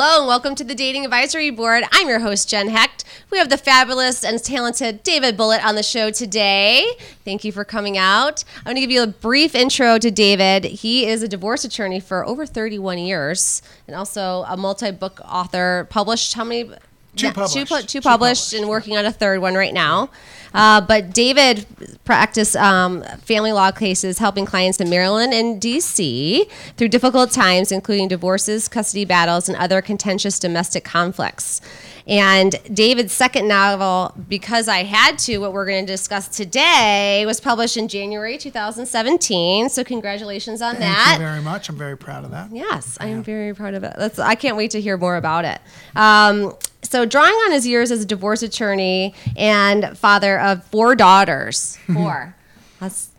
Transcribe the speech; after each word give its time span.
Hello 0.00 0.20
and 0.20 0.28
welcome 0.28 0.54
to 0.54 0.62
the 0.62 0.76
Dating 0.76 1.04
Advisory 1.04 1.50
Board. 1.50 1.82
I'm 1.90 2.08
your 2.08 2.20
host, 2.20 2.48
Jen 2.48 2.68
Hecht. 2.68 3.02
We 3.32 3.38
have 3.38 3.48
the 3.48 3.58
fabulous 3.58 4.22
and 4.22 4.40
talented 4.40 5.02
David 5.02 5.36
Bulitt 5.36 5.64
on 5.64 5.74
the 5.74 5.82
show 5.82 6.12
today. 6.12 6.86
Thank 7.24 7.42
you 7.42 7.50
for 7.50 7.64
coming 7.64 7.98
out. 7.98 8.44
I'm 8.58 8.62
going 8.62 8.76
to 8.76 8.80
give 8.80 8.92
you 8.92 9.02
a 9.02 9.08
brief 9.08 9.56
intro 9.56 9.98
to 9.98 10.08
David. 10.12 10.66
He 10.66 11.04
is 11.04 11.24
a 11.24 11.26
divorce 11.26 11.64
attorney 11.64 11.98
for 11.98 12.24
over 12.24 12.46
31 12.46 12.98
years 12.98 13.60
and 13.88 13.96
also 13.96 14.44
a 14.46 14.56
multi 14.56 14.92
book 14.92 15.20
author, 15.24 15.88
published 15.90 16.34
how 16.34 16.44
many? 16.44 16.70
Two 17.18 17.26
Yeah, 17.26 17.32
published. 17.32 17.54
Two, 17.54 17.64
pu- 17.66 17.80
two 17.82 17.86
Two 17.86 18.00
published 18.00 18.42
published, 18.42 18.52
and 18.54 18.68
working 18.68 18.96
on 18.96 19.04
a 19.04 19.12
third 19.12 19.40
one 19.40 19.54
right 19.54 19.74
now. 19.74 20.10
Uh, 20.54 20.80
but 20.80 21.12
David 21.12 21.66
practiced 22.04 22.56
um, 22.56 23.02
family 23.22 23.52
law 23.52 23.70
cases, 23.70 24.18
helping 24.18 24.46
clients 24.46 24.80
in 24.80 24.88
Maryland 24.88 25.34
and 25.34 25.60
D.C. 25.60 26.48
through 26.76 26.88
difficult 26.88 27.30
times, 27.32 27.70
including 27.70 28.08
divorces, 28.08 28.66
custody 28.66 29.04
battles, 29.04 29.48
and 29.48 29.58
other 29.58 29.82
contentious 29.82 30.38
domestic 30.38 30.84
conflicts. 30.84 31.60
And 32.06 32.54
David's 32.72 33.12
second 33.12 33.46
novel, 33.48 34.14
Because 34.28 34.66
I 34.66 34.84
Had 34.84 35.18
to, 35.20 35.36
what 35.38 35.52
we're 35.52 35.66
going 35.66 35.84
to 35.84 35.92
discuss 35.92 36.26
today, 36.28 37.24
was 37.26 37.38
published 37.38 37.76
in 37.76 37.86
January 37.86 38.38
2017. 38.38 39.68
So, 39.68 39.84
congratulations 39.84 40.62
on 40.62 40.76
Thank 40.76 40.84
that. 40.84 41.04
Thank 41.08 41.20
you 41.20 41.26
very 41.26 41.42
much. 41.42 41.68
I'm 41.68 41.76
very 41.76 41.98
proud 41.98 42.24
of 42.24 42.30
that. 42.30 42.48
Yes, 42.50 42.96
I 42.98 43.08
am 43.08 43.22
very 43.22 43.54
proud 43.54 43.74
of 43.74 43.84
it. 43.84 43.92
That's, 43.98 44.18
I 44.18 44.34
can't 44.36 44.56
wait 44.56 44.70
to 44.70 44.80
hear 44.80 44.96
more 44.96 45.16
about 45.16 45.44
it. 45.44 45.60
Um, 45.94 46.54
so, 46.88 47.04
drawing 47.04 47.32
on 47.34 47.52
his 47.52 47.66
years 47.66 47.90
as 47.90 48.02
a 48.02 48.06
divorce 48.06 48.42
attorney 48.42 49.14
and 49.36 49.96
father 49.98 50.38
of 50.40 50.64
four 50.64 50.94
daughters, 50.94 51.76
four. 51.92 52.34
That's, 52.80 53.10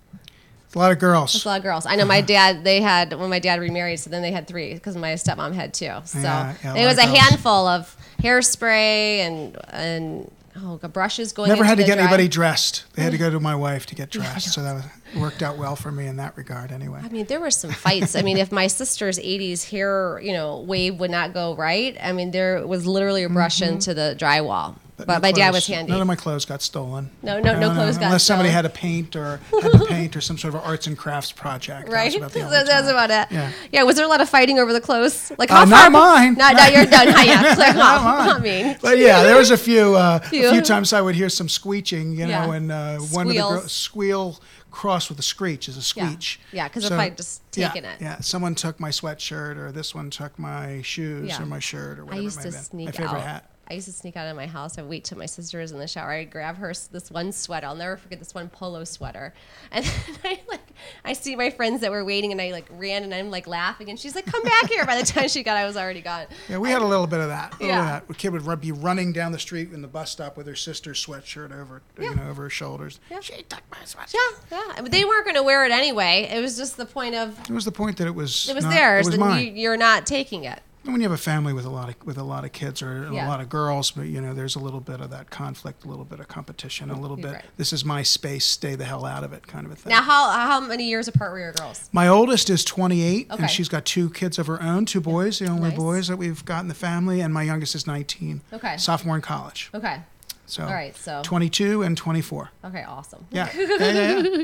A 0.74 0.80
lot 0.80 0.92
of 0.92 1.00
girls. 1.00 1.34
that's 1.34 1.44
a 1.46 1.48
lot 1.50 1.58
of 1.58 1.64
girls. 1.64 1.86
I 1.86 1.96
know 1.96 2.06
my 2.06 2.22
dad. 2.22 2.64
They 2.64 2.80
had 2.82 3.12
when 3.14 3.30
my 3.30 3.40
dad 3.40 3.60
remarried, 3.60 4.00
so 4.00 4.10
then 4.10 4.22
they 4.22 4.32
had 4.32 4.48
three 4.48 4.74
because 4.74 4.96
my 4.96 5.14
stepmom 5.14 5.54
had 5.54 5.74
two. 5.74 5.92
So 6.06 6.20
Yeah, 6.20 6.54
yeah, 6.64 6.76
it 6.76 6.86
was 6.86 6.98
a 6.98 7.06
girls. 7.06 7.18
handful 7.18 7.68
of 7.68 7.96
hairspray 8.24 9.20
and 9.20 9.58
and 9.70 10.32
oh, 10.62 10.78
brushes 10.88 11.34
going. 11.34 11.50
Never 11.50 11.64
had 11.64 11.78
to 11.78 11.84
get 11.84 11.96
dry- 11.96 12.04
anybody 12.04 12.28
dressed. 12.28 12.86
They 12.94 13.04
had 13.04 13.12
to 13.12 13.18
go 13.18 13.30
to 13.30 13.40
my 13.40 13.56
wife 13.56 13.86
to 13.88 13.96
get 13.96 14.10
dressed. 14.12 14.54
So 14.54 14.64
that 14.64 14.74
was, 14.74 14.84
worked 15.16 15.42
out 15.42 15.58
well 15.58 15.76
for 15.76 15.92
me 15.92 16.08
in 16.08 16.18
that 16.18 16.38
regard 16.38 16.72
anyway. 16.72 17.02
I 17.04 17.10
mean, 17.10 17.26
there 17.26 17.40
were 17.40 17.52
some 17.52 17.72
fights. 17.72 18.16
I 18.16 18.22
mean, 18.22 18.38
if 18.38 18.52
my 18.52 18.68
sister's 18.68 19.18
80s 19.18 19.70
hair, 19.70 20.20
you 20.22 20.34
know, 20.34 20.60
wave 20.60 21.00
would 21.00 21.12
not 21.12 21.34
go 21.34 21.56
right, 21.56 21.98
I 22.02 22.12
mean, 22.12 22.32
there 22.32 22.66
was 22.66 22.86
literally 22.86 23.24
a 23.24 23.30
brush 23.30 23.60
mm-hmm. 23.60 23.74
into 23.74 23.94
the 23.94 24.16
drywall. 24.18 24.76
But, 25.06 25.16
no 25.16 25.20
my 25.20 25.32
dad 25.32 25.54
was 25.54 25.66
handy. 25.68 25.92
None 25.92 26.02
of 26.02 26.08
my 26.08 26.16
clothes 26.16 26.46
got 26.46 26.62
stolen. 26.62 27.10
No, 27.24 27.40
no- 27.40 27.60
no 27.60 27.72
clothes 27.72 27.76
got 27.76 27.94
stolen. 27.94 28.04
Unless 28.08 28.24
somebody 28.24 28.50
had 28.50 28.62
to 28.64 28.70
paint 28.70 29.16
or 29.16 29.40
had 29.62 29.72
to 29.72 29.86
paint 29.86 30.16
or 30.16 30.22
some 30.22 30.38
sort 30.38 30.54
of 30.56 30.62
arts 30.64 30.88
and 30.88 30.98
crafts 30.98 31.32
project. 31.32 31.88
That 31.88 31.94
Right, 31.94 32.06
was 32.06 32.16
about 32.16 32.34
That- 32.34 32.66
that's 32.68 32.88
about 32.90 33.10
it. 33.12 33.28
Yeah. 33.34 33.52
Yeah. 33.72 33.84
Was 33.84 33.96
there 33.96 34.06
a 34.06 34.10
lot 34.10 34.22
of 34.22 34.30
fighting 34.30 34.60
over 34.60 34.74
the 34.74 34.82
clothes? 34.82 35.32
Like 35.38 35.52
Uh, 35.52 35.56
how 35.58 35.66
not 35.66 35.92
mine. 35.92 36.34
Not, 36.36 36.56
not 36.56 36.72
you're 36.74 36.86
done. 36.86 37.08
Not 37.14 37.26
yet. 37.26 37.56
Click 37.56 37.76
Not 37.76 38.04
mine. 38.04 38.28
Not 38.28 38.42
me. 38.42 38.76
But 38.82 38.98
yeah, 38.98 39.24
there 39.24 39.38
was 39.38 39.52
a 39.52 39.58
few 39.58 39.96
uh, 39.96 40.20
Few. 40.20 40.48
a 40.48 40.52
few 40.52 40.62
times 40.62 40.94
I 40.94 41.02
would 41.02 41.16
hear 41.16 41.30
some 41.30 41.50
screeching, 41.50 42.12
you 42.12 42.26
know, 42.28 42.28
Yeah. 42.28 42.54
and 42.54 42.72
uh, 42.72 42.98
one 43.00 43.28
of 43.28 43.34
the 43.34 43.40
girls 43.40 43.72
squeal 43.72 44.40
cross 44.72 45.10
with 45.10 45.18
a 45.18 45.24
screech 45.24 45.68
is 45.68 45.76
a 45.76 45.80
Yeah. 45.80 45.84
screech. 46.10 46.40
Yeah, 46.52 46.68
'cause 46.70 46.86
if 46.86 46.92
I 46.92 47.10
just 47.10 47.42
yeah, 47.56 47.70
taken 47.70 47.86
it. 47.90 48.00
Yeah, 48.00 48.20
someone 48.20 48.54
took 48.54 48.80
my 48.80 48.90
sweatshirt 48.90 49.58
or 49.58 49.72
this 49.72 49.96
one 49.96 50.10
took 50.12 50.38
my 50.38 50.82
shoes 50.84 51.30
Yeah. 51.30 51.42
or 51.42 51.46
my 51.48 51.58
shirt 51.60 51.98
or 52.00 52.06
whatever. 52.06 52.22
I 52.22 52.24
used 52.24 52.40
to 52.42 52.46
might 52.50 52.54
have 52.54 52.54
been. 52.54 52.64
sneak 52.64 52.86
My 52.86 52.92
favorite 52.92 53.18
out. 53.18 53.22
hat. 53.22 53.49
I 53.70 53.76
used 53.76 53.86
to 53.86 53.94
sneak 53.94 54.18
out 54.18 54.28
of 54.28 54.36
my 54.36 54.48
house. 54.48 54.78
I'd 54.80 54.86
wait 54.90 55.04
till 55.04 55.18
my 55.20 55.28
sister 55.28 55.60
was 55.60 55.72
in 55.72 55.78
the 55.78 55.88
shower. 55.88 56.10
I'd 56.12 56.32
grab 56.32 56.58
her 56.58 56.74
this 56.92 57.12
one 57.12 57.32
sweater. 57.32 57.68
I'll 57.68 57.76
never 57.76 57.98
forget 57.98 58.18
this 58.18 58.34
one 58.34 58.50
polo 58.50 58.84
sweater. 58.84 59.34
And 59.72 59.86
then 59.86 59.94
I 60.24 60.40
like 60.48 60.62
I 61.06 61.14
see 61.14 61.36
my 61.36 61.50
friends 61.52 61.82
that 61.82 61.92
were 61.92 62.04
waiting, 62.04 62.32
and 62.32 62.42
I 62.42 62.52
like 62.52 62.66
ran, 62.72 63.04
and 63.04 63.14
I'm 63.14 63.30
like 63.30 63.46
laughing, 63.46 63.90
and 63.90 64.00
she's 64.00 64.16
like, 64.16 64.26
"Come 64.26 64.42
back 64.42 64.68
here!" 64.70 64.84
By 64.86 64.98
the 64.98 65.06
time 65.06 65.28
she 65.28 65.44
got, 65.44 65.58
I 65.58 65.66
was 65.66 65.78
already 65.78 66.02
gone. 66.02 66.26
Yeah, 66.48 66.58
we 66.58 66.70
had 66.70 66.82
a 66.82 66.86
little 66.88 67.06
bit 67.06 67.20
of 67.20 67.28
that. 67.28 67.54
A 67.62 67.66
Yeah. 67.66 67.82
that. 67.84 68.06
A 68.10 68.14
kid 68.16 68.30
would 68.34 68.62
be 68.62 68.72
running 68.72 69.12
down 69.14 69.32
the 69.32 69.38
street 69.40 69.72
in 69.72 69.82
the 69.84 69.88
bus 69.88 70.10
stop 70.10 70.36
with 70.38 70.48
her 70.48 70.56
sister's 70.56 71.06
sweatshirt 71.06 71.52
over, 71.52 71.82
you 72.00 72.16
know, 72.16 72.28
over 72.30 72.44
her 72.44 72.50
shoulders. 72.50 73.00
Yeah. 73.12 73.20
She 73.20 73.44
took 73.44 73.62
my 73.70 73.78
sweatshirt. 73.86 74.16
Yeah, 74.52 74.58
yeah. 74.76 74.82
But 74.82 74.92
they 74.92 75.06
weren't 75.06 75.26
going 75.26 75.36
to 75.36 75.44
wear 75.44 75.66
it 75.66 75.72
anyway. 75.72 76.28
It 76.32 76.42
was 76.42 76.58
just 76.58 76.78
the 76.78 76.86
point 76.88 77.14
of 77.14 77.38
It 77.42 77.52
was 77.54 77.66
the 77.66 77.72
point 77.72 77.98
that 77.98 78.08
it 78.08 78.16
was. 78.16 78.50
it 78.50 78.56
was 78.56 78.64
not- 78.64 78.74
theirs, 78.74 79.08
It 79.08 79.12
was 79.12 79.20
mine. 79.20 79.46
you, 79.46 79.52
you're 79.54 79.78
not 79.78 80.08
taking 80.08 80.46
it. 80.46 80.60
And 80.86 80.94
when 80.94 81.02
you 81.02 81.10
have 81.10 81.18
a 81.18 81.22
family 81.22 81.52
with 81.52 81.66
a 81.66 81.70
lot 81.70 81.90
of 81.90 81.96
with 82.06 82.18
a 82.18 82.24
lot 82.24 82.46
of 82.46 82.52
kids 82.54 82.82
or 82.82 83.10
Yeah. 83.12 83.26
a 83.26 83.30
lot 83.30 83.42
of 83.42 83.50
girls, 83.50 83.92
but 83.92 84.04
you 84.08 84.22
know, 84.22 84.34
there's 84.34 84.56
a 84.56 84.60
little 84.60 84.80
bit 84.80 85.02
of 85.02 85.10
that 85.12 85.30
conflict, 85.30 85.84
a 85.84 85.88
little 85.88 86.06
bit 86.06 86.20
of 86.22 86.28
competition, 86.30 86.90
a 86.90 87.00
little 87.00 87.20
You're 87.20 87.28
bit. 87.28 87.34
right. 87.36 87.46
This 87.58 87.74
is 87.74 87.84
my 87.84 88.02
space. 88.02 88.46
Stay 88.46 88.76
the 88.76 88.86
hell 88.86 89.06
out 89.06 89.24
of 89.26 89.34
it, 89.34 89.46
kind 89.46 89.66
of 89.66 89.74
a 89.74 89.76
thing. 89.76 89.90
Now, 89.92 90.02
how 90.02 90.30
how 90.32 90.60
many 90.62 90.86
years 90.88 91.08
apart 91.10 91.32
were 91.34 91.40
your 91.40 91.52
girls? 91.52 91.90
my 91.92 92.08
oldest 92.08 92.50
is 92.50 92.64
28, 92.64 93.28
Okay. 93.30 93.42
and 93.44 93.52
she's 93.52 93.68
got 93.70 93.84
two 93.86 94.10
kids 94.10 94.40
of 94.40 94.48
her 94.48 94.62
own, 94.64 94.86
two 94.86 95.02
boys, 95.02 95.40
the 95.40 95.48
only 95.48 95.70
Nice. 95.70 95.78
boys 95.78 96.08
that 96.08 96.18
we've 96.18 96.44
got 96.46 96.62
in 96.62 96.70
the 96.70 96.74
family, 96.74 97.20
and 97.22 97.34
my 97.34 97.44
youngest 97.44 97.76
is 97.76 97.86
19, 97.86 98.42
Okay. 98.54 98.78
sophomore 98.78 99.16
in 99.16 99.22
college. 99.22 99.70
Okay. 99.76 99.98
So, 100.46 100.64
All 100.64 100.74
right. 100.74 100.96
So 100.98 101.22
22 101.24 101.84
and 101.84 101.96
24. 101.96 102.50
okay, 102.66 102.84
awesome. 102.84 103.26
Yeah. 103.30 103.50
yeah, 103.56 103.68
yeah, 103.92 104.18
yeah. 104.20 104.44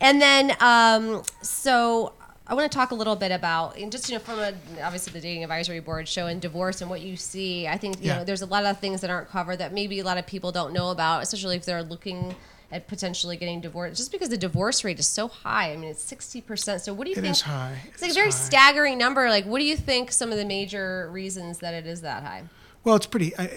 And 0.00 0.20
then, 0.20 0.56
um, 0.60 1.22
so 1.42 2.12
I 2.46 2.52
want 2.54 2.70
to 2.70 2.76
talk 2.76 2.90
a 2.90 2.94
little 2.94 3.16
bit 3.16 3.32
about, 3.32 3.78
and 3.78 3.90
just 3.90 4.08
you 4.10 4.16
know, 4.16 4.18
from 4.20 4.38
a, 4.38 4.52
obviously 4.82 5.12
the 5.14 5.20
dating 5.20 5.44
advisory 5.44 5.80
board 5.80 6.06
show 6.06 6.26
and 6.26 6.40
divorce 6.42 6.82
and 6.82 6.90
what 6.90 7.00
you 7.00 7.16
see. 7.16 7.66
I 7.66 7.78
think 7.78 8.00
you 8.02 8.08
Yeah. 8.08 8.18
know 8.18 8.24
there's 8.24 8.42
a 8.42 8.46
lot 8.46 8.64
of 8.66 8.78
things 8.80 9.00
that 9.00 9.08
aren't 9.10 9.30
covered 9.30 9.56
that 9.56 9.72
maybe 9.72 9.98
a 10.00 10.04
lot 10.04 10.18
of 10.18 10.26
people 10.26 10.52
don't 10.52 10.72
know 10.74 10.90
about, 10.90 11.22
especially 11.22 11.56
if 11.56 11.64
they're 11.64 11.82
looking 11.82 12.34
at 12.70 12.86
potentially 12.86 13.36
getting 13.38 13.60
divorced. 13.62 13.96
Just 13.96 14.12
because 14.12 14.28
the 14.28 14.36
divorce 14.36 14.84
rate 14.84 14.98
is 14.98 15.06
so 15.06 15.28
high, 15.28 15.72
I 15.72 15.76
mean, 15.76 15.88
it's 15.90 16.02
sixty 16.02 16.42
percent. 16.42 16.82
So 16.82 16.92
what 16.92 17.04
do 17.04 17.12
you 17.12 17.16
It 17.16 17.22
think? 17.22 17.32
is 17.36 17.40
high. 17.40 17.78
It's 17.88 18.02
like 18.02 18.10
a 18.10 18.14
very 18.14 18.26
high. 18.26 18.36
staggering 18.36 18.98
number. 18.98 19.30
Like, 19.30 19.46
what 19.46 19.58
do 19.60 19.64
you 19.64 19.76
think 19.76 20.12
some 20.12 20.30
of 20.30 20.36
the 20.36 20.44
major 20.44 21.08
reasons 21.10 21.60
that 21.60 21.72
it 21.72 21.86
is 21.86 22.02
that 22.02 22.22
high? 22.24 22.42
Well, 22.84 22.96
it's 22.96 23.06
pretty. 23.06 23.36
I, 23.38 23.50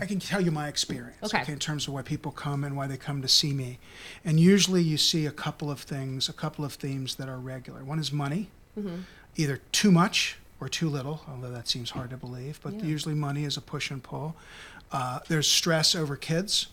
I 0.00 0.06
can 0.06 0.18
tell 0.18 0.40
you 0.40 0.50
my 0.50 0.68
experience. 0.68 1.16
Okay. 1.22 1.52
In 1.52 1.58
terms 1.58 1.86
of 1.86 1.94
why 1.94 2.02
people 2.02 2.32
come 2.32 2.64
and 2.64 2.76
why 2.76 2.86
they 2.86 2.96
come 2.96 3.20
to 3.22 3.28
see 3.28 3.52
me, 3.52 3.78
and 4.24 4.40
usually 4.40 4.82
you 4.82 4.96
see 4.96 5.26
a 5.26 5.30
couple 5.30 5.70
of 5.70 5.80
things, 5.80 6.28
a 6.28 6.32
couple 6.32 6.64
of 6.64 6.74
themes 6.74 7.16
that 7.16 7.28
are 7.28 7.38
regular. 7.38 7.84
One 7.84 7.98
is 7.98 8.12
money, 8.12 8.48
Mm-hmm. 8.78 9.00
either 9.36 9.58
too 9.72 9.90
much 9.90 10.38
or 10.60 10.68
too 10.68 10.88
little. 10.88 11.22
Although 11.28 11.50
that 11.50 11.68
seems 11.68 11.90
hard 11.90 12.10
to 12.10 12.16
believe, 12.16 12.60
but 12.62 12.72
Yeah. 12.74 12.84
usually 12.84 13.14
money 13.14 13.44
is 13.44 13.56
a 13.56 13.60
push 13.60 13.90
and 13.90 14.02
pull. 14.02 14.36
Uh, 14.92 15.18
there's 15.28 15.46
stress 15.48 15.94
over 15.94 16.16
kids. 16.16 16.68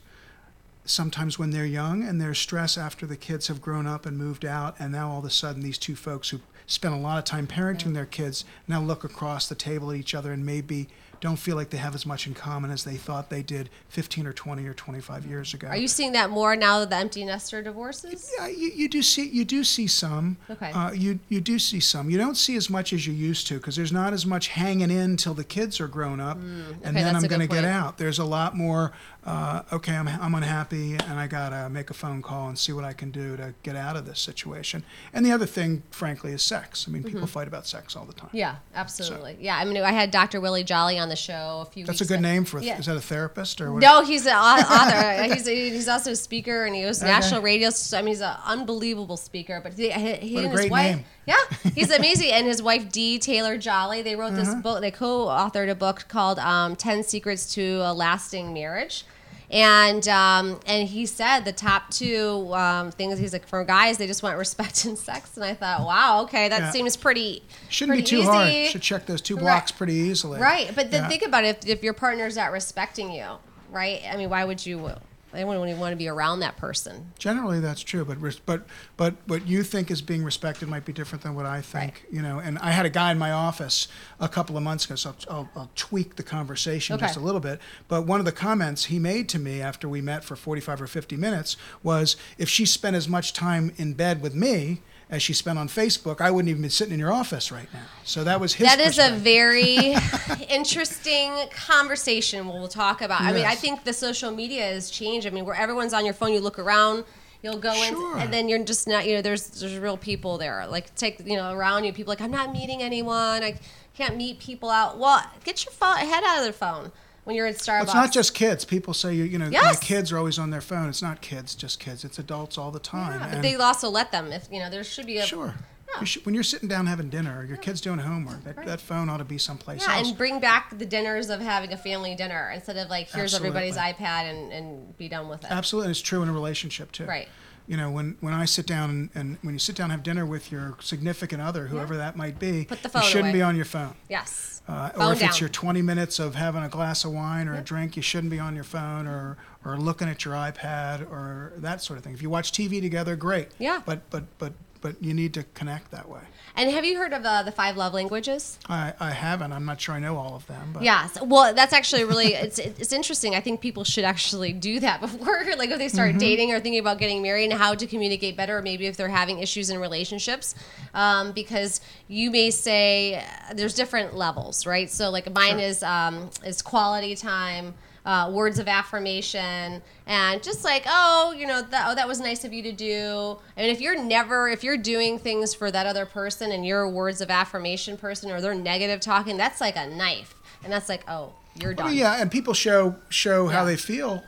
Sometimes 0.86 1.38
when 1.38 1.50
they're 1.50 1.66
young, 1.66 2.04
and 2.04 2.22
there's 2.22 2.38
stress 2.40 2.78
after 2.78 3.06
the 3.06 3.18
kids 3.18 3.48
have 3.48 3.62
grown 3.62 3.86
up 3.88 4.06
and 4.06 4.18
moved 4.18 4.46
out, 4.46 4.76
and 4.80 4.92
now 4.94 5.10
all 5.12 5.20
of 5.20 5.26
a 5.26 5.30
sudden 5.30 5.62
these 5.62 5.78
two 5.78 5.96
folks 5.98 6.30
who 6.30 6.40
spent 6.66 6.94
a 6.94 6.98
lot 6.98 7.18
of 7.18 7.26
time 7.26 7.46
parenting 7.48 7.94
their 7.94 8.06
kids 8.06 8.46
now 8.68 8.80
look 8.82 9.04
across 9.04 9.50
the 9.50 9.56
table 9.56 9.92
at 9.92 9.98
each 9.98 10.16
other 10.16 10.32
and 10.32 10.46
maybe 10.46 10.88
don't 11.22 11.38
feel 11.38 11.56
like 11.56 11.70
they 11.70 11.78
have 11.78 11.96
as 11.96 12.06
much 12.06 12.28
in 12.28 12.34
common 12.34 12.72
as 12.72 12.84
they 12.84 12.96
thought 12.96 13.30
they 13.30 13.42
did 13.42 13.70
15 13.90 14.28
or 14.28 14.34
20 14.34 14.66
or 14.66 14.74
25 14.74 15.26
years 15.26 15.54
ago. 15.54 15.68
Are 15.68 15.78
you 15.78 15.88
seeing 15.88 16.12
that 16.14 16.30
more 16.30 16.56
now 16.56 16.80
that 16.80 16.90
the 16.90 16.96
empty 16.96 17.26
nester 17.26 17.62
divorces? 17.62 18.32
Yeah, 18.40 18.48
you, 18.48 18.72
you 18.76 18.90
do 18.90 19.02
see 19.02 19.28
you 19.28 19.46
do 19.46 19.64
see 19.64 19.88
some. 19.88 20.38
Okay. 20.50 20.72
Uh, 20.72 20.92
you 20.92 21.20
you 21.30 21.42
do 21.42 21.60
see 21.60 21.80
some. 21.80 22.10
You 22.10 22.18
don't 22.18 22.36
see 22.38 22.56
as 22.56 22.70
much 22.70 22.94
as 22.94 23.06
you 23.08 23.14
used 23.14 23.48
to 23.48 23.56
because 23.56 23.76
there's 23.76 23.92
not 23.92 24.14
as 24.14 24.26
much 24.26 24.48
hanging 24.50 24.92
in 24.92 25.18
till 25.18 25.34
the 25.34 25.44
kids 25.44 25.80
are 25.80 25.88
grown 25.88 26.20
up, 26.20 26.38
Mm, 26.38 26.70
okay, 26.70 26.78
and 26.84 26.96
then 26.96 27.16
I'm 27.16 27.24
going 27.24 27.42
to 27.42 27.48
get 27.48 27.66
out. 27.66 27.98
There's 27.98 28.20
a 28.20 28.26
lot 28.26 28.56
more. 28.56 28.92
Uh, 29.26 29.62
okay, 29.74 29.94
I'm 29.94 30.08
I'm 30.08 30.36
unhappy, 30.36 30.94
and 30.94 31.20
I 31.20 31.28
gotta 31.28 31.70
make 31.70 31.90
a 31.90 31.94
phone 31.94 32.22
call 32.22 32.48
and 32.48 32.58
see 32.58 32.72
what 32.72 32.86
I 32.86 32.94
can 32.94 33.12
do 33.12 33.36
to 33.36 33.54
get 33.64 33.76
out 33.76 33.98
of 33.98 34.06
this 34.06 34.22
situation. 34.22 34.84
And 35.14 35.26
the 35.26 35.34
other 35.34 35.46
thing, 35.46 35.84
frankly, 35.92 36.32
is 36.32 36.42
sex. 36.42 36.86
I 36.88 36.92
mean, 36.92 37.04
people 37.04 37.18
Mm-hmm. 37.18 37.26
fight 37.28 37.48
about 37.48 37.66
sex 37.68 37.96
all 37.96 38.06
the 38.06 38.14
time. 38.14 38.30
Yeah, 38.32 38.58
absolutely. 38.76 39.38
Yeah, 39.42 39.58
I 39.58 39.66
mean, 39.66 39.78
I 39.84 39.92
had 39.92 40.12
Dr. 40.12 40.40
Willie 40.40 40.64
Jolly 40.64 40.98
on 40.98 41.07
the 41.10 41.16
show 41.16 41.60
a 41.62 41.66
few 41.66 41.86
That's 41.86 42.02
a 42.02 42.06
good 42.06 42.20
ago. 42.20 42.30
name 42.30 42.46
for. 42.46 42.60
Yeah. 42.62 42.78
Is 42.80 42.86
that 42.88 42.98
a 42.98 43.02
therapist 43.02 43.60
or 43.62 43.74
what? 43.74 43.82
No, 43.82 44.04
he's 44.04 44.26
an 44.26 44.34
au- 44.34 44.36
author. 44.38 45.24
he's, 45.34 45.46
he's 45.48 45.88
also 45.88 46.12
a 46.12 46.16
speaker, 46.16 46.66
and 46.66 46.76
he 46.76 46.86
was 46.86 47.00
to 47.00 47.06
national 47.06 47.42
radio. 47.42 47.70
I 47.94 47.98
mean, 48.02 48.08
he's 48.08 48.22
an 48.22 48.36
unbelievable 48.46 49.18
speaker. 49.18 49.60
But 49.64 49.74
he, 49.74 49.90
he, 49.92 50.36
What 50.36 50.44
a 50.44 50.48
and 50.50 50.60
his 50.60 50.70
wife, 50.72 50.96
name. 50.98 51.06
yeah, 51.26 51.36
he's 51.76 51.92
amazing. 51.98 52.32
And 52.32 52.46
his 52.48 52.62
wife 52.62 52.92
Dee 52.92 53.20
Taylor 53.20 53.58
Jolly, 53.58 54.02
they 54.02 54.16
wrote 54.16 54.34
Uh-huh. 54.34 54.44
this 54.44 54.56
book. 54.56 54.82
They 54.82 54.92
co-authored 54.92 55.70
a 55.70 55.76
book 55.76 56.06
called 56.08 56.40
um, 56.40 56.76
10 56.76 57.04
Secrets 57.04 57.54
to 57.56 57.82
a 57.84 57.94
Lasting 57.94 58.54
Marriage." 58.54 59.06
And 59.50 60.06
um, 60.10 60.60
and 60.66 60.88
he 60.90 61.06
said 61.06 61.42
the 61.46 61.54
top 61.54 61.90
two 61.90 62.54
um, 62.54 62.92
things 62.92 63.18
he's 63.18 63.32
like 63.32 63.48
for 63.48 63.64
guys 63.64 63.98
they 63.98 64.06
just 64.06 64.22
want 64.22 64.38
respect 64.38 64.84
and 64.86 64.98
sex 64.98 65.36
and 65.38 65.46
I 65.46 65.54
thought 65.54 65.86
wow 65.86 66.24
okay 66.24 66.50
that 66.50 66.60
Yeah. 66.60 66.72
seems 66.72 66.98
pretty 66.98 67.44
Shouldn't 67.70 67.98
be 67.98 68.04
too 68.04 68.18
easy. 68.18 68.26
hard. 68.28 68.54
Should 68.72 68.82
check 68.82 69.06
those 69.06 69.22
two 69.22 69.36
Right. 69.36 69.44
blocks 69.44 69.72
pretty 69.72 69.94
easily. 69.94 70.42
Right, 70.42 70.70
but 70.76 70.92
then 70.92 71.04
Yeah. 71.04 71.08
think 71.10 71.24
about 71.24 71.46
it. 71.46 71.64
If, 71.64 71.78
if 71.78 71.84
your 71.84 71.94
partner's 71.94 72.36
not 72.36 72.52
respecting 72.52 73.10
you, 73.12 73.26
right? 73.72 74.02
I 74.12 74.18
mean, 74.18 74.30
why 74.30 74.44
would 74.44 74.66
you? 74.66 74.92
I 75.34 75.44
wouldn't 75.44 75.68
even 75.68 75.80
want 75.80 75.92
to 75.92 75.98
be 75.98 76.08
around 76.08 76.40
that 76.40 76.58
person. 76.58 77.12
Generally, 77.20 77.60
that's 77.60 77.82
true, 77.82 78.06
but 78.06 78.20
res- 78.22 78.40
but 78.40 78.66
but 78.96 79.16
what 79.28 79.46
you 79.46 79.62
think 79.62 79.92
is 79.92 80.02
being 80.02 80.24
respected 80.24 80.70
might 80.70 80.86
be 80.86 80.94
different 80.94 81.24
than 81.24 81.36
what 81.36 81.46
I 81.46 81.62
think. 81.62 82.06
Right. 82.06 82.16
You 82.16 82.22
know, 82.22 82.40
and 82.40 82.58
I 82.60 82.72
had 82.72 82.86
a 82.86 82.90
guy 82.90 83.12
in 83.12 83.18
my 83.18 83.32
office 83.32 83.88
a 84.20 84.30
couple 84.30 84.56
of 84.56 84.64
months 84.64 84.86
ago, 84.86 84.96
so 84.96 85.10
I'll, 85.10 85.36
I'll, 85.36 85.50
I'll 85.56 85.70
tweak 85.76 86.16
the 86.16 86.24
conversation 86.24 86.98
just 86.98 87.18
a 87.18 87.20
little 87.20 87.42
bit. 87.42 87.60
But 87.88 88.06
one 88.06 88.20
of 88.20 88.26
the 88.26 88.32
comments 88.32 88.86
he 88.86 89.00
made 89.00 89.28
to 89.30 89.40
me 89.40 89.62
after 89.62 89.90
we 89.90 90.02
met 90.02 90.24
for 90.24 90.36
45 90.36 90.82
or 90.82 90.88
50 90.88 91.18
minutes 91.18 91.58
was, 91.84 92.16
if 92.38 92.50
she 92.50 92.66
spent 92.66 92.96
as 92.96 93.08
much 93.08 93.34
time 93.34 93.74
in 93.78 93.94
bed 93.94 94.22
with 94.22 94.34
me 94.34 94.82
as 95.10 95.24
she 95.24 95.32
spent 95.34 95.58
on 95.58 95.70
Facebook, 95.70 96.20
I 96.20 96.32
wouldn't 96.32 96.50
even 96.50 96.62
be 96.64 96.70
sitting 96.70 96.94
in 96.94 97.00
your 97.00 97.14
office 97.14 97.52
right 97.52 97.68
now. 97.74 97.84
So 98.04 98.24
that 98.26 98.40
was 98.42 98.54
his. 98.56 98.68
That 98.68 98.80
is 98.80 99.00
a 99.00 99.12
very 99.12 99.96
interesting 100.50 101.34
conversation 101.52 102.48
we'll 102.48 102.68
talk 102.68 103.02
about. 103.02 103.22
I 103.22 103.32
mean, 103.32 103.46
I 103.46 103.56
think 103.56 103.84
the 103.84 103.94
social 103.94 104.32
media 104.32 104.64
has 104.64 104.90
changed. 104.90 105.26
I 105.28 105.30
mean, 105.30 105.46
where 105.46 105.56
everyone's 105.56 105.94
on 105.94 106.04
your 106.06 106.14
phone, 106.14 106.34
you 106.34 106.40
look 106.40 106.60
around, 106.60 107.06
you'll 107.42 107.58
go 107.58 107.74
Sure. 107.74 108.16
in, 108.18 108.24
and 108.24 108.34
then 108.34 108.50
you're 108.50 108.64
just 108.64 108.88
not, 108.88 109.06
you 109.08 109.16
know, 109.16 109.22
there's 109.22 109.48
there's 109.62 109.78
real 109.78 109.98
people 109.98 110.38
there. 110.38 110.66
Like 110.68 110.94
take, 110.96 111.26
you 111.26 111.38
know, 111.38 111.54
around 111.54 111.86
you, 111.86 111.94
people 111.94 112.12
like 112.12 112.22
I'm 112.22 112.32
not 112.32 112.52
meeting 112.52 112.82
anyone. 112.82 113.44
I 113.44 113.60
can't 113.96 114.18
meet 114.18 114.40
people 114.40 114.70
out. 114.70 114.98
Well, 114.98 115.24
get 115.44 115.64
your 115.66 115.72
phone, 115.72 115.98
head 115.98 116.24
out 116.26 116.38
of 116.40 116.44
their 116.44 116.54
phone 116.54 116.92
when 117.28 117.36
you're 117.36 117.46
at 117.46 117.56
Starbucks. 117.58 117.84
It's 117.84 117.94
not 117.94 118.14
just 118.14 118.34
kids. 118.34 118.64
People 118.64 118.94
say 118.94 119.14
you, 119.14 119.26
you 119.26 119.38
know, 119.38 119.48
my 119.48 119.52
Yes. 119.52 119.80
kids 119.82 120.14
are 120.14 120.18
always 120.18 120.40
on 120.40 120.50
their 120.50 120.62
phone. 120.62 120.88
It's 120.88 121.02
not 121.02 121.20
kids, 121.20 121.56
just 121.56 121.78
kids. 121.78 122.06
It's 122.06 122.18
adults 122.18 122.58
all 122.58 122.72
the 122.72 122.80
time. 122.80 123.20
Yeah, 123.20 123.26
but 123.28 123.36
And- 123.36 123.44
they 123.44 123.56
also 123.56 123.90
let 123.90 124.14
them. 124.14 124.32
If 124.32 124.48
you 124.50 124.60
know, 124.60 124.70
there 124.70 124.82
should 124.86 125.06
be 125.06 125.18
a 125.18 125.26
Sure. 125.26 125.54
Yeah. 125.94 126.00
You 126.00 126.06
should, 126.06 126.26
when 126.26 126.34
you're 126.36 126.44
sitting 126.46 126.70
down 126.70 126.88
having 126.88 127.10
dinner, 127.10 127.40
or 127.40 127.44
your 127.44 127.58
kid's 127.58 127.82
doing 127.82 128.00
homework, 128.00 128.46
that, 128.46 128.66
that 128.66 128.80
phone 128.80 129.10
ought 129.10 129.18
to 129.18 129.26
be 129.26 129.38
someplace 129.38 129.86
Yeah, 129.86 129.98
else. 129.98 130.08
and 130.08 130.18
bring 130.18 130.40
back 130.40 130.78
the 130.78 130.86
dinners 130.86 131.30
of 131.30 131.42
having 131.42 131.74
a 131.74 131.78
family 131.78 132.16
dinner 132.16 132.50
instead 132.56 132.78
of 132.78 132.90
like 132.90 133.10
here's 133.12 133.34
everybody's 133.34 133.76
iPad 133.76 134.30
and, 134.32 134.54
and 134.54 134.98
be 134.98 135.10
done 135.10 135.28
with 135.28 135.44
it. 135.44 135.52
Absolutely, 135.52 135.92
it's 135.92 136.02
true 136.02 136.22
in 136.24 136.30
a 136.30 136.34
relationship 136.34 136.94
too. 136.94 137.04
Right. 137.06 137.28
You 137.68 137.76
know, 137.78 137.92
when, 137.92 138.18
when 138.22 138.34
I 138.34 138.46
sit 138.46 138.66
down 138.66 138.90
and, 138.90 139.10
and 139.14 139.38
when 139.42 139.54
you 139.54 139.60
sit 139.60 139.76
down 139.76 139.86
and 139.86 139.92
have 139.92 140.04
dinner 140.04 140.26
with 140.26 140.52
your 140.52 140.78
significant 140.80 141.42
other, 141.42 141.68
whoever 141.68 141.98
that 141.98 142.16
might 142.16 142.40
be, 142.40 142.64
Put 142.66 142.82
the 142.82 142.88
you 142.88 142.94
phone 142.94 143.02
shouldn't 143.04 143.26
away. 143.30 143.40
be 143.40 143.42
on 143.42 143.56
your 143.58 143.66
phone. 143.66 143.96
Yes. 144.10 144.62
Uh, 144.70 144.92
or 144.96 145.00
Phone 145.00 145.12
if 145.14 145.24
it's 145.24 145.40
your 145.40 145.50
20 145.50 145.82
minutes 145.82 146.20
of 146.20 146.36
having 146.36 146.64
a 146.64 146.70
glass 146.70 147.06
of 147.06 147.12
wine 147.14 147.48
or 147.48 147.56
a 147.56 147.62
drink, 147.62 147.96
you 147.96 148.02
shouldn't 148.02 148.32
be 148.32 148.40
on 148.40 148.54
your 148.56 148.66
phone 148.66 149.08
or, 149.08 149.38
or 149.64 149.78
looking 149.78 150.10
at 150.10 150.26
your 150.26 150.34
iPad 150.34 151.10
or 151.10 151.54
that 151.58 151.82
sort 151.82 151.98
of 151.98 152.04
thing. 152.04 152.14
If 152.14 152.22
you 152.22 152.30
watch 152.30 152.52
TV 152.52 152.82
together, 152.82 153.16
great. 153.16 153.50
Yeah. 153.60 153.82
But 153.86 154.10
but 154.10 154.24
but 154.40 154.54
but 154.82 155.02
you 155.04 155.14
need 155.14 155.34
to 155.36 155.44
connect 155.54 155.92
that 155.92 156.08
way. 156.10 156.22
And 156.56 156.72
have 156.72 156.84
you 156.86 156.98
heard 156.98 157.14
of 157.14 157.24
uh, 157.24 157.44
the 157.44 157.52
five 157.52 157.78
love 157.78 157.94
languages? 157.94 158.58
I, 158.68 158.94
I 159.00 159.12
haven't. 159.12 159.52
I'm 159.52 159.66
not 159.66 159.80
sure 159.80 159.94
I 159.94 160.00
know 160.00 160.18
all 160.18 160.36
of 160.36 160.48
them. 160.48 160.72
But 160.74 160.82
Yes. 160.84 161.18
Well, 161.22 161.54
that's 161.54 161.72
actually 161.74 162.04
really 162.04 162.34
it's 162.46 162.58
it's 162.58 162.92
interesting. 162.92 163.36
I 163.36 163.42
think 163.42 163.62
people 163.62 163.84
should 163.84 164.04
actually 164.06 164.54
do 164.54 164.80
that 164.80 165.00
before, 165.06 165.44
like 165.58 165.70
if 165.70 165.78
they 165.78 165.88
start 165.90 166.10
Mm-hmm. 166.10 166.18
dating 166.18 166.52
or 166.54 166.60
thinking 166.60 166.80
about 166.80 166.98
getting 166.98 167.22
married, 167.22 167.46
and 167.52 167.54
how 167.54 167.76
to 167.76 167.86
communicate 167.86 168.36
better, 168.36 168.58
or 168.58 168.62
maybe 168.62 168.88
if 168.88 168.98
they're 168.98 169.08
having 169.10 169.40
issues 169.40 169.70
in 169.70 169.80
relationships, 169.80 170.56
um, 170.94 171.32
because 171.32 171.80
you 172.08 172.32
may 172.32 172.50
say 172.50 173.16
uh, 173.16 173.54
there's 173.54 173.76
different 173.76 174.16
levels, 174.16 174.66
right? 174.66 174.90
So 174.90 175.10
like 175.12 175.32
mine 175.32 175.60
Sure. 175.60 175.60
is 175.60 175.84
um, 175.84 176.30
is 176.46 176.62
quality 176.64 177.16
time. 177.16 177.76
Uh, 178.08 178.32
words 178.32 178.58
of 178.58 178.70
affirmation 178.70 179.82
and 180.06 180.42
just 180.42 180.64
like 180.64 180.84
oh 180.88 181.36
you 181.38 181.46
know 181.46 181.62
that, 181.62 181.88
oh 181.90 181.94
that 181.94 182.08
was 182.08 182.22
nice 182.22 182.46
of 182.46 182.54
you 182.54 182.64
to 182.64 182.72
do. 182.72 183.38
And 183.58 183.70
if 183.70 183.82
you're 183.82 184.02
never 184.02 184.48
if 184.48 184.64
you're 184.64 184.78
doing 184.78 185.20
things 185.20 185.54
for 185.54 185.70
that 185.72 185.86
other 185.86 186.06
person 186.06 186.54
and 186.54 186.66
you're 186.66 186.84
a 186.84 186.90
words 186.90 187.20
of 187.20 187.30
affirmation 187.30 187.98
person 187.98 188.32
or 188.32 188.40
they're 188.40 188.56
negative 188.56 189.02
talking 189.02 189.36
that's 189.36 189.60
like 189.60 189.76
a 189.76 189.88
knife. 189.88 190.36
And 190.64 190.72
that's 190.72 190.88
like 190.88 191.04
oh 191.10 191.34
you're 191.62 191.74
done 191.74 191.88
Well, 191.88 191.96
yeah, 191.96 192.22
and 192.22 192.32
people 192.32 192.54
show 192.54 192.96
show 193.10 193.48
how 193.48 193.66
they 193.66 193.76
feel 193.76 194.24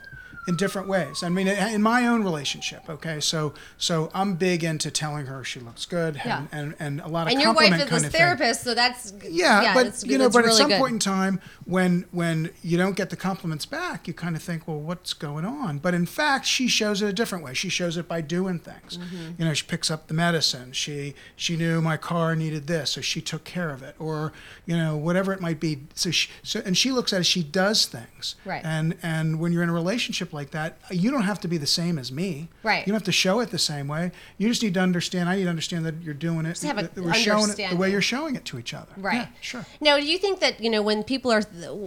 in 0.48 0.56
different 0.56 0.88
ways. 0.88 1.22
I 1.22 1.28
mean, 1.28 1.46
in 1.48 1.82
my 1.82 2.06
own 2.06 2.24
relationship, 2.24 2.88
okay, 2.88 3.20
so 3.20 3.52
so 3.76 4.10
I'm 4.14 4.34
big 4.34 4.64
into 4.64 4.90
telling 4.90 5.26
her 5.26 5.44
she 5.44 5.60
looks 5.60 5.84
good, 5.84 6.16
and 6.16 6.24
Yeah. 6.24 6.46
and, 6.50 6.74
and 6.80 7.00
a 7.02 7.08
lot 7.08 7.26
of 7.26 7.32
and 7.32 7.42
your 7.42 7.52
wife 7.52 7.72
is 7.74 7.88
this 7.90 8.04
of 8.04 8.10
thing. 8.10 8.20
therapist 8.20 8.64
so 8.64 8.74
that's 8.74 9.12
Yeah, 9.28 9.74
but 9.74 9.82
that's- 9.84 10.04
you 10.04 10.16
know, 10.18 10.30
but 10.30 10.46
at 10.46 10.54
some 10.54 10.68
good. 10.68 10.78
point 10.78 10.94
in 10.94 10.98
time, 10.98 11.40
when 11.66 12.06
when 12.10 12.50
you 12.62 12.78
don't 12.78 12.96
get 12.96 13.10
the 13.10 13.16
compliments 13.16 13.66
back, 13.66 14.08
you 14.08 14.14
kind 14.14 14.34
of 14.34 14.42
think, 14.42 14.66
well, 14.66 14.80
what's 14.80 15.12
going 15.12 15.44
on? 15.44 15.78
But 15.78 15.94
in 15.94 16.06
fact, 16.06 16.46
she 16.46 16.68
shows 16.68 17.02
it 17.02 17.08
a 17.08 17.12
different 17.12 17.44
way. 17.44 17.52
She 17.54 17.68
shows 17.68 17.96
it 17.96 18.08
by 18.08 18.20
doing 18.22 18.58
things. 18.58 18.96
Mm-hmm. 18.96 19.32
You 19.38 19.44
know, 19.44 19.54
she 19.54 19.66
picks 19.66 19.90
up 19.90 20.08
the 20.08 20.14
medicine. 20.14 20.72
She 20.72 21.14
she 21.36 21.56
knew 21.56 21.80
my 21.82 21.96
car 21.98 22.34
needed 22.34 22.66
this, 22.66 22.92
so 22.92 23.00
she 23.02 23.20
took 23.20 23.44
care 23.44 23.70
of 23.70 23.82
it, 23.82 23.94
or 23.98 24.32
you 24.64 24.76
know, 24.76 24.96
whatever 24.96 25.32
it 25.32 25.40
might 25.40 25.60
be. 25.60 25.82
So 25.94 26.10
she 26.10 26.28
so 26.42 26.62
and 26.64 26.76
she 26.78 26.90
looks 26.92 27.12
at 27.12 27.20
it. 27.20 27.24
She 27.24 27.42
does 27.42 27.84
things. 27.86 28.36
Right. 28.44 28.62
And 28.64 28.96
and 29.02 29.38
when 29.38 29.52
you're 29.52 29.62
in 29.62 29.68
a 29.68 29.72
relationship 29.74 30.29
like 30.32 30.50
that, 30.50 30.78
you 30.90 31.10
don't 31.10 31.22
have 31.22 31.40
to 31.40 31.48
be 31.48 31.58
the 31.58 31.66
same 31.66 31.98
as 31.98 32.10
me. 32.10 32.48
Right. 32.62 32.86
You 32.86 32.92
don't 32.92 33.00
have 33.00 33.04
to 33.04 33.12
show 33.12 33.40
it 33.40 33.50
the 33.50 33.58
same 33.58 33.88
way. 33.88 34.12
You 34.38 34.48
just 34.48 34.62
need 34.62 34.74
to 34.74 34.80
understand. 34.80 35.28
I 35.28 35.36
need 35.36 35.44
to 35.44 35.50
understand 35.50 35.86
that 35.86 36.02
you're 36.02 36.14
doing 36.14 36.46
it. 36.46 36.50
Just 36.50 36.64
have 36.64 36.78
a 36.78 36.82
that 36.82 36.96
we're 36.96 37.14
showing 37.14 37.50
it 37.50 37.70
the 37.70 37.76
way 37.76 37.90
you're 37.90 38.02
showing 38.02 38.36
it 38.36 38.44
to 38.46 38.58
each 38.58 38.74
other. 38.74 38.92
Right. 38.96 39.14
Yeah, 39.14 39.26
sure. 39.40 39.66
Now, 39.80 39.98
do 39.98 40.06
you 40.06 40.18
think 40.18 40.40
that 40.40 40.60
you 40.60 40.70
know 40.70 40.82
when 40.82 41.02
people 41.02 41.30
are, 41.30 41.42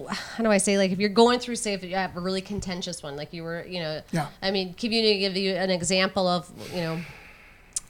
how 0.10 0.44
do 0.44 0.52
I 0.52 0.58
say, 0.58 0.78
like 0.78 0.92
if 0.92 1.00
you're 1.00 1.10
going 1.10 1.40
through, 1.40 1.56
say, 1.56 1.74
if 1.74 1.84
you 1.84 1.96
have 1.96 2.16
a 2.18 2.20
really 2.20 2.42
contentious 2.42 3.02
one, 3.04 3.16
like 3.16 3.34
you 3.34 3.44
were, 3.44 3.66
you 3.66 3.80
know, 3.80 4.02
Yeah. 4.12 4.28
I 4.42 4.52
mean, 4.52 4.74
can 4.74 4.92
you 4.92 5.02
give 5.20 5.36
you 5.38 5.54
an 5.56 5.70
example 5.70 6.28
of 6.28 6.50
you 6.74 6.82
know 6.82 7.02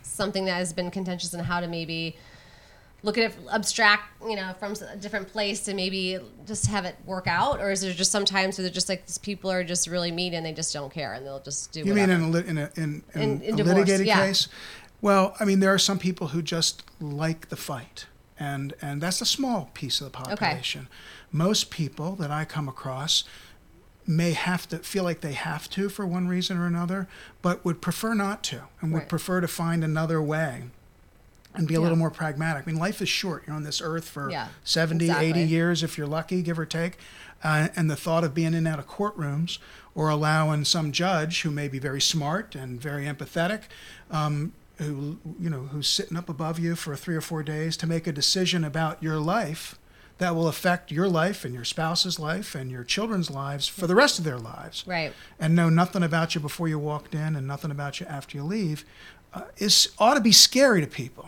something 0.02 0.46
that 0.46 0.54
has 0.56 0.74
been 0.74 0.92
contentious 0.92 1.34
and 1.34 1.44
how 1.44 1.60
to 1.60 1.68
maybe 1.68 2.16
look 3.04 3.18
at 3.18 3.26
it 3.32 3.38
abstract, 3.52 4.04
you 4.28 4.36
know, 4.36 4.54
from 4.60 4.74
a 4.90 4.96
different 4.96 5.28
place 5.28 5.68
and 5.68 5.76
maybe 5.76 6.18
just 6.48 6.66
have 6.68 6.86
it 6.86 6.96
work 7.06 7.28
out, 7.28 7.60
or 7.60 7.70
is 7.72 7.82
there 7.82 7.94
just 7.94 8.12
sometimes 8.12 8.58
where 8.58 8.64
they're 8.64 8.74
just 8.74 8.90
like 8.90 9.06
these 9.06 9.18
people 9.18 9.52
are 9.52 9.64
just 9.64 9.88
really 9.88 10.12
mean 10.12 10.34
and 10.34 10.46
they 10.46 10.54
just 10.54 10.74
don't 10.74 10.92
care 10.92 11.14
and 11.14 11.26
they'll 11.26 11.42
just 11.42 11.72
do. 11.74 11.82
You 11.82 11.94
whatever. 11.94 12.18
mean 12.18 12.30
in 12.30 12.36
a, 12.36 12.40
in 12.40 12.58
a, 12.58 12.72
in, 12.76 13.04
in, 13.14 13.22
In- 13.22 13.42
in 13.42 13.54
a 13.54 13.58
divorce, 13.58 13.76
litigated 13.76 14.08
yeah. 14.08 14.26
case? 14.26 14.48
Well, 15.02 15.36
I 15.40 15.44
mean, 15.46 15.60
there 15.60 15.74
are 15.74 15.78
some 15.80 16.00
people 16.00 16.28
who 16.28 16.42
just 16.42 16.84
like 17.02 17.50
the 17.50 17.58
fight, 17.58 18.06
and 18.40 18.74
and 18.82 19.02
that's 19.02 19.20
a 19.22 19.26
small 19.26 19.70
piece 19.74 20.00
of 20.00 20.06
the 20.06 20.12
population. 20.12 20.82
Okay. 20.84 20.90
Most 21.32 21.70
people 21.72 22.16
that 22.16 22.32
I 22.32 22.46
come 22.46 22.70
across 22.70 23.26
may 24.08 24.32
have 24.34 24.68
to 24.70 24.80
feel 24.80 25.04
like 25.04 25.22
they 25.22 25.34
have 25.34 25.70
to 25.72 25.90
for 25.90 26.06
one 26.06 26.28
reason 26.28 26.58
or 26.58 26.66
another, 26.66 27.08
but 27.42 27.64
would 27.66 27.82
prefer 27.82 28.14
not 28.14 28.44
to, 28.46 28.64
and 28.82 28.92
would 28.94 29.00
Right. 29.00 29.10
prefer 29.10 29.42
to 29.42 29.48
find 29.48 29.84
another 29.84 30.22
way. 30.22 30.64
And 31.56 31.68
be 31.68 31.76
a 31.76 31.78
Yeah. 31.78 31.84
little 31.84 31.98
more 31.98 32.10
pragmatic. 32.10 32.64
I 32.68 32.72
mean, 32.72 32.80
life 32.80 33.02
is 33.02 33.10
short. 33.10 33.44
You're 33.46 33.56
on 33.56 33.64
this 33.64 33.80
earth 33.82 34.06
for 34.10 34.30
Yeah, 34.32 34.48
70, 34.64 35.10
80 35.12 35.42
years 35.44 35.84
if 35.84 35.98
you're 35.98 36.08
lucky, 36.08 36.42
give 36.42 36.58
or 36.58 36.66
take. 36.66 36.98
Uh, 37.44 37.68
and 37.76 37.90
the 37.92 37.96
thought 37.96 38.24
of 38.24 38.34
being 38.34 38.48
in 38.48 38.54
and 38.56 38.68
out 38.68 38.80
of 38.80 38.88
courtrooms 38.88 39.60
or 39.94 40.10
allowing 40.10 40.66
some 40.66 40.92
judge 40.92 41.42
who 41.42 41.52
may 41.52 41.68
be 41.68 41.78
very 41.78 42.02
smart 42.02 42.56
and 42.56 42.82
very 42.82 43.06
empathetic, 43.06 43.64
um, 44.10 44.54
who 44.78 45.18
you 45.40 45.50
know 45.50 45.68
who's 45.72 45.88
sitting 45.88 46.18
up 46.18 46.28
above 46.30 46.58
you 46.58 46.76
for 46.76 46.96
three 46.96 47.16
or 47.16 47.22
four 47.22 47.44
days 47.44 47.78
to 47.78 47.86
make 47.86 48.08
a 48.08 48.12
decision 48.12 48.64
about 48.64 49.02
your 49.04 49.18
life 49.20 49.76
that 50.18 50.36
will 50.36 50.48
affect 50.48 50.92
your 50.92 51.08
life 51.08 51.44
and 51.46 51.54
your 51.54 51.64
spouse's 51.66 52.18
life 52.20 52.56
and 52.56 52.72
your 52.72 52.84
children's 52.84 53.30
lives 53.30 53.68
for 53.68 53.86
the 53.88 53.96
rest 53.96 54.18
of 54.18 54.26
their 54.26 54.38
lives 54.40 54.84
Right. 54.88 55.14
and 55.40 55.56
know 55.56 55.70
nothing 55.70 56.02
about 56.02 56.34
you 56.34 56.42
before 56.42 56.68
you 56.68 56.80
walked 56.80 57.14
in 57.14 57.36
and 57.36 57.46
nothing 57.46 57.72
about 57.72 58.00
you 58.00 58.06
after 58.08 58.38
you 58.38 58.44
leave 58.44 58.84
uh, 59.34 59.42
is 59.58 59.90
ought 60.00 60.14
to 60.14 60.22
be 60.22 60.32
scary 60.32 60.82
to 60.82 60.88
people. 60.88 61.23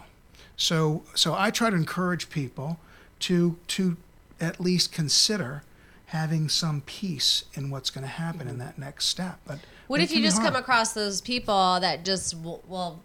So 0.57 1.03
so 1.13 1.35
I 1.38 1.51
try 1.51 1.69
to 1.69 1.75
encourage 1.75 2.29
people 2.29 2.79
to 3.21 3.57
to 3.67 3.97
at 4.39 4.59
least 4.59 4.91
consider 4.91 5.63
having 6.07 6.47
some 6.50 6.81
peace 6.81 7.45
in 7.55 7.69
what's 7.69 7.89
going 7.89 8.03
to 8.03 8.07
happen 8.07 8.41
in 8.41 8.47
mm-hmm. 8.55 8.59
that 8.59 8.77
next 8.77 9.07
step. 9.07 9.39
But 9.45 9.59
What 9.88 10.01
if 10.01 10.12
you 10.13 10.21
just 10.21 10.41
come 10.41 10.55
across 10.55 10.93
those 10.93 11.19
people 11.21 11.79
that 11.81 12.05
just 12.05 12.35
well, 12.35 13.00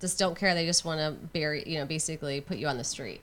just 0.00 0.18
don't 0.18 0.36
care? 0.36 0.54
They 0.54 0.66
just 0.66 0.84
want 0.84 1.00
to 1.00 1.12
bury, 1.28 1.62
you 1.66 1.78
know, 1.78 1.86
basically 1.86 2.40
put 2.40 2.56
you 2.56 2.66
on 2.66 2.78
the 2.78 2.84
street. 2.84 3.20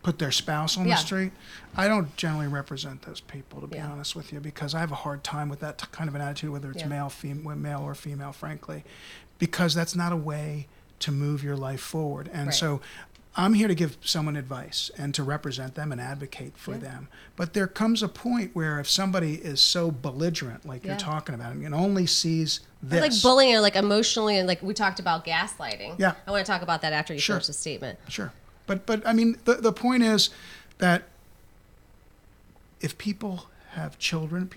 put 0.00 0.20
their 0.20 0.30
spouse 0.30 0.78
on 0.78 0.86
Yeah. 0.86 0.94
the 0.94 1.00
street? 1.00 1.32
I 1.76 1.88
don't 1.88 2.16
generally 2.16 2.46
represent 2.46 3.02
those 3.02 3.20
people, 3.20 3.60
to 3.60 3.66
be 3.66 3.76
Yeah. 3.78 3.90
honest 3.90 4.14
with 4.14 4.32
you, 4.32 4.38
because 4.38 4.72
I 4.72 4.78
have 4.78 4.92
a 4.92 4.94
hard 4.94 5.24
time 5.24 5.48
with 5.48 5.58
that 5.58 5.76
t- 5.76 5.86
kind 5.90 6.08
of 6.08 6.14
an 6.14 6.20
attitude, 6.20 6.50
whether 6.50 6.70
it's 6.70 6.82
Yeah. 6.82 6.86
male, 6.86 7.08
fem- 7.10 7.60
male 7.60 7.80
or 7.80 7.96
female, 7.96 8.32
frankly, 8.32 8.84
because 9.40 9.74
that's 9.74 9.96
not 9.96 10.12
a 10.12 10.16
way 10.16 10.68
to 11.00 11.12
move 11.12 11.42
your 11.42 11.56
life 11.56 11.80
forward. 11.80 12.30
And 12.32 12.48
Right. 12.48 12.54
so 12.54 12.80
I'm 13.36 13.54
here 13.54 13.68
to 13.68 13.74
give 13.74 13.96
someone 14.02 14.36
advice 14.36 14.90
and 14.98 15.14
to 15.14 15.22
represent 15.22 15.76
them 15.76 15.92
and 15.92 16.00
advocate 16.00 16.54
for 16.56 16.72
Yeah. 16.72 16.78
them. 16.78 17.08
But 17.36 17.52
there 17.52 17.68
comes 17.68 18.02
a 18.02 18.08
point 18.08 18.50
where 18.52 18.80
if 18.80 18.90
somebody 18.90 19.34
is 19.34 19.60
so 19.60 19.92
belligerent, 19.92 20.66
like 20.66 20.82
Yeah. 20.82 20.92
you're 20.92 20.98
talking 20.98 21.36
about, 21.36 21.52
and 21.52 21.74
only 21.74 22.04
sees 22.06 22.60
this, 22.82 23.00
Like 23.00 23.22
bullying 23.22 23.54
or 23.54 23.60
like 23.60 23.76
emotionally, 23.76 24.38
and 24.38 24.48
like 24.48 24.60
we 24.62 24.74
talked 24.74 24.98
about 24.98 25.24
gaslighting. 25.24 25.94
Yeah. 25.98 26.14
I 26.26 26.30
want 26.32 26.44
to 26.44 26.50
talk 26.50 26.62
about 26.62 26.82
that 26.82 26.92
after 26.92 27.14
you 27.14 27.20
Sure. 27.20 27.36
finish 27.36 27.46
the 27.46 27.52
statement. 27.52 27.98
Sure. 28.08 28.32
But 28.66 28.86
but 28.86 29.06
I 29.06 29.12
mean 29.12 29.38
the 29.44 29.54
the 29.54 29.72
point 29.72 30.02
is 30.02 30.30
that 30.78 31.04
if 32.80 32.98
people 32.98 33.46
have 33.72 33.98
children, 33.98 34.50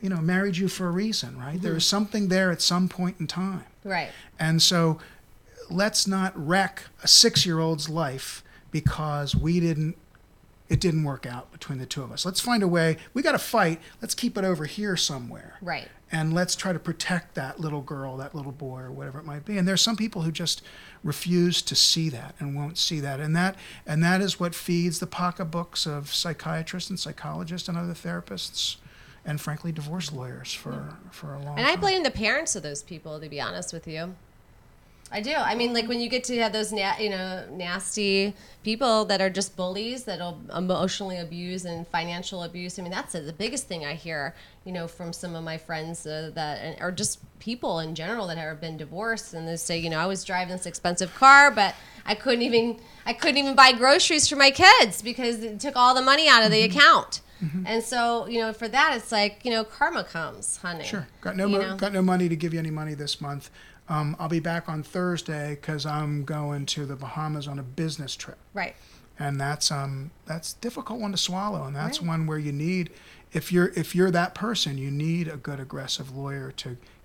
you 0.00 0.08
know, 0.08 0.18
married 0.18 0.56
you 0.56 0.68
for 0.68 0.86
a 0.88 0.90
reason, 0.90 1.38
right? 1.38 1.60
There 1.60 1.72
mm-hmm. 1.72 1.78
is 1.78 1.86
something 1.86 2.28
there 2.28 2.50
at 2.50 2.62
some 2.62 2.88
point 2.88 3.16
in 3.20 3.26
time. 3.26 3.64
Right. 3.84 4.10
And 4.38 4.62
so 4.62 4.98
let's 5.70 6.06
not 6.06 6.32
wreck 6.36 6.84
a 7.02 7.06
6-year-old's 7.06 7.88
life 7.88 8.42
because 8.70 9.34
we 9.34 9.60
didn't 9.60 9.96
it 10.68 10.80
didn't 10.82 11.02
work 11.04 11.24
out 11.24 11.50
between 11.50 11.78
the 11.78 11.86
two 11.86 12.02
of 12.02 12.12
us. 12.12 12.26
Let's 12.26 12.40
find 12.40 12.62
a 12.62 12.68
way. 12.68 12.98
We 13.14 13.22
got 13.22 13.32
to 13.32 13.38
fight. 13.38 13.80
Let's 14.02 14.14
keep 14.14 14.36
it 14.36 14.44
over 14.44 14.66
here 14.66 14.98
somewhere 14.98 15.56
Right. 15.62 15.88
and 16.12 16.34
let's 16.34 16.54
try 16.54 16.74
to 16.74 16.78
protect 16.78 17.34
that 17.36 17.58
little 17.58 17.80
girl, 17.80 18.18
that 18.18 18.34
little 18.34 18.52
boy, 18.52 18.80
or 18.80 18.92
whatever 18.92 19.18
it 19.18 19.24
might 19.24 19.46
be. 19.46 19.56
And 19.56 19.66
there's 19.66 19.80
some 19.80 19.96
people 19.96 20.22
who 20.22 20.30
just 20.30 20.60
refuse 21.02 21.62
to 21.62 21.74
see 21.74 22.10
that 22.10 22.34
and 22.38 22.54
won't 22.54 22.76
see 22.76 23.00
that, 23.00 23.18
and 23.18 23.34
that 23.34 23.56
and 23.86 24.04
that 24.04 24.20
is 24.20 24.38
what 24.38 24.54
feeds 24.54 24.98
the 24.98 25.06
pocketbooks 25.06 25.86
of 25.86 26.12
psychiatrists 26.12 26.90
and 26.90 27.00
psychologists 27.00 27.66
and 27.66 27.78
other 27.78 27.94
therapists, 27.94 28.76
and 29.24 29.40
frankly, 29.40 29.72
divorce 29.72 30.12
lawyers 30.12 30.52
for 30.52 30.98
for 31.10 31.32
a 31.32 31.38
long 31.38 31.46
time. 31.56 31.58
And 31.58 31.66
I 31.66 31.70
time. 31.70 31.80
blame 31.80 32.02
the 32.02 32.10
parents 32.10 32.54
of 32.56 32.62
those 32.62 32.82
people, 32.82 33.18
to 33.20 33.28
be 33.30 33.40
honest 33.40 33.72
with 33.72 33.88
you. 33.88 34.16
I 35.10 35.20
do. 35.22 35.32
I 35.32 35.54
mean, 35.54 35.72
like 35.72 35.88
when 35.88 36.00
you 36.00 36.08
get 36.10 36.24
to 36.24 36.36
have 36.38 36.52
those, 36.52 36.70
na- 36.72 36.98
you 36.98 37.08
know, 37.10 37.44
nasty 37.50 38.34
people 38.62 39.06
that 39.06 39.20
are 39.22 39.30
just 39.30 39.56
bullies 39.56 40.04
that'll 40.04 40.38
emotionally 40.54 41.16
abuse 41.18 41.64
and 41.64 41.86
financial 41.88 42.42
abuse. 42.42 42.78
I 42.78 42.82
mean, 42.82 42.92
that's 42.92 43.12
the 43.14 43.32
biggest 43.36 43.66
thing 43.68 43.86
I 43.86 43.94
hear, 43.94 44.34
you 44.64 44.72
know, 44.72 44.86
from 44.86 45.12
some 45.14 45.34
of 45.34 45.42
my 45.44 45.56
friends 45.56 46.06
uh, 46.06 46.30
that, 46.34 46.76
or 46.82 46.90
just 46.92 47.20
people 47.38 47.80
in 47.80 47.94
general 47.94 48.26
that 48.26 48.36
have 48.36 48.60
been 48.60 48.76
divorced, 48.76 49.32
and 49.32 49.48
they 49.48 49.56
say, 49.56 49.78
you 49.78 49.88
know, 49.88 49.98
I 49.98 50.06
was 50.06 50.24
driving 50.24 50.54
this 50.56 50.66
expensive 50.66 51.14
car, 51.14 51.50
but 51.50 51.74
I 52.04 52.14
couldn't 52.14 52.42
even, 52.42 52.78
I 53.06 53.14
couldn't 53.14 53.38
even 53.38 53.54
buy 53.54 53.72
groceries 53.72 54.28
for 54.28 54.36
my 54.36 54.50
kids 54.50 55.00
because 55.00 55.42
it 55.42 55.58
took 55.60 55.74
all 55.76 55.94
the 55.94 56.02
money 56.02 56.28
out 56.28 56.42
of 56.44 56.50
the 56.50 56.58
Mm-hmm. 56.68 56.76
account. 56.78 57.20
And 57.66 57.84
so, 57.84 58.26
you 58.26 58.40
know, 58.40 58.52
for 58.52 58.66
that, 58.66 58.96
it's 58.96 59.12
like, 59.12 59.44
you 59.44 59.52
know, 59.52 59.62
karma 59.62 60.02
comes, 60.02 60.56
honey. 60.56 60.82
Sure. 60.84 61.06
Got 61.20 61.36
no 61.36 61.48
mo- 61.48 61.76
got 61.76 61.92
no 61.92 62.02
money 62.02 62.28
to 62.28 62.34
give 62.34 62.52
you 62.52 62.58
any 62.58 62.72
money 62.72 62.94
this 62.94 63.20
month. 63.20 63.48
Um, 63.88 64.16
I'll 64.18 64.28
be 64.28 64.40
back 64.40 64.68
on 64.68 64.82
Thursday 64.82 65.50
because 65.54 65.86
I'm 65.86 66.24
going 66.24 66.66
to 66.66 66.84
the 66.84 66.96
Bahamas 66.96 67.48
on 67.48 67.58
a 67.58 67.62
business 67.62 68.14
trip, 68.14 68.38
Right. 68.54 68.76
and 69.18 69.40
that's 69.40 69.70
um 69.70 70.10
that's 70.26 70.52
a 70.52 70.56
difficult 70.60 71.00
one 71.00 71.12
to 71.12 71.18
swallow, 71.18 71.64
and 71.64 71.74
that's 71.74 72.00
Right. 72.00 72.08
one 72.08 72.26
where 72.26 72.38
you 72.38 72.52
need 72.52 72.90
if 73.32 73.50
you're 73.52 73.68
if 73.76 73.94
you're 73.94 74.10
that 74.10 74.34
person, 74.34 74.76
you 74.78 74.90
need 74.90 75.28
a 75.28 75.36
good 75.36 75.58
aggressive 75.60 76.14
lawyer 76.16 76.50
to 76.52 76.68
get 76.70 76.76
what- 76.76 76.76
what 76.76 76.97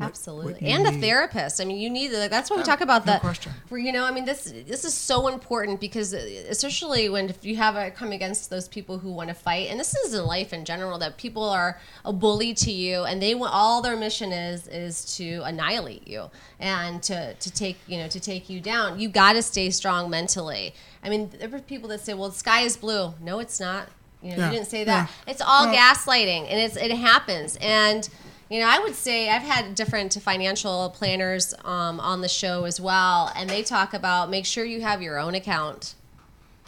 Absolutely, 0.00 0.68
and 0.68 0.86
a 0.88 0.92
therapist. 0.92 1.60
I 1.60 1.64
mean, 1.64 1.78
you 1.78 1.88
need 1.88 2.10
like 2.12 2.30
that's 2.30 2.50
what 2.50 2.56
we 2.58 2.64
talk 2.64 2.80
about. 2.80 3.06
no 3.06 3.12
that 3.12 3.20
question. 3.20 3.52
For 3.68 3.78
you 3.78 3.92
know, 3.92 4.04
I 4.04 4.10
mean, 4.10 4.24
this 4.24 4.52
this 4.66 4.84
is 4.84 4.92
so 4.92 5.28
important 5.28 5.80
because 5.80 6.12
uh, 6.12 6.18
especially 6.48 7.08
when 7.08 7.32
you 7.42 7.54
have 7.56 7.76
a 7.76 7.92
come 7.92 8.10
against 8.10 8.50
those 8.50 8.66
people 8.66 8.98
who 8.98 9.12
want 9.12 9.28
to 9.28 9.34
fight, 9.34 9.68
and 9.70 9.78
this 9.78 9.94
is 9.94 10.12
in 10.12 10.24
life 10.26 10.52
in 10.52 10.64
general 10.64 10.98
that 10.98 11.16
people 11.16 11.44
are 11.44 11.78
a 12.04 12.12
bully 12.12 12.52
to 12.54 12.72
you, 12.72 13.04
and 13.04 13.22
they 13.22 13.36
want 13.36 13.52
all 13.54 13.82
their 13.82 13.96
mission 13.96 14.32
is 14.32 14.66
is 14.66 15.04
to 15.16 15.42
annihilate 15.44 16.08
you 16.08 16.28
and 16.58 17.00
to 17.04 17.34
to 17.34 17.50
take 17.52 17.76
you 17.86 17.98
know 17.98 18.08
to 18.08 18.18
take 18.18 18.50
you 18.50 18.60
down. 18.60 18.98
You 18.98 19.08
got 19.08 19.34
to 19.34 19.42
stay 19.42 19.70
strong 19.70 20.10
mentally. 20.10 20.74
I 21.04 21.08
mean, 21.08 21.30
there 21.38 21.54
are 21.54 21.60
people 21.60 21.88
that 21.90 22.00
say, 22.00 22.14
"Well, 22.14 22.30
the 22.30 22.34
sky 22.36 22.62
is 22.62 22.76
blue." 22.76 23.14
No, 23.20 23.38
it's 23.38 23.60
not. 23.60 23.88
You 24.22 24.30
know, 24.30 24.36
Yeah, 24.38 24.46
you 24.46 24.52
didn't 24.56 24.68
say 24.68 24.84
that. 24.84 25.10
yeah. 25.10 25.30
It's 25.32 25.42
all 25.42 25.66
Well- 25.66 25.76
gaslighting, 25.76 26.50
and 26.50 26.58
it's 26.58 26.76
it 26.76 26.90
happens. 26.90 27.56
And 27.60 28.08
you 28.50 28.60
know, 28.60 28.68
I 28.68 28.78
would 28.78 28.94
say 28.94 29.30
I've 29.30 29.42
had 29.42 29.74
different 29.74 30.14
financial 30.14 30.90
planners 30.90 31.54
um, 31.64 31.98
on 32.00 32.20
the 32.20 32.28
show 32.28 32.64
as 32.64 32.80
well, 32.80 33.32
and 33.34 33.48
they 33.48 33.62
talk 33.62 33.94
about 33.94 34.30
make 34.30 34.46
sure 34.46 34.64
you 34.64 34.82
have 34.82 35.02
your 35.02 35.18
own 35.18 35.34
account. 35.34 35.94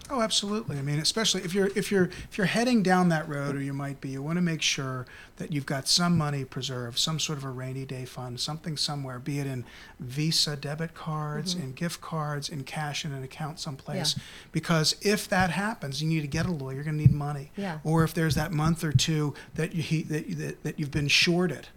Oh, 0.08 0.20
absolutely. 0.20 0.78
I 0.78 0.82
mean, 0.82 0.98
especially 1.00 1.42
if 1.42 1.52
you're 1.52 1.70
if 1.74 1.90
you're 1.90 2.10
if 2.30 2.38
you're 2.38 2.46
heading 2.46 2.82
down 2.82 3.08
that 3.08 3.28
road, 3.28 3.56
or 3.56 3.60
you 3.60 3.72
might 3.72 4.00
be, 4.00 4.10
you 4.10 4.22
want 4.22 4.36
to 4.36 4.42
make 4.42 4.62
sure 4.62 5.06
that 5.36 5.52
you've 5.52 5.66
got 5.66 5.88
some 5.88 6.16
money 6.16 6.44
preserved, 6.44 6.98
some 6.98 7.18
sort 7.18 7.38
of 7.38 7.44
a 7.44 7.50
rainy 7.50 7.84
day 7.84 8.04
fund, 8.04 8.38
something 8.38 8.76
somewhere, 8.76 9.18
be 9.18 9.40
it 9.40 9.46
in 9.46 9.64
Visa 9.98 10.56
debit 10.56 10.94
cards, 10.94 11.54
in 11.54 11.72
gift 11.72 12.00
cards, 12.00 12.48
in 12.48 12.62
cash 12.62 13.04
in 13.04 13.12
an 13.12 13.22
account 13.24 13.58
someplace. 13.58 14.12
Mm-hmm. 14.12 14.20
Yeah. 14.20 14.50
Because 14.52 14.96
if 15.02 15.28
that 15.28 15.50
happens, 15.50 16.02
you 16.02 16.08
need 16.08 16.20
to 16.20 16.28
get 16.28 16.46
a 16.46 16.52
lawyer. 16.52 16.74
You're 16.74 16.84
going 16.84 16.98
to 16.98 17.02
need 17.02 17.12
money. 17.12 17.50
Yeah. 17.56 17.80
Or 17.82 18.04
if 18.04 18.14
there's 18.14 18.36
that 18.36 18.52
month 18.52 18.84
or 18.84 18.92
two 18.92 19.34
that 19.56 19.74
you 19.74 19.82
he, 19.82 20.02
that, 20.04 20.38
that 20.38 20.62
that 20.62 20.80
you've 20.80 20.92
been 20.92 21.08
shorted. 21.08 21.68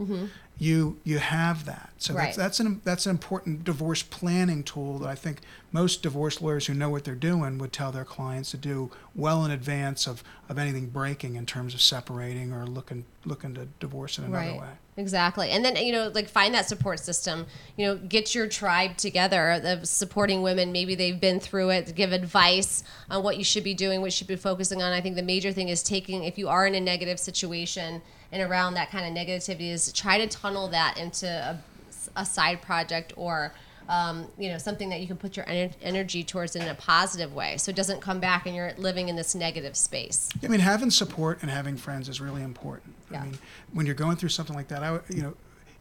You, 0.59 0.99
you 1.05 1.19
have 1.19 1.65
that, 1.65 1.91
so. 1.97 2.13
Right. 2.13 2.25
that's 2.25 2.37
that's 2.37 2.59
an 2.59 2.81
that's 2.83 3.05
an 3.05 3.11
important 3.11 3.63
divorce 3.63 4.03
planning 4.03 4.61
tool 4.63 4.99
that 4.99 5.07
I 5.07 5.15
think 5.15 5.39
most 5.71 6.03
divorce 6.03 6.41
lawyers 6.41 6.67
who 6.67 6.73
know 6.73 6.89
what 6.89 7.05
they're 7.05 7.15
doing 7.15 7.57
would 7.59 7.71
tell 7.71 7.93
their 7.93 8.03
clients 8.03 8.51
to 8.51 8.57
do 8.57 8.91
well 9.15 9.45
in 9.45 9.51
advance 9.51 10.05
of, 10.05 10.21
of 10.49 10.57
anything 10.57 10.87
breaking 10.87 11.35
in 11.37 11.45
terms 11.45 11.73
of 11.73 11.81
separating 11.81 12.51
or 12.51 12.65
looking 12.65 13.05
looking 13.25 13.53
to 13.55 13.67
divorce 13.79 14.17
in 14.17 14.25
another 14.25 14.51
way. 14.59 14.69
Exactly. 14.99 15.51
And 15.51 15.63
then, 15.63 15.77
you 15.77 15.93
know, 15.93 16.11
like 16.13 16.27
find 16.27 16.53
that 16.53 16.67
support 16.67 16.99
system. 16.99 17.45
You 17.77 17.85
know, 17.85 17.95
get 17.95 18.35
your 18.35 18.47
tribe 18.47 18.97
together 18.97 19.61
of 19.63 19.87
supporting 19.87 20.41
women. 20.41 20.73
Maybe 20.73 20.93
they've 20.93 21.19
been 21.19 21.39
through 21.39 21.69
it, 21.69 21.95
give 21.95 22.11
advice 22.11 22.83
on 23.09 23.23
what 23.23 23.37
you 23.37 23.45
should 23.45 23.63
be 23.63 23.73
doing, 23.73 24.01
what 24.01 24.07
you 24.07 24.11
should 24.11 24.27
be 24.27 24.35
focusing 24.35 24.81
on. 24.83 24.91
I 24.91 24.99
think 24.99 25.15
the 25.15 25.23
major 25.23 25.53
thing 25.53 25.69
is 25.69 25.81
taking, 25.83 26.25
if 26.25 26.37
you 26.37 26.49
are 26.49 26.67
in 26.67 26.75
a 26.75 26.81
negative 26.81 27.17
situation 27.17 28.01
and 28.33 28.43
around 28.43 28.73
that 28.73 28.91
kind 28.91 29.05
of 29.07 29.25
negativity, 29.25 29.71
is 29.71 29.93
try 29.93 30.17
to 30.17 30.27
tunnel 30.27 30.67
that 30.67 30.97
into 30.97 31.27
a, 31.27 31.57
a 32.17 32.25
side 32.25 32.61
project 32.61 33.13
or. 33.15 33.53
Um, 33.89 34.27
you 34.37 34.49
know 34.49 34.59
something 34.59 34.89
that 34.89 35.01
you 35.01 35.07
can 35.07 35.17
put 35.17 35.35
your 35.35 35.47
ener- 35.47 35.73
energy 35.81 36.23
towards 36.23 36.55
in 36.55 36.61
a 36.67 36.75
positive 36.75 37.33
way, 37.33 37.57
so 37.57 37.71
it 37.71 37.75
doesn't 37.75 38.01
come 38.01 38.19
back 38.19 38.45
and 38.45 38.55
you're 38.55 38.71
living 38.77 39.09
in 39.09 39.15
this 39.15 39.33
negative 39.33 39.75
space. 39.75 40.29
I 40.43 40.47
mean, 40.47 40.59
having 40.59 40.91
support 40.91 41.39
and 41.41 41.49
having 41.49 41.75
friends 41.75 42.07
is 42.07 42.21
really 42.21 42.43
important. 42.43 42.93
Yeah. 43.11 43.21
I 43.21 43.23
mean, 43.25 43.37
when 43.73 43.87
you're 43.87 43.95
going 43.95 44.15
through 44.17 44.29
something 44.29 44.55
like 44.55 44.67
that, 44.67 44.83
I 44.83 44.91
would- 44.91 45.01
you 45.09 45.23
know, 45.23 45.33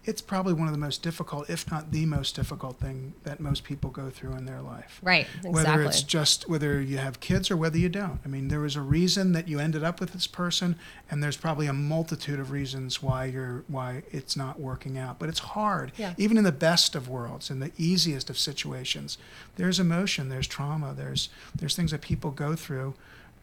it's 0.04 0.22
probably 0.22 0.52
one 0.52 0.66
of 0.68 0.72
the 0.72 0.78
most 0.78 1.02
difficult, 1.02 1.50
if 1.50 1.70
not 1.70 1.92
the 1.92 2.06
most 2.06 2.34
difficult 2.34 2.78
thing 2.78 3.14
that 3.24 3.40
most 3.40 3.64
people 3.64 3.90
go 3.90 4.08
through 4.10 4.32
in 4.32 4.46
their 4.46 4.60
life. 4.60 5.00
Right. 5.02 5.26
exactly. 5.36 5.52
Whether 5.52 5.82
it's 5.82 6.02
just 6.02 6.48
whether 6.48 6.80
you 6.80 6.98
have 6.98 7.20
kids 7.20 7.50
or 7.50 7.56
whether 7.56 7.76
you 7.76 7.88
don't. 7.88 8.20
I 8.24 8.28
mean, 8.28 8.48
there 8.48 8.60
was 8.60 8.76
a 8.76 8.80
reason 8.80 9.32
that 9.32 9.48
you 9.48 9.58
ended 9.58 9.84
up 9.84 10.00
with 10.00 10.12
this 10.12 10.26
person, 10.26 10.76
and 11.10 11.22
there's 11.22 11.36
probably 11.36 11.66
a 11.66 11.72
multitude 11.72 12.40
of 12.40 12.50
reasons 12.50 13.02
why 13.02 13.26
you're 13.26 13.64
why 13.68 14.02
it's 14.10 14.36
not 14.36 14.58
working 14.58 14.96
out. 14.96 15.18
But 15.18 15.28
it's 15.28 15.40
hard, 15.40 15.92
Yeah. 15.96 16.14
even 16.16 16.38
in 16.38 16.44
the 16.44 16.52
best 16.52 16.94
of 16.94 17.08
worlds, 17.08 17.50
in 17.50 17.60
the 17.60 17.72
easiest 17.76 18.30
of 18.30 18.38
situations. 18.38 19.18
There's 19.56 19.78
emotion, 19.78 20.28
there's 20.28 20.46
trauma, 20.46 20.94
there's 20.96 21.28
there's 21.54 21.76
things 21.76 21.90
that 21.90 22.00
people 22.00 22.30
go 22.30 22.54
through 22.54 22.94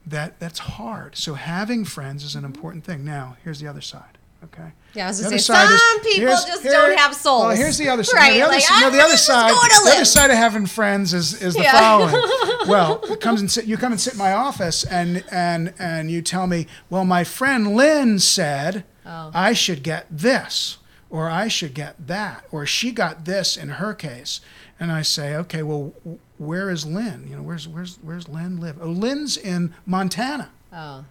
that 0.06 0.40
that's 0.40 0.60
hard. 0.60 1.16
So 1.16 1.34
having 1.34 1.86
friends 1.86 2.24
is 2.24 2.36
an 2.36 2.42
mm-hmm. 2.42 2.54
important 2.54 2.84
thing. 2.84 3.04
Now, 3.04 3.38
here's 3.44 3.60
the 3.60 3.68
other 3.68 3.82
side. 3.82 4.15
Okay. 4.44 4.72
Yeah, 4.94 5.06
I 5.06 5.08
was 5.10 5.18
The 5.18 5.24
gonna 5.24 5.36
other 5.36 5.42
say 5.42 5.54
side 5.54 5.74
is- 5.74 5.82
some 5.82 6.00
people 6.02 6.28
just 6.30 6.62
here- 6.62 6.72
don't 6.72 6.98
have 7.00 7.16
souls. 7.16 7.44
Well, 7.48 7.56
here's 7.56 7.78
the 7.80 7.90
other 7.90 8.04
side. 8.04 8.18
Right, 8.18 8.34
the 8.34 8.42
other, 8.44 8.54
like, 8.54 8.64
no, 8.80 8.90
the 8.92 9.02
other 9.02 9.18
side. 9.18 9.50
The 9.52 9.92
other 9.96 10.06
side 10.06 10.30
of 10.30 10.38
having 10.38 10.66
friends 10.68 11.14
is, 11.14 11.34
is 11.42 11.56
the 11.56 11.64
Yeah. 11.64 11.72
following. 11.72 12.16
well, 12.68 13.02
it 13.06 13.20
comes 13.22 13.42
and 13.42 13.50
sit. 13.52 13.66
You 13.66 13.76
come 13.78 13.92
and 13.92 14.00
sit 14.00 14.14
in 14.14 14.20
my 14.20 14.34
office, 14.34 14.84
and 14.84 15.24
and 15.32 15.74
and 15.80 16.12
you 16.12 16.22
tell 16.22 16.46
me, 16.48 16.68
well, 16.90 17.06
my 17.06 17.24
friend 17.24 17.76
Lynn 17.76 18.20
said 18.20 18.84
Oh. 19.06 19.32
I 19.34 19.54
should 19.54 19.82
get 19.84 20.06
this, 20.12 20.78
or 21.10 21.30
I 21.30 21.48
should 21.48 21.74
get 21.74 22.08
that, 22.08 22.46
or 22.52 22.66
she 22.66 22.92
got 22.92 23.26
this 23.26 23.58
in 23.58 23.70
her 23.70 23.94
case, 23.94 24.42
and 24.80 24.92
I 24.92 25.02
say, 25.02 25.36
okay, 25.36 25.62
well, 25.64 25.94
where 26.38 26.70
is 26.70 26.86
Lynn? 26.86 27.28
You 27.30 27.38
know, 27.38 27.42
where's 27.42 27.68
where's 27.68 27.98
where's 28.02 28.28
Lynn 28.28 28.60
live? 28.60 28.78
Oh, 28.82 28.90
Lynn's 28.90 29.38
in 29.38 29.74
Montana. 29.86 30.50
Oh, 30.72 31.06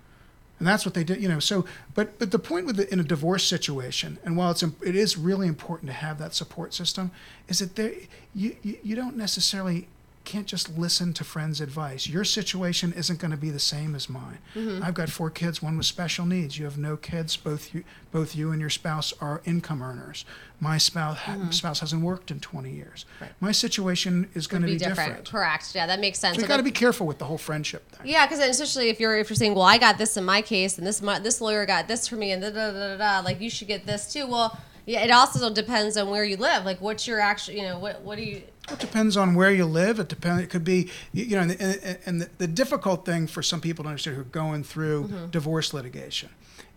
And 0.58 0.68
that's 0.68 0.84
what 0.84 0.94
they 0.94 1.04
did, 1.04 1.20
you 1.20 1.28
know. 1.28 1.40
So, 1.40 1.64
but 1.94 2.18
but 2.18 2.30
the 2.30 2.38
point 2.38 2.66
with 2.66 2.76
the, 2.76 2.92
in 2.92 3.00
a 3.00 3.04
divorce 3.04 3.44
situation, 3.44 4.18
and 4.24 4.36
while 4.36 4.52
it's 4.52 4.62
it 4.62 4.94
is 4.94 5.16
really 5.16 5.48
important 5.48 5.88
to 5.90 5.94
have 5.94 6.18
that 6.18 6.34
support 6.34 6.72
system, 6.72 7.10
is 7.48 7.58
that 7.58 7.76
there 7.76 7.92
you 8.34 8.56
you, 8.62 8.78
you 8.82 8.96
don't 8.96 9.16
necessarily 9.16 9.88
can't 10.24 10.46
just 10.46 10.78
listen 10.78 11.12
to 11.14 11.24
friends' 11.24 11.60
advice. 11.60 12.08
Your 12.08 12.24
situation 12.24 12.92
isn't 12.92 13.18
going 13.18 13.30
to 13.30 13.36
be 13.36 13.50
the 13.50 13.60
same 13.60 13.94
as 13.94 14.08
mine. 14.08 14.38
Mm-hmm. 14.54 14.82
I've 14.82 14.94
got 14.94 15.10
four 15.10 15.30
kids, 15.30 15.62
one 15.62 15.76
with 15.76 15.86
special 15.86 16.24
needs. 16.24 16.58
You 16.58 16.64
have 16.64 16.78
no 16.78 16.96
kids. 16.96 17.36
Both 17.36 17.74
you 17.74 17.84
both 18.10 18.34
you 18.34 18.50
and 18.50 18.60
your 18.60 18.70
spouse 18.70 19.12
are 19.20 19.42
income 19.44 19.82
earners. 19.82 20.24
My 20.60 20.78
spouse 20.78 21.18
spouse 21.50 21.80
hasn't 21.80 22.02
worked 22.02 22.30
in 22.30 22.40
20 22.40 22.70
years. 22.70 23.04
Mm-hmm. 23.14 23.24
Right. 23.24 23.32
My 23.40 23.52
situation 23.52 24.28
is 24.34 24.46
going 24.46 24.62
to 24.62 24.66
be 24.66 24.74
be 24.74 24.78
different. 24.78 24.96
different. 24.96 25.30
Correct. 25.30 25.74
Yeah, 25.74 25.86
that 25.86 26.00
makes 26.00 26.18
sense. 26.18 26.36
So 26.36 26.42
you 26.42 26.48
got 26.48 26.56
to 26.56 26.62
be 26.62 26.70
careful 26.70 27.06
with 27.06 27.18
the 27.18 27.26
whole 27.26 27.38
friendship 27.38 27.88
thing. 27.90 28.06
Yeah, 28.06 28.26
because 28.26 28.40
especially 28.40 28.88
if 28.88 29.00
you're 29.00 29.16
if 29.16 29.28
you're 29.28 29.36
saying, 29.36 29.54
well, 29.54 29.64
I 29.64 29.78
got 29.78 29.98
this 29.98 30.16
in 30.16 30.24
my 30.24 30.42
case, 30.42 30.78
and 30.78 30.86
this 30.86 31.02
my, 31.02 31.18
this 31.18 31.40
lawyer 31.40 31.66
got 31.66 31.88
this 31.88 32.08
for 32.08 32.16
me, 32.16 32.32
and 32.32 32.42
da 32.42 32.50
da 32.50 32.72
da 32.72 32.96
da 32.96 32.96
da, 32.96 33.24
like 33.24 33.40
you 33.40 33.50
should 33.50 33.68
get 33.68 33.86
this 33.86 34.12
too. 34.12 34.26
Well, 34.26 34.58
yeah, 34.86 35.00
it 35.00 35.10
also 35.10 35.52
depends 35.52 35.96
on 35.96 36.10
where 36.10 36.24
you 36.24 36.36
live. 36.36 36.64
Like, 36.64 36.80
what's 36.80 37.06
your 37.06 37.20
actual, 37.20 37.54
you 37.54 37.62
know, 37.62 37.78
what 37.78 38.02
what 38.02 38.16
do 38.16 38.24
you? 38.24 38.42
It 38.70 38.78
depends 38.78 39.16
on 39.16 39.34
where 39.34 39.50
you 39.52 39.66
live. 39.66 39.98
It 40.00 40.08
depends. 40.08 40.42
It 40.42 40.48
could 40.50 40.64
be, 40.64 40.88
you 41.12 41.24
you 41.24 41.36
know, 41.36 41.42
and, 41.42 41.60
and, 41.60 41.98
and 42.06 42.20
the, 42.22 42.30
the 42.38 42.46
difficult 42.46 43.04
thing 43.04 43.26
for 43.26 43.42
some 43.42 43.60
people 43.60 43.82
to 43.84 43.88
understand 43.90 44.16
who 44.16 44.22
are 44.22 44.24
going 44.26 44.64
through 44.64 45.04
Mm-hmm. 45.04 45.26
divorce 45.30 45.74
litigation 45.74 46.30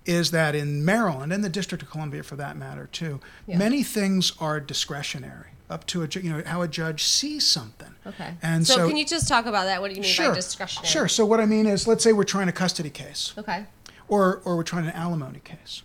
is 0.05 0.31
that 0.31 0.55
in 0.55 0.83
Maryland 0.85 1.31
and 1.33 1.43
the 1.43 1.49
District 1.49 1.81
of 1.83 1.89
Columbia, 1.89 2.23
for 2.23 2.35
that 2.37 2.55
matter, 2.57 2.87
too, 2.91 3.19
Yeah. 3.45 3.57
many 3.57 3.83
things 3.83 4.31
are 4.39 4.59
discretionary, 4.59 5.47
up 5.69 5.85
to 5.87 6.03
a 6.03 6.07
you 6.21 6.29
know 6.31 6.41
how 6.45 6.61
a 6.61 6.67
judge 6.67 7.03
sees 7.03 7.45
something. 7.45 7.93
Okay. 8.05 8.33
And 8.41 8.65
so, 8.65 8.75
so, 8.75 8.87
can 8.87 8.95
you 8.97 9.05
just 9.05 9.27
talk 9.27 9.45
about 9.45 9.65
that? 9.65 9.81
What 9.81 9.89
do 9.89 9.95
you 9.95 10.01
mean 10.01 10.09
sure, 10.09 10.29
by 10.29 10.35
discretionary? 10.35 10.87
sure. 10.89 11.07
So 11.09 11.25
what 11.25 11.39
I 11.41 11.45
mean 11.45 11.65
is, 11.67 11.87
let's 11.87 12.03
say 12.03 12.13
we're 12.13 12.23
trying 12.23 12.47
a 12.47 12.53
custody 12.53 12.89
case 12.89 13.33
Okay. 13.37 13.65
or 14.07 14.41
or 14.45 14.55
we're 14.57 14.63
trying 14.63 14.85
an 14.85 14.93
alimony 14.93 15.39
case, 15.43 15.83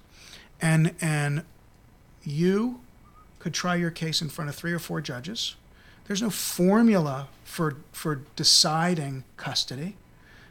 and 0.61 0.95
and 1.01 1.43
you 2.25 2.81
could 3.41 3.55
try 3.55 3.75
your 3.75 3.91
case 3.91 4.23
in 4.23 4.29
front 4.29 4.49
of 4.49 4.55
three 4.57 4.73
or 4.73 4.79
four 4.79 5.01
judges. 5.01 5.57
There's 6.07 6.23
no 6.23 6.31
formula 6.31 7.29
for 7.45 7.77
for 7.93 8.23
deciding 8.37 9.25
custody. 9.37 9.97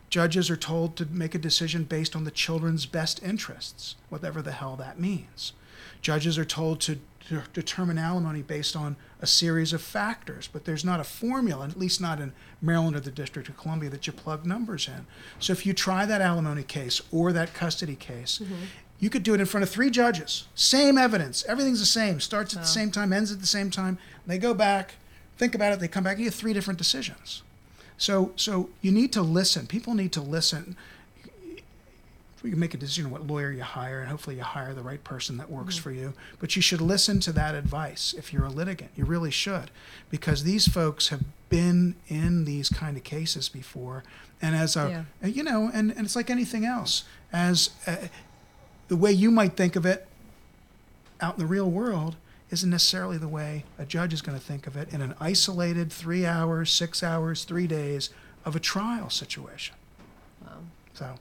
Judges 0.10 0.50
are 0.50 0.58
told 0.58 0.98
to 0.98 1.05
make 1.05 1.34
a 1.34 1.39
decision 1.39 1.86
based 1.86 2.15
on 2.17 2.25
the 2.25 2.31
children's 2.31 2.86
best 2.86 3.24
interests, 3.24 3.96
whatever 4.10 4.41
the 4.41 4.51
hell 4.51 4.75
that 4.75 5.00
means. 5.00 5.53
Judges 6.01 6.38
are 6.38 6.43
told 6.46 6.81
to, 6.81 7.00
to 7.29 7.43
determine 7.53 7.98
alimony 7.98 8.41
based 8.41 8.75
on 8.75 8.98
a 9.22 9.27
series 9.27 9.72
of 9.72 9.81
factors, 9.81 10.50
but 10.51 10.65
there's 10.65 10.84
not 10.84 11.00
a 11.00 11.05
formula, 11.05 11.65
at 11.65 11.79
least 11.79 12.01
not 12.01 12.20
in 12.20 12.34
Maryland 12.62 12.96
or 12.96 13.00
the 13.00 13.12
District 13.12 13.48
of 13.48 13.55
Columbia, 13.55 13.89
that 13.89 14.05
you 14.05 14.12
plug 14.12 14.46
numbers 14.46 14.88
in. 14.88 15.05
So 15.39 15.53
if 15.53 15.65
you 15.65 15.74
try 15.74 16.05
that 16.05 16.22
alimony 16.22 16.63
case 16.63 17.01
or 17.12 17.31
that 17.31 17.53
custody 17.53 17.96
case, 17.96 18.41
mm-hmm. 18.43 18.65
you 19.00 19.10
could 19.10 19.24
do 19.24 19.34
it 19.34 19.39
in 19.39 19.46
front 19.46 19.63
of 19.63 19.70
three 19.70 19.91
judges. 19.91 20.48
Same 20.55 20.98
evidence, 20.98 21.46
everything's 21.46 21.79
the 21.79 21.86
same. 21.86 22.20
Starts 22.20 22.53
at 22.53 22.62
the 22.63 22.67
same 22.67 22.91
time, 22.91 23.13
ends 23.13 23.31
at 23.31 23.39
the 23.39 23.48
same 23.48 23.70
time. 23.70 23.98
They 24.27 24.39
go 24.39 24.53
back, 24.53 24.96
think 25.41 25.55
about 25.55 25.74
it. 25.74 25.79
They 25.79 25.88
come 25.88 26.03
back. 26.03 26.19
You 26.19 26.25
have 26.25 26.36
three 26.36 26.53
different 26.53 26.77
decisions. 26.77 27.41
So 27.98 28.31
so 28.36 28.69
you 28.81 28.91
need 28.91 29.12
to 29.13 29.24
listen. 29.24 29.65
People 29.65 29.95
need 29.95 30.12
to 30.13 30.21
listen. 30.21 30.77
You 32.43 32.50
can 32.51 32.60
make 32.60 32.74
a 32.74 32.77
decision 32.77 33.12
what 33.12 33.27
lawyer 33.27 33.51
you 33.51 33.62
hire, 33.63 34.00
and 34.01 34.10
hopefully 34.10 34.36
you 34.38 34.41
hire 34.43 34.74
the 34.74 34.81
right 34.81 35.03
person 35.03 35.38
that 35.38 35.50
works 35.51 35.77
for 35.77 35.91
you. 35.91 36.13
But 36.39 36.55
you 36.55 36.62
should 36.62 36.81
listen 36.81 37.19
to 37.21 37.31
that 37.33 37.53
advice 37.53 38.15
if 38.17 38.33
you're 38.33 38.45
a 38.45 38.50
litigant. 38.50 38.91
You 38.95 39.05
really 39.05 39.29
should, 39.29 39.69
because 40.10 40.43
these 40.43 40.67
folks 40.67 41.10
have 41.10 41.21
been 41.50 41.95
in 42.07 42.45
these 42.45 42.69
kind 42.69 42.98
of 42.98 43.03
cases 43.03 43.48
before, 43.50 44.03
and 44.41 44.55
as 44.55 44.75
a 44.75 45.05
Yeah. 45.21 45.27
you 45.27 45.43
know, 45.43 45.69
and, 45.71 45.91
and 45.91 46.05
it's 46.05 46.15
like 46.15 46.31
anything 46.31 46.65
else. 46.65 47.03
As 47.31 47.69
uh, 47.86 48.07
the 48.88 48.95
way 48.98 49.12
you 49.12 49.29
might 49.29 49.55
think 49.55 49.75
of 49.75 49.86
it 49.86 50.07
out 51.19 51.36
in 51.36 51.39
the 51.39 51.45
real 51.48 51.69
world 51.69 52.15
isn't 52.51 52.70
necessarily 52.70 53.17
the 53.17 53.27
way 53.27 53.63
a 53.79 53.86
judge 53.86 54.13
is 54.13 54.22
going 54.22 54.38
to 54.38 54.43
think 54.43 54.67
of 54.67 54.75
it 54.75 54.93
in 54.93 55.01
an 55.01 55.15
isolated 55.20 55.91
three 55.91 56.25
hours, 56.25 56.72
six 56.72 57.01
hours, 57.01 57.46
three 57.46 57.65
days 57.65 58.10
of 58.46 58.55
a 58.55 58.60
trial 58.60 59.10
situation. 59.10 59.75
Wow. 60.41 60.58
So 60.93 61.15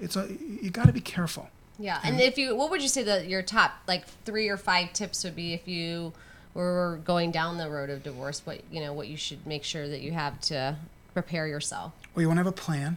it's 0.00 0.16
a 0.16 0.28
you 0.40 0.70
got 0.70 0.86
to 0.86 0.92
be 0.92 1.00
careful. 1.00 1.50
Yeah, 1.78 2.00
and 2.02 2.20
if 2.20 2.36
you, 2.36 2.56
what 2.56 2.70
would 2.70 2.82
you 2.82 2.88
say 2.88 3.04
that 3.04 3.28
your 3.28 3.42
top 3.42 3.72
like 3.86 4.04
three 4.24 4.48
or 4.48 4.56
five 4.56 4.92
tips 4.92 5.22
would 5.22 5.36
be 5.36 5.52
if 5.52 5.68
you 5.68 6.12
were 6.52 6.98
going 7.04 7.30
down 7.30 7.56
the 7.56 7.70
road 7.70 7.88
of 7.88 8.02
divorce? 8.02 8.42
What 8.44 8.62
you 8.70 8.80
know, 8.80 8.92
what 8.92 9.06
you 9.08 9.16
should 9.16 9.46
make 9.46 9.62
sure 9.62 9.86
that 9.86 10.00
you 10.00 10.12
have 10.12 10.40
to 10.42 10.76
prepare 11.14 11.46
yourself. 11.46 11.92
Well, 12.14 12.22
you 12.22 12.28
want 12.28 12.38
to 12.38 12.44
have 12.44 12.52
a 12.52 12.52
plan. 12.52 12.96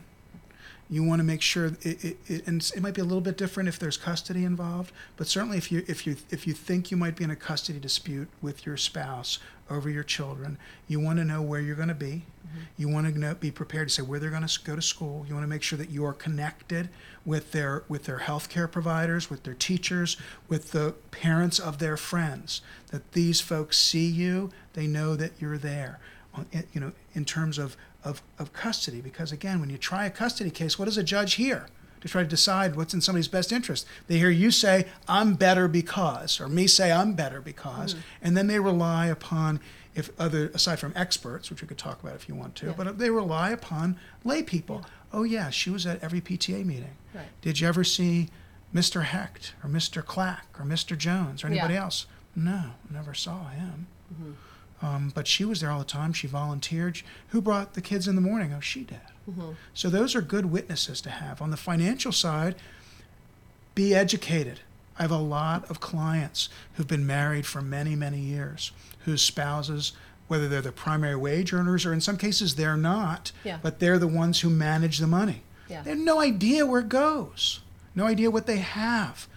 You 0.91 1.05
want 1.05 1.19
to 1.19 1.23
make 1.23 1.41
sure 1.41 1.67
it, 1.67 1.85
it, 1.85 2.17
it 2.27 2.47
and 2.47 2.69
it 2.75 2.81
might 2.81 2.93
be 2.93 2.99
a 2.99 3.05
little 3.05 3.21
bit 3.21 3.37
different 3.37 3.69
if 3.69 3.79
there's 3.79 3.95
custody 3.95 4.43
involved, 4.43 4.91
but 5.15 5.25
certainly 5.25 5.57
if 5.57 5.71
you 5.71 5.85
if 5.87 6.05
you 6.05 6.17
if 6.29 6.45
you 6.45 6.53
think 6.53 6.91
you 6.91 6.97
might 6.97 7.15
be 7.15 7.23
in 7.23 7.31
a 7.31 7.35
custody 7.35 7.79
dispute 7.79 8.27
with 8.41 8.65
your 8.65 8.75
spouse 8.75 9.39
over 9.69 9.89
your 9.89 10.03
children, 10.03 10.57
you 10.89 10.99
want 10.99 11.17
to 11.19 11.23
know 11.23 11.41
where 11.41 11.61
you're 11.61 11.77
going 11.77 11.87
to 11.87 11.93
be. 11.95 12.25
Mm-hmm. 12.45 12.59
You 12.75 12.89
want 12.89 13.07
to 13.07 13.17
know, 13.17 13.35
be 13.35 13.51
prepared 13.51 13.87
to 13.87 13.93
say 13.93 14.01
where 14.01 14.19
they're 14.19 14.29
going 14.29 14.45
to 14.45 14.59
go 14.65 14.75
to 14.75 14.81
school. 14.81 15.25
You 15.29 15.33
want 15.33 15.45
to 15.45 15.49
make 15.49 15.63
sure 15.63 15.77
that 15.77 15.89
you 15.89 16.03
are 16.03 16.13
connected 16.13 16.89
with 17.25 17.53
their 17.53 17.85
with 17.87 18.03
their 18.03 18.19
healthcare 18.19 18.69
providers, 18.69 19.29
with 19.29 19.43
their 19.43 19.53
teachers, 19.53 20.17
with 20.49 20.71
the 20.71 20.95
parents 21.11 21.57
of 21.57 21.79
their 21.79 21.95
friends. 21.95 22.61
That 22.87 23.13
these 23.13 23.39
folks 23.39 23.79
see 23.79 24.07
you, 24.07 24.49
they 24.73 24.87
know 24.87 25.15
that 25.15 25.31
you're 25.39 25.57
there. 25.57 26.01
You 26.73 26.81
know, 26.81 26.91
in 27.13 27.23
terms 27.23 27.57
of 27.57 27.77
of, 28.03 28.21
of 28.39 28.53
custody, 28.53 29.01
because 29.01 29.31
again, 29.31 29.59
when 29.59 29.69
you 29.69 29.77
try 29.77 30.05
a 30.05 30.09
custody 30.09 30.49
case, 30.51 30.77
what 30.79 30.85
does 30.85 30.97
a 30.97 31.03
judge 31.03 31.35
hear? 31.35 31.67
To 32.01 32.07
try 32.07 32.23
to 32.23 32.27
decide 32.27 32.75
what's 32.75 32.95
in 32.95 33.01
somebody's 33.01 33.27
best 33.27 33.51
interest. 33.51 33.85
They 34.07 34.17
hear 34.17 34.31
you 34.31 34.49
say, 34.49 34.87
I'm 35.07 35.35
better 35.35 35.67
because, 35.67 36.41
or 36.41 36.47
me 36.47 36.65
say, 36.65 36.91
I'm 36.91 37.13
better 37.13 37.39
because, 37.41 37.95
and 38.23 38.35
then 38.35 38.47
they 38.47 38.59
rely 38.59 39.05
upon, 39.05 39.59
if 39.93 40.09
other, 40.19 40.47
aside 40.55 40.79
from 40.79 40.93
experts, 40.95 41.51
which 41.51 41.61
we 41.61 41.67
could 41.67 41.77
talk 41.77 42.01
about 42.01 42.15
if 42.15 42.27
you 42.27 42.33
want 42.33 42.55
to, 42.55 42.67
Yeah. 42.67 42.73
but 42.75 42.97
they 42.97 43.11
rely 43.11 43.51
upon 43.51 43.97
lay 44.23 44.41
people. 44.41 44.83
Oh, 45.13 45.21
yeah, 45.21 45.51
she 45.51 45.69
was 45.69 45.85
at 45.85 46.01
every 46.03 46.21
PTA 46.21 46.65
meeting. 46.65 46.95
Right. 47.13 47.25
Did 47.41 47.59
you 47.59 47.67
ever 47.67 47.83
see 47.83 48.29
Mr. 48.73 49.03
Hecht 49.03 49.53
or 49.63 49.69
Mr. 49.69 50.03
Clack 50.03 50.47
or 50.57 50.65
Mr. 50.65 50.97
Jones 50.97 51.43
or 51.43 51.47
anybody 51.47 51.75
Yeah. 51.75 51.83
else? 51.83 52.07
No, 52.35 52.71
never 52.89 53.13
saw 53.13 53.49
him. 53.49 53.85
Mm-hmm. 54.11 54.31
Um, 54.81 55.11
but 55.13 55.27
she 55.27 55.45
was 55.45 55.61
there 55.61 55.69
all 55.69 55.79
the 55.79 55.85
time. 55.85 56.11
She 56.13 56.27
volunteered. 56.27 57.01
Who 57.29 57.41
brought 57.41 57.73
the 57.75 57.81
kids 57.81 58.07
in 58.07 58.15
the 58.15 58.21
morning? 58.21 58.53
Oh, 58.55 58.59
she 58.59 58.83
did. 58.83 58.99
So 59.73 59.89
those 59.89 60.15
are 60.15 60.21
good 60.21 60.47
witnesses 60.47 60.99
to 61.01 61.09
have. 61.09 61.41
On 61.41 61.51
the 61.51 61.57
financial 61.57 62.11
side, 62.11 62.55
be 63.75 63.93
educated. 63.95 64.59
I 64.99 65.03
have 65.03 65.11
a 65.11 65.17
lot 65.17 65.69
of 65.69 65.79
clients 65.79 66.49
who've 66.73 66.87
been 66.87 67.05
married 67.07 67.45
for 67.45 67.61
many, 67.61 67.95
many 67.95 68.19
years, 68.19 68.71
whose 69.05 69.21
spouses, 69.21 69.93
whether 70.27 70.47
they're 70.49 70.61
the 70.61 70.71
primary 70.71 71.15
wage 71.15 71.53
earners 71.53 71.85
or 71.85 71.93
in 71.93 72.01
some 72.01 72.17
cases 72.17 72.55
they're 72.55 72.75
not, 72.75 73.31
Yeah. 73.43 73.59
but 73.61 73.79
they're 73.79 73.99
the 73.99 74.07
ones 74.07 74.41
who 74.41 74.49
manage 74.49 74.97
the 74.97 75.07
money. 75.07 75.43
Yeah. 75.69 75.83
They 75.83 75.91
have 75.91 75.99
no 75.99 76.19
idea 76.19 76.65
where 76.65 76.81
it 76.81 76.89
goes, 76.89 77.61
no 77.95 78.05
idea 78.05 78.29
what 78.31 78.47
they 78.47 78.57
have. 78.57 79.27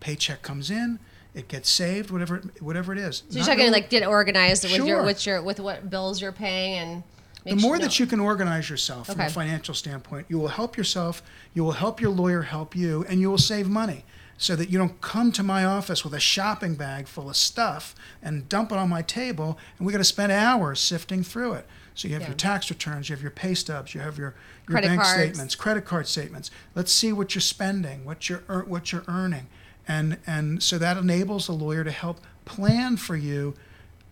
Paycheck 0.00 0.40
comes 0.42 0.70
in, 0.70 0.98
it 1.34 1.48
gets 1.48 1.70
saved, 1.70 2.10
whatever 2.10 2.36
it, 2.36 2.62
whatever 2.62 2.92
it 2.92 2.98
is. 2.98 3.22
So 3.28 3.36
you're 3.38 3.46
talking 3.46 3.70
like 3.72 3.88
get 3.90 4.06
organized 4.06 4.64
with 4.64 4.86
your 4.86 5.02
with 5.02 5.26
your 5.26 5.42
with 5.42 5.60
what 5.60 5.88
bills 5.90 6.20
you're 6.20 6.32
paying 6.32 6.78
and 6.78 7.02
the 7.44 7.56
more 7.56 7.78
that 7.78 7.98
you 7.98 8.06
can 8.06 8.20
organize 8.20 8.70
yourself 8.70 9.08
from 9.08 9.20
a 9.20 9.28
financial 9.28 9.74
standpoint, 9.74 10.26
you 10.28 10.38
will 10.38 10.48
help 10.48 10.76
yourself, 10.76 11.22
you 11.54 11.64
will 11.64 11.72
help 11.72 12.00
your 12.00 12.10
lawyer 12.12 12.42
help 12.42 12.76
you, 12.76 13.04
and 13.08 13.20
you 13.20 13.28
will 13.30 13.38
save 13.38 13.68
money 13.68 14.04
so 14.38 14.56
that 14.56 14.70
you 14.70 14.78
don't 14.78 15.00
come 15.00 15.30
to 15.32 15.42
my 15.42 15.64
office 15.64 16.04
with 16.04 16.14
a 16.14 16.20
shopping 16.20 16.74
bag 16.74 17.06
full 17.06 17.28
of 17.28 17.36
stuff 17.36 17.94
and 18.22 18.48
dump 18.48 18.72
it 18.72 18.78
on 18.78 18.88
my 18.88 19.02
table 19.02 19.58
and 19.78 19.86
we 19.86 19.92
got 19.92 19.98
to 19.98 20.04
spend 20.04 20.32
hours 20.32 20.80
sifting 20.80 21.22
through 21.22 21.52
it. 21.52 21.66
So 21.94 22.08
you 22.08 22.14
have 22.14 22.22
Yeah. 22.22 22.28
your 22.28 22.36
tax 22.36 22.70
returns, 22.70 23.08
you 23.08 23.14
have 23.14 23.22
your 23.22 23.30
pay 23.30 23.54
stubs, 23.54 23.94
you 23.94 24.00
have 24.00 24.18
your, 24.18 24.34
your 24.68 24.78
Credit 24.78 24.88
bank 24.88 25.02
cards. 25.02 25.20
statements, 25.20 25.54
credit 25.54 25.84
card 25.84 26.08
statements. 26.08 26.50
Let's 26.74 26.90
see 26.92 27.12
what 27.12 27.34
you're 27.34 27.42
spending, 27.42 28.04
what 28.04 28.28
you're 28.28 28.40
what 28.66 28.92
you're 28.92 29.04
earning. 29.06 29.48
And 29.88 30.18
and 30.26 30.62
so 30.62 30.78
that 30.78 30.96
enables 30.96 31.46
the 31.46 31.52
lawyer 31.52 31.84
to 31.84 31.90
help 31.90 32.20
plan 32.44 32.96
for 32.96 33.16
you 33.16 33.54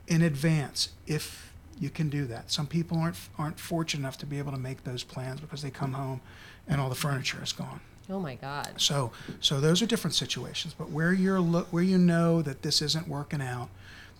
in 0.06 0.22
advance 0.22 0.90
if 1.06 1.52
you 1.78 1.90
can 1.90 2.08
do 2.08 2.26
that. 2.26 2.50
Some 2.50 2.66
people 2.66 2.98
aren't 2.98 3.16
aren't 3.38 3.58
fortunate 3.58 4.00
enough 4.00 4.18
to 4.18 4.26
be 4.26 4.38
able 4.38 4.52
to 4.52 4.58
make 4.58 4.84
those 4.84 5.02
plans 5.02 5.40
because 5.40 5.62
they 5.62 5.70
come 5.70 5.94
home 5.94 6.20
and 6.68 6.80
all 6.80 6.88
the 6.88 6.94
furniture 6.94 7.42
is 7.42 7.52
gone. 7.52 7.80
Oh 8.08 8.18
my 8.18 8.34
God. 8.34 8.74
So 8.76 9.12
so 9.40 9.60
those 9.60 9.80
are 9.80 9.86
different 9.86 10.14
situations. 10.14 10.74
But 10.76 10.90
where 10.90 11.12
you're 11.12 11.40
lo- 11.40 11.66
where 11.70 11.82
you 11.82 11.98
know 11.98 12.42
that 12.42 12.62
this 12.62 12.82
isn't 12.82 13.08
working 13.08 13.40
out, 13.40 13.68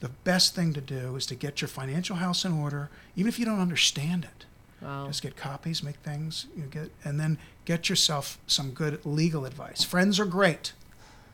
the 0.00 0.08
best 0.08 0.54
thing 0.54 0.72
to 0.72 0.80
do 0.80 1.16
is 1.16 1.26
to 1.26 1.34
get 1.34 1.60
your 1.60 1.68
financial 1.68 2.16
house 2.16 2.44
in 2.44 2.52
order, 2.52 2.88
even 3.16 3.28
if 3.28 3.38
you 3.38 3.44
don't 3.44 3.60
understand 3.60 4.24
it. 4.24 4.46
Wow. 4.80 5.06
Just 5.06 5.22
get 5.22 5.36
copies, 5.36 5.82
make 5.82 5.96
things, 5.96 6.46
you 6.56 6.62
know, 6.62 6.68
get, 6.68 6.90
and 7.04 7.20
then 7.20 7.36
get 7.66 7.90
yourself 7.90 8.38
some 8.46 8.70
good 8.70 9.04
legal 9.04 9.44
advice. 9.44 9.84
Friends 9.84 10.18
are 10.18 10.24
great. 10.24 10.72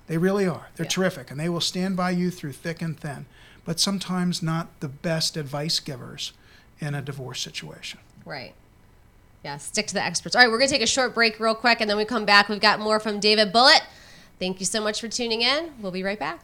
They 0.06 0.18
really 0.18 0.46
are. 0.46 0.68
They're 0.76 0.84
Yeah. 0.86 0.90
terrific, 0.90 1.30
and 1.30 1.38
they 1.40 1.48
will 1.48 1.60
stand 1.60 1.96
by 1.96 2.10
you 2.10 2.30
through 2.30 2.52
thick 2.52 2.80
and 2.80 2.98
thin. 2.98 3.26
But 3.64 3.80
sometimes 3.80 4.42
not 4.42 4.68
the 4.80 4.88
best 4.88 5.36
advice 5.36 5.80
givers 5.80 6.32
in 6.78 6.94
a 6.94 7.02
divorce 7.02 7.40
situation. 7.40 7.98
Right. 8.24 8.54
Yeah, 9.42 9.56
stick 9.58 9.86
to 9.88 9.94
the 9.94 10.02
experts. 10.02 10.34
All 10.36 10.42
right, 10.42 10.50
we're 10.50 10.58
going 10.58 10.68
to 10.68 10.74
take 10.74 10.82
a 10.82 10.86
short 10.86 11.14
break 11.14 11.38
real 11.40 11.54
quick 11.54 11.80
and 11.80 11.88
then 11.88 11.96
we 11.96 12.04
come 12.04 12.24
back. 12.24 12.48
We've 12.48 12.60
got 12.60 12.80
more 12.80 12.98
from 13.00 13.20
David 13.20 13.52
Bulitt. 13.52 13.82
Thank 14.38 14.60
you 14.60 14.66
so 14.66 14.80
much 14.82 15.00
for 15.00 15.08
tuning 15.08 15.42
in. 15.42 15.72
We'll 15.80 15.92
be 15.92 16.02
right 16.02 16.18
back. 16.18 16.40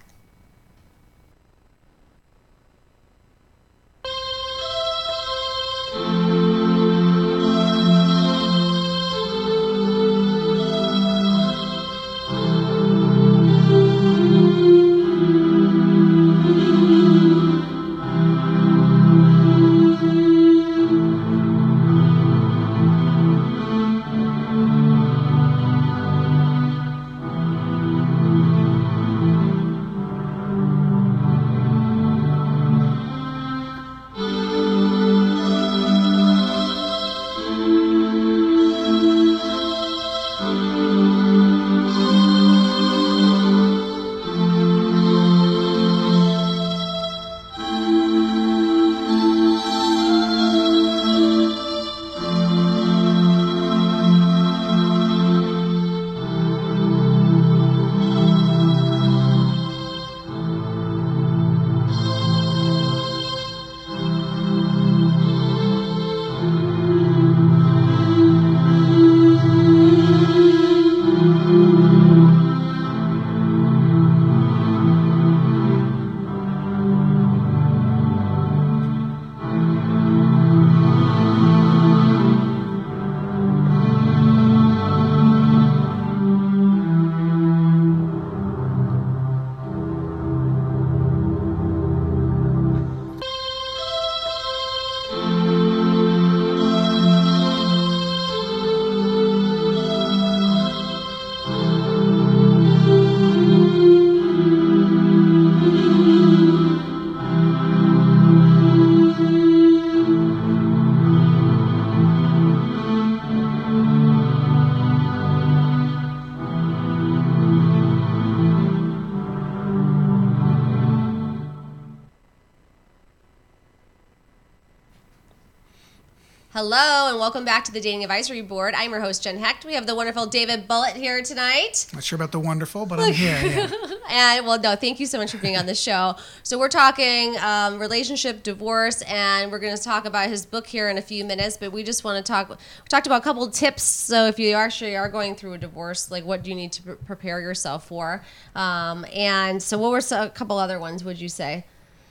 Welcome 127.22 127.44
back 127.44 127.62
to 127.66 127.72
the 127.72 127.80
Dating 127.80 128.02
Advisory 128.02 128.42
Board. 128.42 128.74
I'm 128.76 128.90
your 128.90 129.00
host, 129.00 129.22
Jen 129.22 129.38
Hecht. 129.38 129.64
We 129.64 129.74
have 129.74 129.86
the 129.86 129.94
wonderful 129.94 130.26
David 130.26 130.66
Bulitt 130.66 130.96
here 130.96 131.22
tonight. 131.22 131.86
Not 131.94 132.02
sure 132.02 132.16
about 132.16 132.32
the 132.32 132.40
wonderful, 132.40 132.84
but 132.84 132.98
I'm 132.98 133.12
here. 133.12 133.38
Yeah. 133.44 133.70
And 134.10 134.44
well, 134.44 134.58
no, 134.58 134.74
thank 134.74 134.98
you 134.98 135.06
so 135.06 135.18
much 135.18 135.30
for 135.30 135.38
being 135.38 135.56
on 135.56 135.66
the 135.66 135.74
show. 135.76 136.16
So 136.42 136.58
we're 136.58 136.68
talking 136.68 137.36
um, 137.38 137.78
relationship, 137.78 138.42
divorce, 138.42 139.02
and 139.02 139.52
we're 139.52 139.60
going 139.60 139.74
to 139.74 139.80
talk 139.82 140.04
about 140.04 140.30
his 140.30 140.44
book 140.44 140.66
here 140.66 140.88
in 140.88 140.98
a 140.98 141.00
few 141.00 141.24
minutes. 141.24 141.56
But 141.56 141.70
we 141.70 141.84
just 141.84 142.02
want 142.02 142.16
to 142.16 142.28
talk. 142.28 142.48
We 142.48 142.56
talked 142.88 143.06
about 143.06 143.20
a 143.20 143.24
couple 143.24 143.44
of 143.44 143.52
tips. 143.52 143.84
So 143.84 144.26
if 144.26 144.40
you 144.40 144.54
actually 144.54 144.96
are 144.96 145.08
going 145.08 145.36
through 145.36 145.52
a 145.52 145.58
divorce, 145.58 146.10
like 146.10 146.24
what 146.24 146.42
do 146.42 146.50
you 146.50 146.56
need 146.56 146.72
to 146.72 146.82
pre- 146.82 146.94
prepare 146.96 147.40
yourself 147.40 147.86
for? 147.86 148.24
Um, 148.56 149.06
and 149.14 149.62
so, 149.62 149.78
what 149.78 149.92
were 149.92 150.00
some, 150.00 150.26
a 150.26 150.28
couple 150.30 150.58
other 150.58 150.80
ones? 150.80 151.04
Would 151.04 151.20
you 151.20 151.28
say 151.28 151.66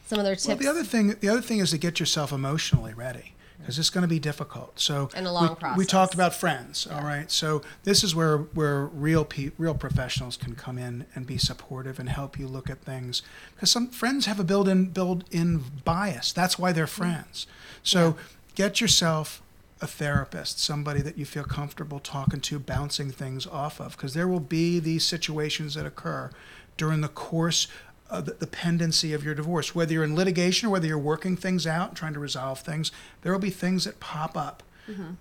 some 0.08 0.20
other 0.20 0.36
tips? 0.36 0.48
Well, 0.48 0.56
the 0.56 0.70
other 0.70 0.86
thing, 0.86 1.16
the 1.20 1.28
other 1.28 1.42
thing 1.42 1.60
is 1.60 1.72
to 1.72 1.78
get 1.78 2.00
yourself 2.00 2.32
emotionally 2.32 2.94
ready 2.94 3.34
because 3.62 3.80
it's 3.80 3.90
going 3.90 4.02
to 4.02 4.08
be 4.08 4.20
difficult. 4.20 4.80
So 4.80 5.10
And 5.16 5.26
a 5.28 5.32
long 5.32 5.50
we, 5.50 5.56
process. 5.56 5.78
We 5.78 5.86
talked 5.86 6.14
about 6.14 6.34
friends. 6.34 6.88
All 6.88 7.04
right. 7.04 7.32
So 7.32 7.62
this 7.84 8.04
is 8.04 8.14
where 8.14 8.38
where 8.38 8.86
real 8.86 9.26
pe- 9.26 9.52
real 9.58 9.76
professionals 9.76 10.38
can 10.38 10.56
come 10.56 10.78
in 10.78 11.06
and 11.16 11.26
be 11.26 11.38
supportive 11.38 12.00
and 12.00 12.10
help 12.10 12.38
you 12.38 12.48
look 12.48 12.70
at 12.70 12.82
things 12.82 13.22
because 13.56 13.72
some 13.72 13.88
friends 13.88 14.26
have 14.26 14.40
a 14.40 14.44
built-in 14.44 14.88
built-in 14.88 15.64
bias. 15.86 16.34
That's 16.34 16.60
why 16.60 16.72
they're 16.72 16.86
mm. 16.86 16.90
friends. 16.90 17.48
So 17.84 18.16
get 18.56 18.82
yourself 18.82 19.42
a 19.82 19.88
therapist, 19.88 20.60
somebody 20.60 21.02
that 21.02 21.18
you 21.18 21.26
feel 21.26 21.44
comfortable 21.44 22.00
talking 22.00 22.40
to, 22.40 22.60
bouncing 22.60 23.10
things 23.10 23.48
off 23.48 23.80
of, 23.82 23.98
because 23.98 24.14
there 24.14 24.28
will 24.28 24.40
be 24.40 24.80
these 24.80 25.04
situations 25.04 25.74
that 25.74 25.86
occur 25.86 26.30
during 26.78 27.02
the 27.02 27.08
course 27.08 27.68
of 28.12 28.26
the, 28.26 28.34
the 28.34 28.48
pendency 28.48 29.14
of 29.14 29.24
your 29.24 29.34
divorce. 29.34 29.74
Whether 29.74 29.94
you're 29.94 30.04
in 30.04 30.16
litigation 30.16 30.68
or 30.68 30.72
whether 30.72 30.86
you're 30.86 31.00
working 31.00 31.36
things 31.38 31.66
out 31.66 31.90
and 31.90 31.98
trying 31.98 32.14
to 32.14 32.20
resolve 32.20 32.60
things, 32.60 32.92
there 33.22 33.32
will 33.32 33.40
be 33.40 33.50
things 33.50 33.86
that 33.86 34.00
pop 34.00 34.38
up. 34.38 34.62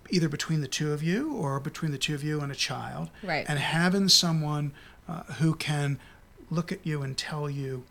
Either 0.09 0.27
between 0.27 0.59
the 0.59 0.67
two 0.67 0.91
of 0.91 1.01
you 1.01 1.33
or 1.33 1.57
between 1.59 1.93
the 1.93 1.97
two 1.97 2.13
of 2.13 2.23
you 2.23 2.41
and 2.41 2.51
a 2.51 2.55
child. 2.55 3.09
Right. 3.23 3.45
And 3.47 3.57
having 3.57 4.09
someone 4.09 4.73
uh, 5.07 5.23
who 5.39 5.55
can 5.55 5.97
look 6.49 6.73
at 6.73 6.85
you 6.85 7.01
and 7.03 7.17
tell 7.17 7.49
you 7.49 7.85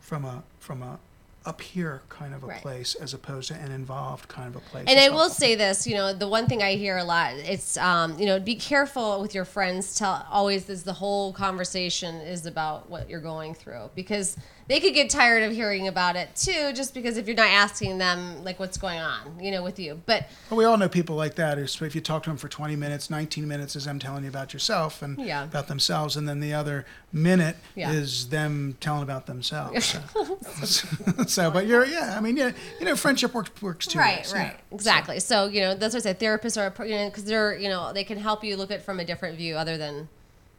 from 0.00 0.24
a 0.24 0.42
from 0.58 0.82
a 0.82 0.98
up 1.46 1.60
here 1.60 2.02
kind 2.08 2.34
of 2.34 2.42
a 2.42 2.46
Right. 2.46 2.60
place 2.60 2.94
as 2.96 3.14
opposed 3.14 3.48
to 3.48 3.54
an 3.54 3.70
involved 3.70 4.28
kind 4.28 4.48
of 4.48 4.56
a 4.56 4.60
place. 4.68 4.84
And 4.88 4.98
I 4.98 5.08
will 5.10 5.30
say 5.30 5.54
this, 5.54 5.86
you 5.86 5.94
know, 5.94 6.12
the 6.12 6.28
one 6.28 6.46
thing 6.46 6.62
I 6.62 6.74
hear 6.74 6.96
a 6.98 7.04
lot, 7.04 7.34
it's, 7.34 7.76
um, 7.76 8.18
you 8.18 8.26
know, 8.26 8.40
be 8.40 8.56
careful 8.56 9.20
with 9.22 9.34
your 9.34 9.44
friends. 9.44 9.94
Tell 9.94 10.26
always 10.30 10.68
is 10.68 10.82
the 10.82 10.92
whole 10.94 11.32
conversation 11.32 12.16
is 12.16 12.46
about 12.46 12.90
what 12.90 13.08
you're 13.08 13.20
going 13.20 13.54
through 13.54 13.90
because 13.94 14.36
they 14.68 14.80
could 14.80 14.94
get 14.94 15.08
tired 15.10 15.42
of 15.44 15.52
hearing 15.52 15.86
about 15.86 16.16
it 16.16 16.34
too, 16.34 16.72
just 16.74 16.92
because 16.94 17.16
if 17.16 17.26
you're 17.26 17.36
not 17.36 17.48
asking 17.48 17.98
them 17.98 18.42
like 18.44 18.58
what's 18.58 18.76
going 18.76 18.98
on, 18.98 19.38
you 19.40 19.50
know, 19.52 19.62
with 19.62 19.78
you. 19.78 20.00
But 20.06 20.28
Well, 20.50 20.58
we 20.58 20.64
all 20.64 20.76
know 20.76 20.88
people 20.88 21.14
like 21.16 21.36
that. 21.36 21.58
If 21.58 21.94
you 21.94 22.00
talk 22.00 22.24
to 22.24 22.30
them 22.30 22.36
for 22.36 22.48
20 22.48 22.74
minutes, 22.76 23.08
19 23.10 23.46
minutes 23.46 23.76
is 23.76 23.84
them 23.84 23.98
telling 23.98 24.24
you 24.24 24.28
about 24.28 24.52
yourself 24.52 25.02
and 25.02 25.18
Yeah. 25.18 25.44
about 25.44 25.68
themselves, 25.68 26.16
and 26.16 26.28
then 26.28 26.40
the 26.40 26.52
other 26.52 26.84
minute 27.12 27.56
Yeah. 27.74 27.92
is 27.92 28.28
them 28.30 28.76
telling 28.80 29.02
about 29.02 29.26
themselves. 29.26 29.84
So, 29.84 30.00
so, 31.26 31.50
but 31.50 31.66
you're, 31.66 31.86
yeah, 31.86 32.14
I 32.16 32.20
mean, 32.20 32.36
yeah, 32.36 32.50
you 32.80 32.86
know, 32.86 32.96
friendship 32.96 33.34
works 33.34 33.50
works 33.62 33.86
two 33.86 33.98
right, 33.98 34.18
ways. 34.18 34.32
right, 34.34 34.56
yeah. 34.56 34.74
exactly. 34.74 35.20
So 35.20 35.46
you 35.46 35.60
know, 35.60 35.74
that's 35.74 35.94
what 35.94 36.00
I 36.00 36.12
said. 36.12 36.18
Therapists 36.20 36.56
are, 36.60 36.84
you 36.86 36.94
know, 36.96 37.08
because 37.08 37.24
they're, 37.24 37.56
you 37.56 37.68
know, 37.68 37.92
they 37.92 38.04
can 38.04 38.18
help 38.18 38.42
you 38.42 38.56
look 38.56 38.70
at 38.70 38.80
it 38.80 38.82
from 38.82 38.98
a 39.00 39.04
different 39.04 39.36
view 39.36 39.56
other 39.56 39.76
than 39.76 40.08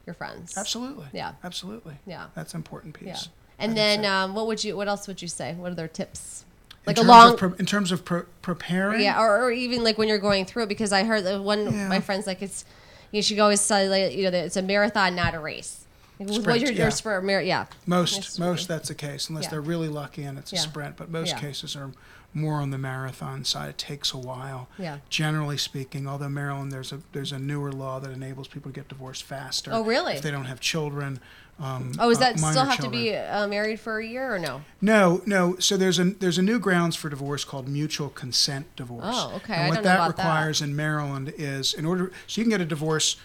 your 0.06 0.14
friends. 0.14 0.58
Absolutely. 0.58 1.06
Yeah. 1.14 1.34
Absolutely. 1.44 1.96
Yeah. 2.06 2.28
That's 2.36 2.54
an 2.54 2.60
important 2.60 2.94
piece. 2.94 3.08
Yeah. 3.08 3.18
And 3.60 3.76
then, 3.76 4.04
so. 4.04 4.10
um, 4.10 4.36
what 4.36 4.48
would 4.48 4.64
you? 4.64 4.76
What 4.78 4.88
else 4.88 5.08
would 5.08 5.22
you 5.22 5.28
say? 5.28 5.54
What 5.56 5.72
are 5.72 5.76
their 5.76 5.88
tips? 5.88 6.46
in 6.86 6.92
Like 6.92 6.98
a 6.98 7.00
terms 7.02 7.08
long, 7.10 7.34
of 7.34 7.40
pre- 7.40 7.60
in 7.60 7.66
terms 7.66 7.92
of 7.92 8.06
pre- 8.06 8.22
preparing. 8.42 9.02
Yeah, 9.02 9.20
or, 9.22 9.44
or 9.46 9.52
even 9.52 9.84
like 9.84 9.98
when 9.98 10.08
you're 10.08 10.18
going 10.20 10.46
through 10.46 10.64
it, 10.64 10.70
because 10.70 10.92
I 10.94 11.04
heard 11.04 11.24
that 11.26 11.42
one 11.44 11.66
Yeah. 11.66 11.88
my 11.88 12.00
friends 12.00 12.26
like 12.28 12.42
it's 12.42 12.64
you 13.12 13.22
should 13.22 13.40
always 13.40 13.62
say 13.62 13.90
like, 13.90 14.16
you 14.16 14.24
know 14.24 14.32
that 14.32 14.46
it's 14.46 14.58
a 14.58 14.62
marathon, 14.62 15.16
not 15.16 15.34
a 15.34 15.40
race. 15.40 15.86
Sprint, 16.20 16.62
you're, 16.62 16.72
yeah. 16.72 16.82
you're 16.84 16.92
spur- 16.92 17.22
mar- 17.22 17.42
yeah. 17.42 17.66
Most 17.86 18.40
most 18.40 18.68
that's 18.68 18.88
the 18.90 18.96
case, 18.96 19.30
unless 19.30 19.46
Yeah. 19.46 19.50
they're 19.52 19.62
really 19.62 19.88
lucky 19.88 20.24
and 20.24 20.38
it's 20.38 20.52
a 20.54 20.58
sprint. 20.58 20.98
But 20.98 21.10
most 21.12 21.38
cases 21.38 21.76
are 21.76 21.92
more 22.34 22.56
on 22.62 22.72
the 22.72 22.78
marathon 22.78 23.44
side. 23.44 23.70
It 23.70 23.78
takes 23.78 24.14
a 24.14 24.18
while. 24.18 24.68
Yeah. 24.80 24.98
Generally 25.10 25.58
speaking, 25.58 26.08
although 26.08 26.30
Maryland, 26.30 26.72
there's 26.72 26.92
a 26.92 27.02
there's 27.12 27.32
a 27.32 27.40
newer 27.40 27.72
law 27.72 28.00
that 28.00 28.12
enables 28.12 28.48
people 28.48 28.72
to 28.72 28.76
get 28.76 28.88
divorced 28.88 29.24
faster. 29.24 29.72
Oh, 29.74 29.84
really? 29.84 30.14
If 30.14 30.22
they 30.22 30.32
don't 30.32 30.46
have 30.46 30.60
children. 30.60 31.20
Um, 31.60 31.94
Oh, 32.00 32.10
is 32.12 32.18
uh, 32.18 32.22
that 32.22 32.38
still 32.40 32.54
minor 32.54 32.70
have 32.70 32.80
to 32.82 32.90
be 32.90 33.16
uh, 33.16 33.48
married 33.48 33.80
for 33.80 33.98
a 34.00 34.06
year 34.06 34.34
or 34.34 34.38
no? 34.40 34.62
No, 34.80 35.22
no. 35.26 35.58
So 35.58 35.76
there's 35.76 35.98
a 35.98 36.04
there's 36.06 36.38
a 36.38 36.44
new 36.44 36.60
grounds 36.60 36.96
for 36.96 37.10
divorce 37.10 37.44
called 37.44 37.68
mutual 37.68 38.10
consent 38.10 38.76
divorce. 38.76 39.06
Oh, 39.08 39.34
okay. 39.38 39.56
And 39.56 39.64
I 39.64 39.70
what 39.70 39.84
that 39.84 39.96
about 39.96 40.18
that. 40.18 40.24
requires 40.24 40.62
in 40.62 40.76
Maryland 40.76 41.34
is 41.38 41.74
in 41.74 41.86
order 41.86 42.12
so 42.28 42.40
you 42.40 42.46
can 42.46 42.52
get 42.52 42.62
a 42.62 42.66
divorce 42.66 43.18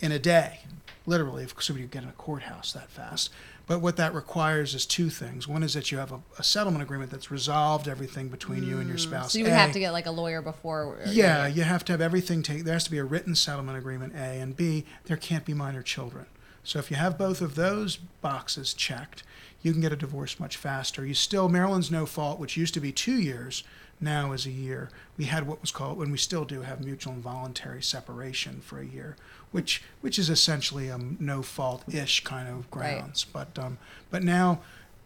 in 0.00 0.12
a 0.12 0.18
day, 0.18 0.60
literally, 1.06 1.44
if 1.44 1.54
somebody 1.62 1.84
could 1.84 1.90
get 1.92 2.02
in 2.02 2.08
a 2.10 2.12
courthouse 2.12 2.72
that 2.72 2.90
fast. 2.90 3.30
But 3.66 3.80
what 3.82 3.96
that 3.96 4.14
requires 4.14 4.74
is 4.74 4.86
two 4.86 5.10
things. 5.10 5.46
One 5.46 5.62
is 5.62 5.74
that 5.74 5.90
you 5.92 5.98
have 5.98 6.10
a, 6.12 6.20
a 6.38 6.42
settlement 6.42 6.82
agreement 6.82 7.10
that's 7.10 7.30
resolved 7.30 7.86
everything 7.86 8.28
between 8.28 8.64
you 8.64 8.78
and 8.78 8.88
your 8.88 8.96
spouse. 8.96 9.28
Mm, 9.28 9.32
So 9.32 9.38
you 9.40 9.44
would 9.44 9.52
A. 9.52 9.56
have 9.56 9.72
to 9.72 9.78
get 9.78 9.90
like 9.92 10.06
a 10.06 10.10
lawyer 10.10 10.40
before. 10.40 10.84
or- 10.84 11.02
Yeah, 11.06 11.46
you 11.46 11.64
have 11.64 11.84
to 11.86 11.92
have 11.92 12.00
everything 12.00 12.42
take. 12.42 12.64
There 12.64 12.72
has 12.72 12.84
to 12.84 12.90
be 12.90 12.96
a 12.98 13.04
written 13.04 13.34
settlement 13.34 13.76
agreement. 13.76 14.14
A 14.14 14.40
and 14.40 14.56
B. 14.56 14.84
There 15.04 15.18
can't 15.18 15.44
be 15.44 15.52
minor 15.52 15.82
children. 15.82 16.26
So 16.68 16.78
if 16.78 16.90
you 16.90 16.98
have 16.98 17.16
both 17.16 17.40
of 17.40 17.54
those 17.54 17.96
boxes 17.96 18.74
checked, 18.74 19.22
you 19.62 19.72
can 19.72 19.80
get 19.80 19.90
a 19.90 19.96
divorce 19.96 20.38
much 20.38 20.58
faster. 20.58 21.06
You 21.06 21.14
still 21.14 21.48
Maryland's 21.48 21.90
no 21.90 22.04
fault, 22.04 22.38
which 22.38 22.58
used 22.58 22.74
to 22.74 22.80
be 22.80 22.92
two 22.92 23.18
years, 23.18 23.64
now 24.02 24.32
is 24.32 24.44
a 24.44 24.50
year. 24.50 24.90
We 25.16 25.24
had 25.24 25.46
what 25.46 25.62
was 25.62 25.70
called, 25.70 25.96
when 25.96 26.10
we 26.10 26.18
still 26.18 26.44
do 26.44 26.60
have 26.60 26.84
mutual 26.84 27.14
and 27.14 27.22
voluntary 27.22 27.82
separation 27.82 28.60
for 28.60 28.80
a 28.80 28.84
year, 28.84 29.16
which 29.50 29.82
which 30.02 30.18
is 30.18 30.28
essentially 30.28 30.88
a 30.90 30.98
no 30.98 31.40
fault 31.40 31.84
ish 31.92 32.22
kind 32.22 32.46
of 32.50 32.56
Right. 32.56 32.98
grounds. 32.98 33.24
But 33.24 33.58
um, 33.58 33.78
but 34.10 34.22
now 34.22 34.60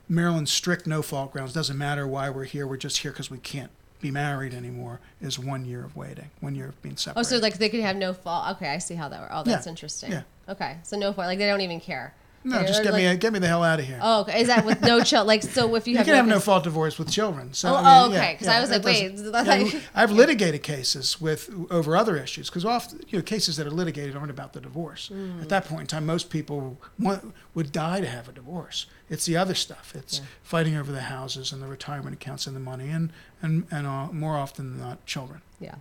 Maryland's 0.09 0.51
strict 0.53 0.89
no 0.89 1.01
fault 1.01 1.33
grounds 1.33 1.53
doesn't 1.53 1.79
matter 1.79 2.09
why 2.09 2.29
we're 2.29 2.43
here. 2.43 2.67
We're 2.67 2.77
just 2.77 2.99
here 2.99 3.13
because 3.13 3.31
we 3.31 3.39
can't 3.39 3.71
be 4.03 4.11
married 4.11 4.53
anymore. 4.53 5.01
Is 5.23 5.39
one 5.39 5.65
year 5.65 5.85
of 5.85 5.97
waiting, 5.97 6.29
one 6.41 6.55
year 6.55 6.67
of 6.69 6.83
being 6.83 6.97
separated. 6.97 7.21
Oh, 7.21 7.23
so 7.23 7.39
like 7.41 7.57
they 7.57 7.71
could 7.71 7.81
have 7.81 7.97
no 7.97 8.13
fault. 8.13 8.57
Okay, 8.57 8.69
I 8.69 8.79
see 8.79 8.95
how 8.97 9.09
that. 9.09 9.21
Works. 9.21 9.33
Oh, 9.35 9.43
that's 9.45 9.65
Yeah, 9.67 9.71
interesting. 9.71 10.13
yeah. 10.13 10.23
Okay, 10.49 10.77
so 10.83 10.99
no 10.99 11.13
fault. 11.13 11.29
Like 11.29 11.39
they 11.39 11.47
don't 11.47 11.61
even 11.63 11.81
care. 11.81 12.13
No, 12.45 12.57
They're 12.59 12.67
just 12.69 12.83
get 12.83 12.93
like- 12.93 13.03
me 13.13 13.17
get 13.17 13.33
me 13.33 13.39
the 13.39 13.47
hell 13.47 13.63
out 13.63 13.79
of 13.81 13.87
here. 13.87 13.99
Oh, 14.03 14.21
okay. 14.23 14.41
Is 14.41 14.49
that 14.49 14.65
with 14.65 14.81
no 14.83 15.01
child? 15.05 15.27
Like 15.27 15.43
so, 15.43 15.75
if 15.77 15.87
you, 15.87 15.93
you 15.93 15.97
have 15.99 16.07
can 16.07 16.15
have 16.17 16.27
no 16.27 16.41
fault 16.41 16.65
divorce 16.65 16.99
with 16.99 17.11
children. 17.11 17.53
So 17.53 17.71
Oh, 17.71 17.75
I 17.77 17.99
oh, 18.01 18.03
mean, 18.05 18.13
yeah, 18.15 18.19
okay, 18.23 18.37
'cause 18.37 18.49
I 18.49 18.61
was 18.61 18.71
like, 18.71 18.85
wait, 18.85 19.17
that's 19.17 19.47
yeah, 19.49 19.55
like- 19.57 19.83
I've 19.95 20.11
litigated 20.11 20.63
cases 20.63 21.21
with 21.21 21.51
over 21.71 21.97
other 21.97 22.17
issues 22.17 22.49
because 22.51 22.65
often 22.65 23.01
you 23.09 23.19
know 23.19 23.23
cases 23.23 23.57
that 23.57 23.67
are 23.67 23.71
litigated 23.71 24.17
aren't 24.17 24.31
about 24.31 24.53
the 24.53 24.61
divorce. 24.61 25.11
Mm. 25.13 25.41
At 25.43 25.49
that 25.51 25.65
point 25.67 25.83
in 25.83 25.87
time, 25.87 26.05
most 26.07 26.31
people 26.31 26.79
want, 26.99 27.35
would 27.55 27.71
die 27.73 28.01
to 28.01 28.07
have 28.09 28.29
a 28.29 28.33
divorce. 28.33 28.87
It's 29.09 29.27
the 29.27 29.37
other 29.37 29.55
stuff. 29.55 29.93
It's 29.95 30.19
Yeah. 30.19 30.25
fighting 30.43 30.77
over 30.77 30.91
the 30.91 31.03
houses 31.03 31.53
and 31.53 31.63
the 31.63 31.67
retirement 31.67 32.15
accounts 32.15 32.47
and 32.47 32.57
the 32.57 32.61
money 32.61 32.89
and 32.91 33.13
and 33.41 33.67
and 33.71 33.87
uh, 33.87 34.07
more 34.13 34.37
often 34.37 34.71
than 34.73 34.81
not, 34.81 35.07
children. 35.07 35.43
Yeah. 35.61 35.77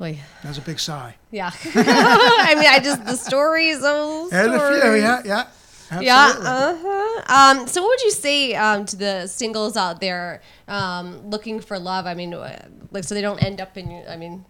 Oy. 0.00 0.18
That 0.42 0.48
was 0.48 0.58
a 0.58 0.62
big 0.62 0.80
sigh. 0.80 1.14
Yeah. 1.30 1.50
I 1.74 2.54
mean, 2.56 2.66
I 2.68 2.80
just 2.82 3.04
the 3.04 3.16
stories. 3.16 3.78
Oh, 3.82 4.28
And 4.32 4.52
a 4.52 4.58
few, 4.68 4.78
stories. 4.80 5.02
yeah, 5.02 5.22
yeah. 5.24 5.46
Absolutely. 5.90 6.06
Yeah. 6.06 6.34
Uh-huh. 6.40 7.60
Um, 7.60 7.66
so, 7.68 7.80
what 7.82 7.88
would 7.90 8.02
you 8.02 8.10
say 8.10 8.54
um, 8.54 8.84
to 8.86 8.96
the 8.96 9.26
singles 9.28 9.76
out 9.76 10.00
there 10.00 10.42
um, 10.66 11.28
looking 11.30 11.60
for 11.60 11.78
love? 11.78 12.06
I 12.06 12.14
mean, 12.14 12.34
uh, 12.34 12.66
like, 12.90 13.04
so 13.04 13.14
they 13.14 13.20
don't 13.20 13.40
end 13.42 13.60
up 13.60 13.76
in. 13.76 14.04
I 14.08 14.16
mean, 14.16 14.44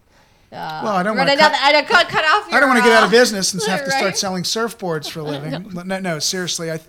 uh, 0.52 0.80
Well, 0.85 0.94
I 0.94 1.02
don't 1.02 1.16
wanna 1.16 1.33
another- 1.33 1.54
cut- 1.54 1.87
cut, 1.88 2.09
cut 2.09 2.24
off. 2.24 2.46
Your, 2.48 2.57
I 2.57 2.61
don't 2.61 2.68
want 2.70 2.83
to 2.83 2.88
get 2.88 2.96
out 2.96 3.02
of 3.02 3.09
uh, 3.09 3.12
business 3.12 3.52
and 3.52 3.62
have 3.64 3.85
to 3.85 3.90
start 3.90 4.16
selling 4.24 4.44
surfboards 4.44 5.11
for 5.11 5.20
a 5.20 5.24
living. 5.24 5.70
no, 5.87 5.98
no, 5.98 6.18
seriously, 6.20 6.70
I. 6.70 6.80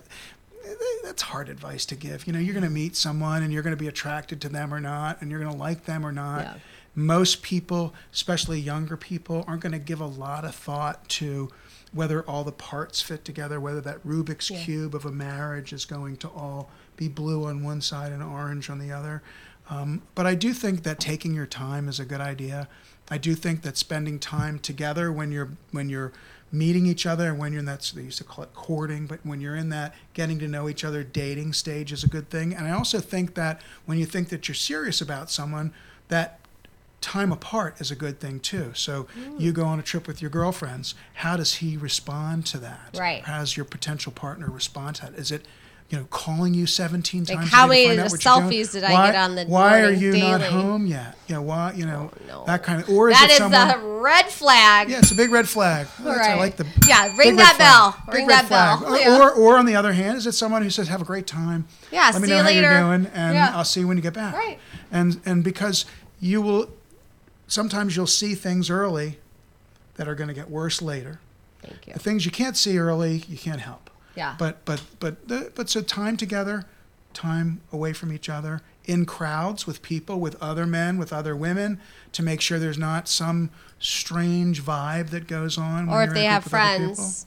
That's 1.04 1.22
hard 1.22 1.48
advice 1.48 1.86
to 1.86 1.94
give. 1.96 2.26
You 2.26 2.32
know, 2.32 2.38
you're 2.38 2.52
going 2.54 2.64
to 2.64 2.70
meet 2.70 2.96
someone 2.96 3.42
and 3.42 3.52
you're 3.52 3.62
going 3.62 3.76
to 3.76 3.80
be 3.80 3.88
attracted 3.88 4.40
to 4.42 4.48
them 4.48 4.72
or 4.74 4.80
not, 4.80 5.20
and 5.22 5.30
you're 5.30 5.40
going 5.40 5.52
to 5.52 5.56
like 5.58 5.84
them 5.84 6.04
or 6.04 6.12
not. 6.12 6.42
Yeah. 6.42 6.54
Most 6.96 7.42
people, 7.42 7.94
especially 8.12 8.58
younger 8.58 8.96
people, 8.96 9.44
aren't 9.46 9.60
going 9.62 9.72
to 9.72 9.78
give 9.78 10.00
a 10.00 10.06
lot 10.06 10.44
of 10.44 10.54
thought 10.54 11.06
to 11.10 11.50
whether 11.92 12.22
all 12.22 12.42
the 12.42 12.52
parts 12.52 13.00
fit 13.02 13.24
together, 13.24 13.60
whether 13.60 13.80
that 13.82 14.04
Rubik's 14.04 14.50
Yeah. 14.50 14.64
cube 14.64 14.94
of 14.94 15.04
a 15.04 15.12
marriage 15.12 15.72
is 15.72 15.84
going 15.84 16.16
to 16.18 16.28
all 16.28 16.70
be 16.96 17.08
blue 17.08 17.44
on 17.44 17.62
one 17.62 17.80
side 17.82 18.12
and 18.12 18.22
orange 18.22 18.68
on 18.70 18.78
the 18.78 18.90
other. 18.90 19.22
Um, 19.68 20.02
but 20.14 20.26
I 20.26 20.34
do 20.34 20.54
think 20.54 20.84
that 20.84 20.98
taking 20.98 21.34
your 21.34 21.46
time 21.46 21.88
is 21.88 22.00
a 22.00 22.04
good 22.04 22.20
idea. 22.20 22.68
I 23.10 23.18
do 23.18 23.34
think 23.34 23.62
that 23.62 23.76
spending 23.76 24.18
time 24.18 24.58
together 24.58 25.12
when 25.12 25.30
you're 25.30 25.50
when 25.72 25.88
you're 25.88 26.12
meeting 26.52 26.86
each 26.86 27.04
other 27.06 27.28
and 27.30 27.38
when 27.38 27.52
you're 27.52 27.58
in 27.60 27.66
that 27.66 27.92
they 27.94 28.02
used 28.02 28.18
to 28.18 28.24
call 28.24 28.44
it 28.44 28.54
courting, 28.54 29.06
but 29.06 29.18
when 29.24 29.40
you're 29.40 29.56
in 29.56 29.68
that 29.68 29.94
getting 30.14 30.38
to 30.38 30.48
know 30.48 30.68
each 30.68 30.84
other 30.84 31.02
dating 31.04 31.52
stage 31.52 31.92
is 31.92 32.04
a 32.04 32.08
good 32.08 32.30
thing. 32.30 32.54
And 32.54 32.66
I 32.66 32.70
also 32.70 33.00
think 33.00 33.34
that 33.34 33.60
when 33.84 33.98
you 33.98 34.06
think 34.06 34.28
that 34.30 34.48
you're 34.48 34.54
serious 34.54 35.00
about 35.00 35.30
someone, 35.30 35.72
that 36.08 36.38
time 37.06 37.30
apart 37.30 37.80
is 37.80 37.92
a 37.92 37.96
good 37.96 38.18
thing 38.18 38.40
too. 38.40 38.72
So 38.74 39.04
mm. 39.16 39.40
you 39.40 39.52
go 39.52 39.64
on 39.64 39.78
a 39.78 39.82
trip 39.82 40.08
with 40.08 40.20
your 40.20 40.30
girlfriends. 40.30 40.96
How 41.14 41.36
does 41.36 41.54
he 41.56 41.76
respond 41.76 42.46
to 42.46 42.58
that? 42.58 42.96
Right. 42.98 43.22
How 43.22 43.38
does 43.38 43.56
your 43.56 43.64
potential 43.64 44.10
partner 44.10 44.50
respond 44.50 44.96
to 44.96 45.02
that? 45.06 45.14
Is 45.14 45.30
it 45.30 45.46
you 45.88 45.96
know, 45.98 46.04
calling 46.10 46.52
you 46.52 46.66
17 46.66 47.20
Like, 47.26 47.36
times. 47.36 47.46
a 47.46 47.54
how 47.54 47.68
many 47.68 47.86
find 47.86 48.00
out 48.00 48.10
what 48.10 48.24
you're 48.24 48.40
doing. 48.40 48.50
selfies 48.50 48.72
did 48.72 48.82
I 48.82 48.92
Why- 48.92 49.06
get 49.06 49.14
on 49.14 49.34
the 49.36 49.44
Why 49.44 49.82
are 49.82 49.92
you 49.92 50.16
not 50.16 50.42
home 50.42 50.84
yet? 50.84 51.16
You 51.28 51.36
know, 51.36 51.42
why, 51.42 51.74
you 51.76 51.86
know, 51.86 52.10
oh, 52.12 52.26
no. 52.26 52.44
that 52.46 52.64
kind 52.64 52.82
of, 52.82 52.88
or 52.88 53.08
is 53.08 53.16
That 53.16 53.30
is 53.30 53.36
someone, 53.36 53.70
a 53.70 53.78
red 53.78 54.26
flag. 54.26 54.90
yeah, 54.90 54.98
it's 54.98 55.12
a 55.12 55.14
big 55.14 55.30
red 55.30 55.48
flag. 55.48 55.86
Oh, 56.00 56.04
that's- 56.06 56.26
I 56.26 56.34
like 56.34 56.56
the 56.56 56.66
Yeah, 56.88 57.16
ring 57.16 57.36
that 57.36 57.56
bell. 57.56 57.96
Big 58.06 58.14
Ring 58.16 58.26
red 58.26 58.46
that 58.46 58.48
bell. 58.48 58.78
flag. 58.78 58.90
Or, 58.90 58.98
Yeah. 58.98 59.16
or, 59.16 59.30
or 59.30 59.58
on 59.58 59.64
the 59.66 59.76
other 59.76 59.92
hand, 59.92 60.18
is 60.18 60.26
it 60.26 60.32
someone 60.32 60.62
who 60.62 60.70
says, 60.70 60.88
"Have 60.88 61.02
a 61.02 61.04
great 61.04 61.28
time"? 61.28 61.68
Yeah, 61.92 62.10
Let 62.12 62.20
me 62.20 62.26
see 62.26 62.30
know 62.32 62.38
you 62.38 62.42
how 62.42 62.48
later. 62.48 62.60
you're 62.62 62.80
doing, 62.80 63.06
and 63.14 63.34
Yeah. 63.36 63.52
I'll 63.56 63.64
see 63.64 63.78
you 63.78 63.86
when 63.86 63.96
you 63.96 64.02
get 64.02 64.14
back. 64.14 64.34
Right. 64.34 64.58
And 64.90 65.20
and 65.24 65.44
because 65.44 65.84
you 66.18 66.42
will, 66.42 66.68
sometimes 67.46 67.96
you'll 67.96 68.06
see 68.06 68.34
things 68.34 68.70
early 68.70 69.18
that 69.96 70.08
are 70.08 70.14
going 70.14 70.28
to 70.28 70.34
get 70.34 70.50
worse 70.50 70.82
later. 70.82 71.20
Thank 71.62 71.86
you. 71.86 71.92
The 71.94 71.98
things 71.98 72.24
you 72.24 72.30
can't 72.30 72.56
see 72.56 72.78
early, 72.78 73.24
you 73.28 73.36
can't 73.38 73.60
help. 73.60 73.90
Yeah. 74.14 74.34
But 74.38 74.64
but 74.64 74.82
but 75.00 75.28
the, 75.28 75.52
but 75.54 75.68
so 75.68 75.82
time 75.82 76.16
together, 76.16 76.64
time 77.14 77.60
away 77.72 77.92
from 77.92 78.12
each 78.12 78.28
other, 78.28 78.62
in 78.84 79.04
crowds 79.04 79.66
with 79.66 79.82
people, 79.82 80.20
with 80.20 80.40
other 80.42 80.66
men, 80.66 80.96
with 80.98 81.12
other 81.12 81.34
women, 81.36 81.80
to 82.12 82.22
make 82.22 82.40
sure 82.40 82.58
there's 82.58 82.78
not 82.78 83.08
some 83.08 83.50
strange 83.78 84.62
vibe 84.62 85.10
that 85.10 85.26
goes 85.26 85.58
on. 85.58 85.86
when 85.86 85.94
Or 85.96 86.00
you're 86.02 86.08
if 86.08 86.14
they 86.14 86.24
have 86.24 86.44
group 86.44 86.52
with 86.52 86.62
people. 86.72 86.86
friends. 86.94 87.26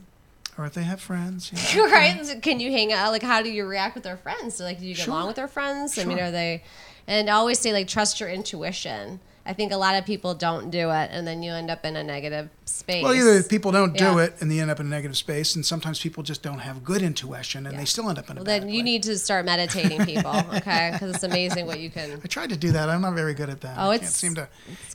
Or 0.57 0.65
if 0.65 0.73
they 0.73 0.83
have 0.83 0.99
friends. 0.99 1.51
right? 1.77 2.39
Can 2.41 2.59
you 2.59 2.71
hang 2.71 2.91
out? 2.91 3.11
Like, 3.11 3.23
how 3.23 3.41
do 3.41 3.49
you 3.49 3.65
react 3.65 3.95
with 3.95 4.03
their 4.03 4.17
friends? 4.17 4.59
Like, 4.59 4.79
do 4.79 4.85
you 4.85 4.93
get 4.95 5.05
Sure. 5.05 5.13
along 5.13 5.27
with 5.27 5.35
their 5.37 5.47
friends? 5.47 5.97
I 5.97 6.03
mean, 6.05 6.19
are 6.19 6.31
they? 6.31 6.63
And 7.07 7.29
I 7.29 7.33
always 7.33 7.59
say, 7.59 7.71
like, 7.71 7.87
trust 7.87 8.19
your 8.19 8.29
intuition. 8.29 9.19
I 9.49 9.53
think 9.53 9.71
a 9.71 9.77
lot 9.77 9.95
of 9.95 10.05
people 10.05 10.35
don't 10.35 10.69
do 10.69 10.91
it, 10.91 11.09
and 11.11 11.25
then 11.25 11.41
you 11.41 11.53
end 11.53 11.71
up 11.71 11.83
in 11.83 11.95
a 11.95 12.03
negative 12.03 12.49
space. 12.69 13.03
Well, 13.03 13.13
either 13.13 13.41
people 13.43 13.71
don't 13.71 13.97
do 13.97 14.03
Yeah. 14.03 14.17
it 14.25 14.35
and 14.39 14.49
they 14.51 14.59
end 14.59 14.71
up 14.71 14.79
in 14.79 14.85
a 14.85 14.89
negative 14.89 15.17
space, 15.17 15.55
and 15.55 15.65
sometimes 15.65 15.99
people 15.99 16.23
just 16.23 16.41
don't 16.41 16.59
have 16.59 16.83
good 16.83 17.01
intuition 17.01 17.65
and 17.67 17.77
they 17.77 17.85
still 17.85 18.09
end 18.09 18.17
up 18.19 18.29
in 18.29 18.37
a 18.37 18.39
Well, 18.39 18.45
bad 18.45 18.61
then 18.63 18.69
you 18.69 18.75
place. 18.81 18.83
need 18.85 19.03
to 19.03 19.17
start 19.19 19.45
meditating, 19.45 20.05
people. 20.05 20.35
Okay, 20.55 20.89
because 20.93 21.13
it's 21.15 21.23
amazing 21.23 21.65
what 21.65 21.79
you 21.79 21.89
can. 21.89 22.19
I 22.23 22.27
tried 22.27 22.49
to 22.49 22.57
do 22.57 22.71
that. 22.71 22.89
I'm 22.89 23.01
not 23.01 23.13
very 23.15 23.33
good 23.33 23.49
at 23.49 23.61
that. 23.61 23.75
Oh, 23.77 23.89
I 23.91 23.95
it's- 23.95 24.09
can't 24.09 24.13
seem 24.13 24.35
to 24.35 24.47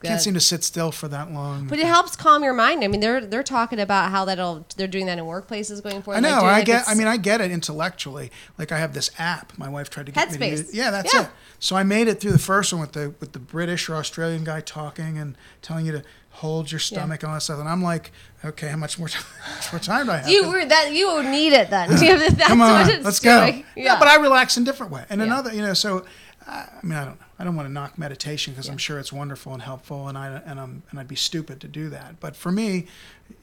can't 0.03 0.21
seem 0.21 0.35
to 0.35 0.41
sit 0.41 0.63
still 0.65 0.93
for 0.93 1.09
that 1.09 1.33
long. 1.33 1.67
But 1.69 1.79
it 1.79 1.87
helps 1.87 2.17
calm 2.17 2.43
your 2.43 2.53
mind. 2.55 2.83
I 2.85 2.89
mean, 2.89 3.01
they're 3.01 3.21
they're 3.25 3.43
talking 3.43 3.81
about 3.81 4.11
how 4.11 4.25
that'll 4.25 4.67
they're 4.77 4.87
doing 4.87 5.07
that 5.07 5.19
in 5.19 5.25
workplaces 5.25 5.83
going 5.83 6.03
forward. 6.03 6.19
I 6.19 6.21
know. 6.21 6.41
I 6.41 6.53
like, 6.59 6.67
get. 6.67 6.85
I 6.89 6.95
mean, 6.95 7.07
I 7.07 7.17
get 7.17 7.41
it 7.41 7.51
intellectually. 7.51 8.31
Like 8.59 8.73
I 8.73 8.79
have 8.79 8.95
this 8.95 9.11
app. 9.19 9.53
My 9.59 9.69
wife 9.69 9.91
tried 9.91 10.07
to 10.07 10.13
get 10.13 10.31
me 10.33 10.39
to 10.39 10.45
Headspace. 10.45 10.51
use. 10.59 10.75
Yeah, 10.75 10.91
that's 10.91 11.13
Yeah. 11.15 11.23
it. 11.25 11.29
So 11.59 11.77
I 11.77 11.83
made 11.83 12.09
it 12.09 12.21
through 12.21 12.33
the 12.33 12.39
first 12.39 12.73
one 12.73 12.81
with 12.81 12.93
the 12.93 13.15
with 13.21 13.33
the 13.33 13.39
British 13.39 13.89
or 13.89 13.97
Australian 13.97 14.45
guy 14.45 14.61
talking 14.61 15.17
and 15.19 15.37
telling 15.63 15.87
you 15.87 15.93
to 15.93 16.03
hold 16.35 16.71
your 16.71 16.79
stomach 16.81 17.23
and 17.23 17.29
all 17.31 17.37
that 17.37 17.41
stuff. 17.41 17.61
And 17.61 17.69
I'm 17.69 17.83
like, 17.83 18.11
okay, 18.45 18.69
how 18.69 18.77
much 18.77 18.99
more 18.99 19.09
time, 19.09 19.23
much 19.57 19.73
more 19.73 19.81
time 19.81 20.07
do 20.07 20.13
I 20.13 20.17
have? 20.19 20.29
You 20.29 20.49
were 20.49 20.65
that 20.65 20.93
you 20.93 21.23
need 21.23 21.53
it 21.53 21.71
then. 21.71 21.89
That's 21.91 22.47
Come 22.47 22.61
on, 22.61 23.03
let's 23.03 23.21
go. 23.21 23.47
doing. 23.51 23.65
Yeah. 23.77 23.99
but 23.99 24.09
I 24.09 24.17
relax 24.17 24.57
in 24.57 24.65
different 24.65 24.93
way. 24.93 25.05
And 25.09 25.21
Yeah. 25.21 25.27
another, 25.27 25.55
you 25.55 25.63
know, 25.63 25.75
so 25.75 26.05
I 26.47 26.67
mean, 26.83 26.93
I 26.99 27.05
don't 27.07 27.19
know. 27.19 27.27
I 27.39 27.45
don't 27.45 27.57
want 27.57 27.67
to 27.69 27.73
knock 27.73 27.99
meditation 27.99 28.53
because 28.53 28.69
I'm 28.69 28.77
sure 28.79 28.99
it's 28.99 29.13
wonderful 29.13 29.53
and 29.55 29.63
helpful, 29.63 30.09
and 30.09 30.17
I 30.19 30.41
and 30.45 30.61
I'm 30.61 30.83
and 30.91 31.01
I'd 31.01 31.09
be 31.09 31.17
stupid 31.17 31.61
to 31.63 31.69
do 31.69 31.89
that. 31.91 32.21
But 32.21 32.37
for 32.37 32.53
me, 32.53 32.87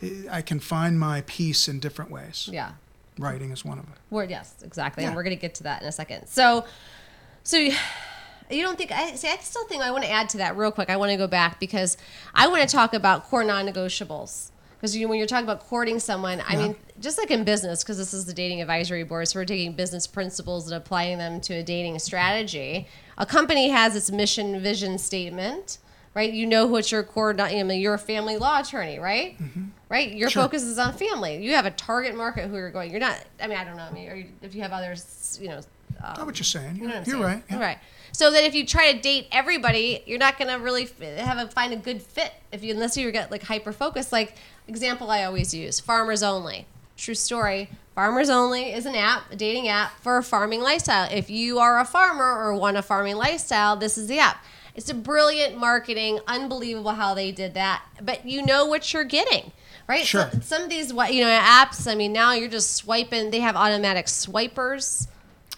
I- 0.01 0.25
I 0.37 0.41
can 0.43 0.59
find 0.59 0.99
my 0.99 1.21
peace 1.25 1.67
in 1.67 1.79
different 1.79 2.11
ways. 2.11 2.47
yeah. 2.51 2.73
Writing 3.17 3.51
is 3.51 3.65
one 3.65 3.77
of 3.79 3.85
them. 3.85 3.95
Word, 4.09 4.29
yes, 4.29 4.53
exactly. 4.63 5.03
And 5.03 5.15
we're 5.15 5.23
going 5.23 5.35
to 5.35 5.41
get 5.41 5.53
to 5.55 5.63
that 5.63 5.81
in 5.81 5.87
a 5.87 5.91
second. 5.91 6.27
So, 6.27 6.63
so 7.43 7.57
you 7.57 7.75
you 8.53 8.63
don't 8.63 8.77
think 8.77 8.91
I 8.91 9.15
see? 9.15 9.27
I 9.27 9.37
still 9.37 9.65
think 9.67 9.81
I 9.83 9.91
want 9.91 10.03
to 10.03 10.09
add 10.11 10.29
to 10.29 10.37
that 10.37 10.55
real 10.57 10.71
quick. 10.71 10.89
I 10.89 10.97
want 10.97 11.11
to 11.11 11.17
go 11.17 11.27
back 11.27 11.59
because 11.59 11.97
I 12.33 12.47
want 12.47 12.61
to 12.61 12.67
talk 12.67 12.93
about 12.93 13.23
core 13.25 13.43
non-negotiables. 13.43 14.49
Because 14.77 14.97
you, 14.97 15.07
when 15.07 15.19
you're 15.19 15.27
talking 15.27 15.45
about 15.45 15.59
courting 15.59 15.99
someone, 15.99 16.41
I 16.47 16.55
mean, 16.55 16.75
just 16.99 17.19
like 17.19 17.29
in 17.29 17.43
business, 17.43 17.83
because 17.83 17.99
this 17.99 18.15
is 18.15 18.25
the 18.25 18.33
dating 18.33 18.61
advisory 18.61 19.03
board, 19.03 19.27
so 19.27 19.39
we're 19.39 19.45
taking 19.45 19.73
business 19.73 20.07
principles 20.07 20.65
and 20.71 20.75
applying 20.75 21.19
them 21.19 21.39
to 21.41 21.53
a 21.53 21.61
dating 21.63 21.99
strategy. 21.99 22.87
A 23.19 23.25
company 23.27 23.69
has 23.69 23.95
its 23.95 24.09
mission 24.09 24.59
vision 24.59 24.97
statement, 24.97 25.77
right? 26.15 26.33
You 26.33 26.47
know 26.47 26.65
what 26.65 26.91
your 26.91 27.03
core. 27.03 27.39
I 27.39 27.61
mean, 27.61 27.79
you're 27.79 27.93
a 27.93 27.99
family 27.99 28.37
law 28.37 28.59
attorney, 28.61 28.97
right? 28.97 29.37
Right. 29.87 30.13
Your 30.13 30.29
Mm-hmm. 30.29 30.33
Sure. 30.33 30.43
focus 30.43 30.63
is 30.63 30.79
on 30.79 30.93
family. 30.93 31.43
You 31.45 31.51
have 31.53 31.67
a 31.67 31.71
target 31.71 32.15
market 32.15 32.49
who 32.49 32.55
you're 32.55 32.71
going. 32.71 32.89
You're 32.89 32.99
not. 33.01 33.19
I 33.39 33.45
mean, 33.45 33.59
I 33.59 33.63
don't 33.63 33.77
know. 33.77 33.83
I 33.83 33.91
mean, 33.91 34.05
you, 34.17 34.25
if 34.41 34.55
you 34.55 34.63
have 34.63 34.71
others, 34.71 35.37
you 35.39 35.49
know. 35.49 35.61
I 36.03 36.17
know 36.17 36.25
what 36.25 36.39
you're 36.39 36.43
saying. 36.45 36.77
You 36.77 36.83
know 36.83 36.87
what 36.87 36.95
I'm 36.95 37.03
You're 37.03 37.17
saying? 37.17 37.21
right. 37.23 37.43
yeah. 37.51 37.55
All 37.55 37.61
right. 37.61 37.77
So 38.11 38.31
that 38.31 38.43
if 38.43 38.53
you 38.53 38.65
try 38.65 38.91
to 38.91 38.99
date 38.99 39.27
everybody, 39.31 40.03
you're 40.05 40.19
not 40.19 40.37
gonna 40.37 40.59
really 40.59 40.87
have 41.17 41.37
a 41.37 41.47
find 41.47 41.73
a 41.73 41.77
good 41.77 42.01
fit 42.01 42.33
if 42.51 42.63
you 42.63 42.73
unless 42.73 42.97
you 42.97 43.11
get 43.11 43.31
like 43.31 43.43
hyper 43.43 43.71
focused. 43.71 44.11
Like 44.11 44.35
example 44.67 45.09
I 45.09 45.23
always 45.23 45.53
use: 45.53 45.79
Farmers 45.79 46.23
Only. 46.23 46.67
True 46.97 47.15
story. 47.15 47.69
Farmers 47.95 48.29
Only 48.29 48.71
is 48.73 48.85
an 48.85 48.95
app, 48.95 49.31
a 49.31 49.35
dating 49.35 49.67
app 49.67 49.99
for 49.99 50.17
a 50.17 50.23
farming 50.23 50.61
lifestyle. 50.61 51.09
If 51.11 51.29
you 51.29 51.59
are 51.59 51.79
a 51.79 51.85
farmer 51.85 52.23
or 52.23 52.53
want 52.55 52.77
a 52.77 52.81
farming 52.81 53.15
lifestyle, 53.15 53.75
this 53.75 53.97
is 53.97 54.07
the 54.07 54.19
app. 54.19 54.43
It's 54.75 54.89
a 54.89 54.93
brilliant 54.93 55.57
marketing, 55.57 56.19
unbelievable 56.27 56.91
how 56.91 57.13
they 57.13 57.31
did 57.31 57.55
that. 57.55 57.83
But 58.01 58.25
you 58.25 58.45
know 58.45 58.65
what 58.65 58.93
you're 58.93 59.03
getting, 59.03 59.51
right? 59.87 60.05
Sure. 60.05 60.29
So, 60.31 60.39
some 60.39 60.63
of 60.63 60.69
these 60.69 60.91
you 60.91 60.95
know 61.23 61.39
apps. 61.39 61.91
I 61.91 61.95
mean, 61.95 62.13
now 62.13 62.33
you're 62.33 62.49
just 62.49 62.75
swiping. 62.75 63.31
They 63.31 63.41
have 63.41 63.55
automatic 63.55 64.07
swipers. 64.07 65.07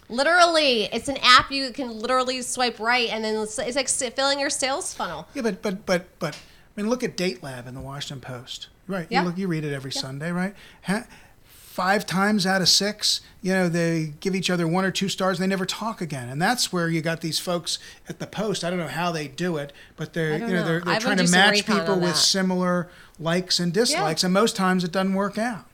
Literally, 0.09 0.83
it's 0.85 1.07
an 1.07 1.17
app 1.21 1.51
you 1.51 1.71
can 1.71 1.99
literally 1.99 2.41
swipe 2.41 2.79
right, 2.79 3.09
and 3.09 3.23
then 3.23 3.35
it's, 3.35 3.57
it's 3.59 3.75
like 3.75 3.89
filling 4.13 4.39
your 4.39 4.49
sales 4.49 4.93
funnel. 4.93 5.27
Yeah, 5.33 5.41
but 5.41 5.61
but 5.61 5.85
but 5.85 6.07
but 6.19 6.35
I 6.35 6.81
mean, 6.81 6.89
look 6.89 7.03
at 7.03 7.15
Date 7.15 7.43
Lab 7.43 7.67
in 7.67 7.73
the 7.73 7.81
Washington 7.81 8.21
Post. 8.21 8.67
Right. 8.87 9.07
Yeah. 9.09 9.21
You 9.21 9.27
look. 9.27 9.37
You 9.37 9.47
read 9.47 9.63
it 9.63 9.73
every 9.73 9.91
Sunday, 9.91 10.31
right? 10.31 10.55
Ha- 10.83 11.07
Five 11.45 12.05
times 12.05 12.45
out 12.45 12.61
of 12.61 12.69
six, 12.69 13.21
you 13.41 13.51
know, 13.51 13.67
they 13.67 14.13
give 14.19 14.35
each 14.35 14.51
other 14.51 14.67
one 14.67 14.85
or 14.85 14.91
two 14.91 15.09
stars. 15.09 15.39
And 15.39 15.43
they 15.43 15.49
never 15.49 15.65
talk 15.65 16.01
again, 16.01 16.29
and 16.29 16.39
that's 16.39 16.71
where 16.71 16.87
you 16.87 17.01
got 17.01 17.21
these 17.21 17.39
folks 17.39 17.79
at 18.07 18.19
the 18.19 18.27
Post. 18.27 18.63
I 18.63 18.69
don't 18.69 18.77
know 18.77 18.87
how 18.87 19.11
they 19.11 19.27
do 19.27 19.57
it, 19.57 19.73
but 19.95 20.13
they're 20.13 20.33
you 20.33 20.39
know, 20.39 20.47
know. 20.47 20.63
they're, 20.63 20.81
they're 20.81 20.99
trying 20.99 21.17
to 21.17 21.31
match 21.31 21.65
people 21.65 21.99
with 21.99 22.15
similar 22.15 22.89
likes 23.19 23.59
and 23.59 23.73
dislikes, 23.73 24.23
and 24.23 24.31
most 24.31 24.55
times 24.55 24.83
it 24.83 24.91
doesn't 24.91 25.15
work 25.15 25.39
out. 25.39 25.65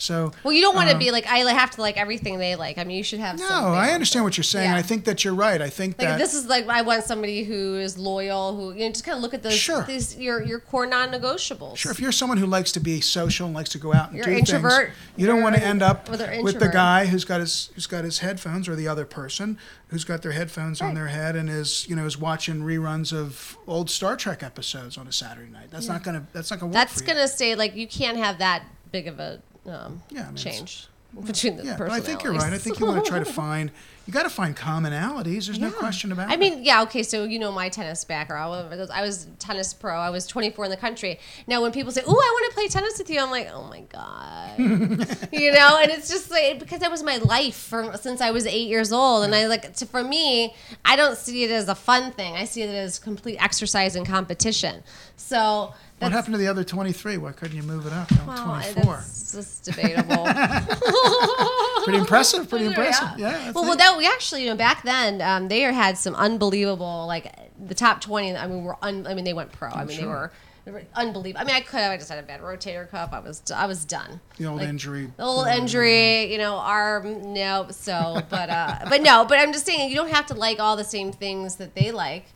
So 0.00 0.32
Well, 0.44 0.52
you 0.52 0.62
don't 0.62 0.74
want 0.74 0.88
to 0.88 0.94
um, 0.94 0.98
be 0.98 1.10
like 1.10 1.26
I 1.26 1.38
have 1.38 1.70
to 1.72 1.80
like 1.80 1.96
everything 1.96 2.38
they 2.38 2.56
like. 2.56 2.78
I 2.78 2.84
mean, 2.84 2.96
you 2.96 3.02
should 3.02 3.20
have. 3.20 3.38
No, 3.38 3.46
some 3.46 3.64
I 3.72 3.90
understand 3.90 4.24
what 4.24 4.36
you're 4.36 4.44
saying. 4.44 4.64
Yeah. 4.64 4.70
and 4.70 4.78
I 4.78 4.82
think 4.82 5.04
that 5.04 5.24
you're 5.24 5.34
right. 5.34 5.60
I 5.60 5.68
think 5.68 5.98
Like 5.98 6.08
that 6.08 6.18
this 6.18 6.34
is 6.34 6.46
like 6.46 6.66
I 6.68 6.82
want 6.82 7.04
somebody 7.04 7.44
who 7.44 7.76
is 7.76 7.98
loyal, 7.98 8.56
who 8.56 8.72
you 8.72 8.86
know 8.86 8.90
just 8.90 9.04
kind 9.04 9.16
of 9.16 9.22
look 9.22 9.34
at 9.34 9.42
those 9.42 9.54
Sure. 9.54 9.84
these 9.84 10.16
your 10.16 10.42
your 10.42 10.60
core 10.60 10.86
non-negotiables. 10.86 11.76
Sure, 11.76 11.92
if 11.92 12.00
you're 12.00 12.12
someone 12.12 12.38
who 12.38 12.46
likes 12.46 12.72
to 12.72 12.80
be 12.80 13.00
social 13.00 13.46
and 13.46 13.54
likes 13.54 13.70
to 13.70 13.78
go 13.78 13.92
out 13.92 14.08
and 14.08 14.16
You're 14.16 14.26
do 14.26 14.32
introvert, 14.32 14.88
things, 14.88 14.96
you 15.16 15.26
don't 15.26 15.42
want 15.42 15.56
to 15.56 15.62
end 15.62 15.82
up 15.82 16.08
with 16.08 16.58
the 16.58 16.70
guy 16.72 17.06
who's 17.06 17.24
got 17.24 17.40
his 17.40 17.70
who's 17.74 17.86
got 17.86 18.04
his 18.04 18.20
headphones, 18.20 18.68
or 18.68 18.74
the 18.74 18.88
other 18.88 19.04
person 19.04 19.58
who's 19.88 20.04
got 20.04 20.22
their 20.22 20.32
headphones 20.32 20.80
on 20.80 20.94
their 20.94 21.08
head 21.08 21.36
and 21.36 21.50
is 21.50 21.86
you 21.88 21.96
know 21.96 22.06
is 22.06 22.16
watching 22.16 22.60
reruns 22.62 23.12
of 23.12 23.58
old 23.66 23.90
Star 23.90 24.16
Trek 24.16 24.42
episodes 24.42 24.96
on 24.96 25.06
a 25.06 25.12
Saturday 25.12 25.50
night. 25.50 25.70
That's 25.70 25.88
not 25.88 26.02
gonna 26.02 26.26
that's 26.32 26.50
not 26.50 26.60
gonna 26.60 26.70
work. 26.70 26.74
That's 26.74 27.00
gonna 27.02 27.28
stay 27.28 27.54
like 27.54 27.74
you 27.74 27.86
can't 27.86 28.16
have 28.16 28.38
that 28.38 28.62
big 28.92 29.06
of 29.06 29.18
a 29.20 29.40
um, 29.66 30.02
Yeah, 30.10 30.22
I 30.22 30.26
mean, 30.26 30.36
change 30.36 30.88
between 31.24 31.56
the 31.56 31.64
Yeah, 31.64 31.76
but 31.76 31.90
I 31.90 32.00
think 32.00 32.22
you're 32.22 32.32
right. 32.32 32.52
I 32.52 32.58
think 32.58 32.78
you 32.78 32.86
want 32.86 33.04
to 33.04 33.08
try 33.08 33.18
to 33.18 33.24
find 33.42 33.70
you 34.06 34.12
got 34.14 34.24
to 34.24 34.30
find 34.30 34.56
commonalities. 34.56 35.46
There's 35.46 35.60
no 35.60 35.70
question 35.70 36.10
about 36.10 36.32
I 36.32 36.36
mean, 36.36 36.64
yeah, 36.64 36.82
okay. 36.82 37.04
So 37.04 37.24
you 37.24 37.38
know 37.38 37.52
my 37.52 37.68
tennis 37.68 38.04
background. 38.04 38.74
I 38.92 39.02
was, 39.02 39.28
tennis 39.38 39.72
pro. 39.72 39.94
I 39.94 40.10
was 40.10 40.26
24 40.26 40.64
in 40.64 40.70
the 40.72 40.76
country. 40.76 41.20
Now, 41.46 41.62
when 41.62 41.70
people 41.70 41.92
say, 41.92 42.02
"Oh, 42.04 42.10
I 42.10 42.14
want 42.14 42.50
to 42.50 42.54
play 42.56 42.66
tennis 42.66 42.98
with 42.98 43.08
you," 43.08 43.20
I'm 43.20 43.30
like, 43.30 43.48
"Oh 43.52 43.64
my 43.64 43.82
god," 43.82 44.58
you 45.32 45.52
know. 45.52 45.78
And 45.80 45.92
it's 45.92 46.08
just 46.08 46.28
like 46.30 46.58
because 46.58 46.80
that 46.80 46.90
was 46.90 47.04
my 47.04 47.18
life 47.18 47.54
from 47.54 47.94
since 47.96 48.20
I 48.20 48.32
was 48.32 48.46
eight 48.46 48.68
years 48.68 48.90
old. 48.90 49.24
And 49.24 49.32
I 49.34 49.46
like 49.46 49.74
to, 49.74 49.86
for 49.86 50.02
me, 50.02 50.56
I 50.84 50.96
don't 50.96 51.16
see 51.16 51.44
it 51.44 51.52
as 51.52 51.68
a 51.68 51.76
fun 51.76 52.10
thing. 52.10 52.34
I 52.34 52.46
see 52.46 52.62
it 52.62 52.74
as 52.74 52.98
complete 52.98 53.36
exercise 53.40 53.94
and 53.94 54.04
competition. 54.04 54.82
So 55.16 55.72
what 56.00 56.12
happened 56.12 56.34
to 56.34 56.38
the 56.38 56.48
other 56.48 56.64
23? 56.64 57.18
Why 57.18 57.32
couldn't 57.32 57.56
you 57.56 57.62
move 57.62 57.86
it 57.86 57.92
up? 57.92 58.10
Well, 58.26 58.44
24. 58.44 58.94
that's 58.94 59.32
just 59.32 59.64
debatable. 59.64 60.24
Pretty 61.84 61.98
impressive. 61.98 62.48
Pretty 62.48 62.64
impressive. 62.66 63.08
Yeah. 63.18 63.30
that's 63.32 63.54
well, 63.54 63.64
well, 63.64 63.76
that 63.76 63.96
we 63.96 64.06
actually, 64.06 64.44
you 64.44 64.50
know, 64.50 64.56
back 64.56 64.82
then, 64.82 65.20
um, 65.20 65.48
they 65.48 65.60
had 65.60 65.98
some 65.98 66.14
unbelievable, 66.14 67.06
like 67.06 67.32
the 67.58 67.74
top 67.74 68.00
twenty. 68.00 68.36
I 68.36 68.46
mean, 68.46 68.64
were 68.64 68.76
un, 68.82 69.06
I 69.06 69.14
mean, 69.14 69.24
they 69.24 69.32
went 69.32 69.52
pro. 69.52 69.68
I 69.68 69.78
mean, 69.78 69.86
they 69.88 70.02
sure. 70.02 70.08
were, 70.08 70.32
they 70.64 70.72
were 70.72 70.82
unbelievable. 70.94 71.42
I 71.42 71.44
mean, 71.44 71.56
I 71.56 71.60
could 71.60 71.80
have. 71.80 71.92
I 71.92 71.96
just 71.96 72.08
had 72.08 72.22
a 72.22 72.26
bad 72.26 72.40
rotator 72.40 72.88
cuff. 72.88 73.10
I 73.12 73.20
was, 73.20 73.42
I 73.54 73.66
was 73.66 73.84
done. 73.84 74.20
the 74.36 74.46
old 74.46 74.58
like, 74.58 74.68
injury. 74.68 75.10
The 75.16 75.24
old 75.24 75.46
injury, 75.48 76.32
you 76.32 76.38
know, 76.38 76.56
arm, 76.56 77.32
no. 77.32 77.66
So, 77.70 78.22
but, 78.28 78.50
uh, 78.50 78.78
but 78.88 79.02
no. 79.02 79.24
But 79.24 79.38
I'm 79.38 79.52
just 79.52 79.66
saying, 79.66 79.90
you 79.90 79.96
don't 79.96 80.10
have 80.10 80.26
to 80.26 80.34
like 80.34 80.60
all 80.60 80.76
the 80.76 80.84
same 80.84 81.12
things 81.12 81.56
that 81.56 81.74
they 81.74 81.90
like. 81.90 82.26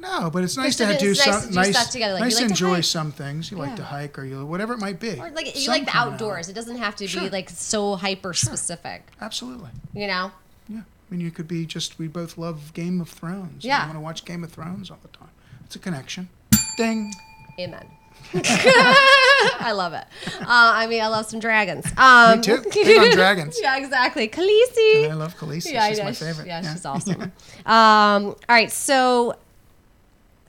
No, 0.00 0.30
but 0.30 0.42
it's 0.44 0.56
nice 0.56 0.76
to 0.76 0.90
it's 0.90 1.00
do 1.02 1.08
nice 1.08 1.22
some 1.24 1.42
to 1.42 1.48
do 1.48 1.54
nice, 1.54 1.76
stuff 1.76 1.90
together, 1.90 2.14
like, 2.14 2.22
nice 2.22 2.32
you 2.32 2.38
to 2.38 2.42
like 2.44 2.58
to 2.58 2.64
enjoy 2.64 2.80
some 2.80 3.12
things. 3.12 3.50
You 3.50 3.58
like 3.58 3.76
to 3.76 3.84
hike, 3.84 4.18
or 4.18 4.24
you 4.24 4.44
whatever 4.46 4.72
it 4.72 4.78
might 4.78 4.98
be. 4.98 5.18
Or 5.20 5.30
like 5.30 5.54
you 5.54 5.60
Some 5.62 5.74
like 5.74 5.84
the 5.84 5.96
outdoors. 5.96 6.48
It 6.48 6.54
doesn't 6.54 6.78
have 6.78 6.96
to 6.96 7.06
Sure. 7.06 7.22
be 7.22 7.30
like 7.30 7.50
so 7.50 7.96
hyper 7.96 8.32
specific. 8.32 9.06
Absolutely. 9.20 9.68
You 9.92 10.06
know. 10.06 10.32
Yeah. 10.68 10.78
I 10.78 10.82
mean, 11.14 11.20
you 11.20 11.30
could 11.30 11.46
be 11.48 11.66
just. 11.66 11.98
We 11.98 12.08
both 12.08 12.38
love 12.38 12.72
Game 12.72 13.00
of 13.00 13.08
Thrones. 13.10 13.64
Yeah. 13.64 13.80
You 13.82 13.86
want 13.88 13.96
to 13.96 14.00
watch 14.00 14.24
Game 14.24 14.42
of 14.42 14.50
Thrones 14.50 14.90
all 14.90 14.98
the 15.02 15.08
time. 15.08 15.28
It's 15.64 15.76
a 15.76 15.78
connection. 15.78 16.28
Ding. 16.76 17.12
Amen. 17.58 17.86
I 18.34 19.72
love 19.74 19.92
it. 19.92 20.04
Uh, 20.40 20.44
I 20.48 20.86
mean, 20.86 21.02
I 21.02 21.08
love 21.08 21.26
some 21.26 21.40
dragons. 21.40 21.86
Um, 21.96 22.38
Me 22.38 22.42
too. 22.44 22.62
Big 22.72 22.98
on 22.98 23.10
dragons. 23.10 23.58
yeah, 23.62 23.76
exactly. 23.76 24.28
Khaleesi. 24.28 25.10
I 25.10 25.14
love 25.14 25.36
Khaleesi. 25.36 25.72
Yeah, 25.72 25.84
I 25.84 25.88
she's 25.90 25.98
know. 25.98 26.04
my 26.04 26.12
favorite. 26.12 26.46
Yeah, 26.46 26.72
she's 26.72 26.84
awesome. 26.84 27.22
um, 27.66 28.24
all 28.26 28.36
right, 28.48 28.70
so 28.70 29.36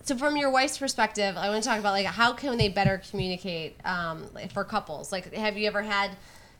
so 0.03 0.15
from 0.17 0.35
your 0.37 0.49
wife's 0.51 0.77
perspective, 0.77 1.35
I 1.37 1.49
want 1.49 1.63
to 1.63 1.69
talk 1.69 1.79
about 1.79 1.91
like 1.93 2.05
how 2.05 2.33
can 2.33 2.57
they 2.57 2.69
better 2.69 3.01
communicate 3.09 3.75
um, 3.85 4.25
for 4.53 4.63
couples? 4.63 5.11
Like, 5.11 5.33
have 5.33 5.57
you 5.57 5.67
ever 5.67 5.81
had 5.81 6.11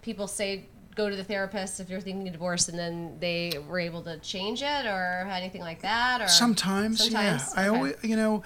people 0.02 0.28
say 0.28 0.66
go 0.96 1.10
to 1.10 1.16
the 1.16 1.24
therapist 1.24 1.80
if 1.80 1.90
you're 1.90 2.02
thinking 2.02 2.28
of 2.28 2.34
divorce, 2.34 2.68
and 2.68 2.78
then 2.78 3.18
they 3.20 3.54
were 3.68 3.80
able 3.80 4.02
to 4.04 4.18
change 4.20 4.62
it, 4.62 4.86
or 4.86 5.28
anything 5.32 5.62
like 5.62 5.82
that? 5.82 6.22
Or 6.22 6.28
Sometimes, 6.28 7.04
Sometimes? 7.04 7.54
yeah. 7.56 7.62
I 7.64 7.68
always, 7.70 7.96
you 8.04 8.16
know, 8.16 8.44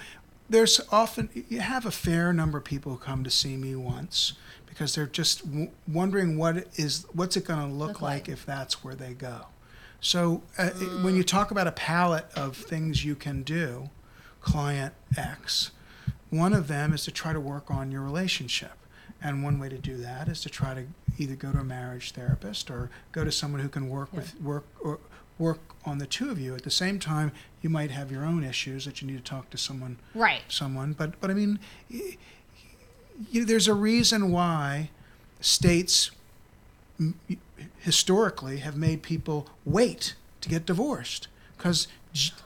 there's 0.49 0.79
often 0.91 1.29
you 1.49 1.59
have 1.59 1.85
a 1.85 1.91
fair 1.91 2.31
number 2.33 2.57
of 2.59 2.63
people 2.63 2.91
who 2.93 2.97
come 2.99 3.23
to 3.23 3.31
see 3.31 3.57
me 3.57 3.75
once 3.75 4.33
because 4.67 4.93
they're 4.93 5.07
just 5.07 5.45
w- 5.45 5.71
wondering 5.87 6.37
what 6.37 6.67
is 6.75 7.05
what's 7.13 7.35
it 7.35 7.45
going 7.45 7.59
to 7.59 7.73
look, 7.73 7.87
Look 7.93 8.01
like 8.01 8.27
like. 8.27 8.29
if 8.29 8.45
that's 8.45 8.83
where 8.83 8.95
they 8.95 9.13
go. 9.13 9.47
So 10.01 10.43
uh, 10.59 10.69
when 11.01 11.15
you 11.15 11.23
talk 11.23 11.49
about 11.49 11.65
a 11.65 11.71
palette 11.71 12.27
of 12.35 12.55
things 12.57 13.03
you 13.03 13.15
can 13.15 13.41
do, 13.41 13.89
client 14.49 14.93
X, 15.17 15.71
one 16.29 16.53
of 16.53 16.67
them 16.67 16.93
is 16.93 17.03
to 17.05 17.11
try 17.11 17.33
to 17.33 17.39
work 17.39 17.69
on 17.69 17.91
your 17.91 18.01
relationship. 18.01 18.73
And 19.21 19.43
one 19.43 19.59
way 19.59 19.69
to 19.69 19.77
do 19.77 19.97
that 19.97 20.27
is 20.27 20.41
to 20.41 20.49
try 20.49 20.73
to 20.75 20.83
either 21.17 21.35
go 21.35 21.51
to 21.51 21.59
a 21.59 21.63
marriage 21.63 22.11
therapist 22.11 22.69
or 22.69 22.91
go 23.11 23.23
to 23.23 23.31
someone 23.31 23.61
who 23.61 23.69
can 23.69 23.89
work 23.89 24.13
with 24.13 24.39
work 24.39 24.65
or 24.81 24.99
work 25.39 25.59
on 25.83 25.97
the 25.97 26.05
two 26.05 26.29
of 26.29 26.39
you. 26.39 26.53
At 26.53 26.63
the 26.63 26.69
same 26.71 26.99
time, 26.99 27.31
you 27.61 27.69
might 27.69 27.89
have 27.91 28.11
your 28.11 28.23
own 28.23 28.43
issues 28.43 28.85
that 28.85 29.01
you 29.01 29.07
need 29.07 29.17
to 29.17 29.23
talk 29.23 29.49
to 29.49 29.57
someone 29.57 29.97
right? 30.13 30.41
someone. 30.47 30.93
But 30.93 31.19
but 31.19 31.31
I 31.31 31.33
mean, 31.33 31.57
y- 31.91 32.17
y- 33.33 33.43
there's 33.43 33.67
a 33.67 33.73
reason 33.73 34.31
why 34.31 34.91
states 35.41 36.11
historically 37.79 38.57
have 38.57 38.77
made 38.77 39.01
people 39.01 39.47
wait 39.65 40.15
to 40.41 40.49
get 40.49 40.65
divorced 40.65 41.27
because 41.57 41.87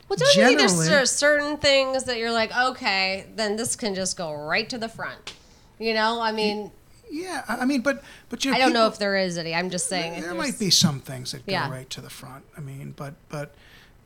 Well, 0.07 0.17
don't 0.17 0.35
you 0.35 0.43
think 0.45 0.59
there's 0.59 0.85
cer- 0.85 1.05
certain 1.05 1.57
things 1.57 2.05
that 2.05 2.17
you're 2.17 2.31
like, 2.31 2.55
okay, 2.55 3.27
then 3.35 3.55
this 3.55 3.75
can 3.75 3.93
just 3.95 4.17
go 4.17 4.33
right 4.33 4.67
to 4.69 4.77
the 4.77 4.89
front? 4.89 5.33
You 5.77 5.93
know, 5.93 6.19
I 6.21 6.31
mean, 6.31 6.71
yeah 7.11 7.43
I 7.47 7.65
mean 7.65 7.81
but 7.81 8.03
but 8.29 8.45
you 8.45 8.51
know, 8.51 8.57
I 8.57 8.59
don't 8.59 8.73
know 8.73 8.87
if 8.87 8.97
there 8.99 9.15
is 9.15 9.37
any. 9.37 9.53
I'm 9.55 9.69
just 9.69 9.87
saying. 9.87 10.21
there 10.21 10.33
might 10.33 10.59
be 10.59 10.69
some 10.69 10.99
things 10.99 11.31
that 11.31 11.45
go 11.45 11.51
Yeah. 11.51 11.69
right 11.71 11.89
to 11.91 12.01
the 12.01 12.09
front. 12.09 12.45
I 12.57 12.61
mean, 12.61 12.93
but 12.97 13.13
but 13.29 13.55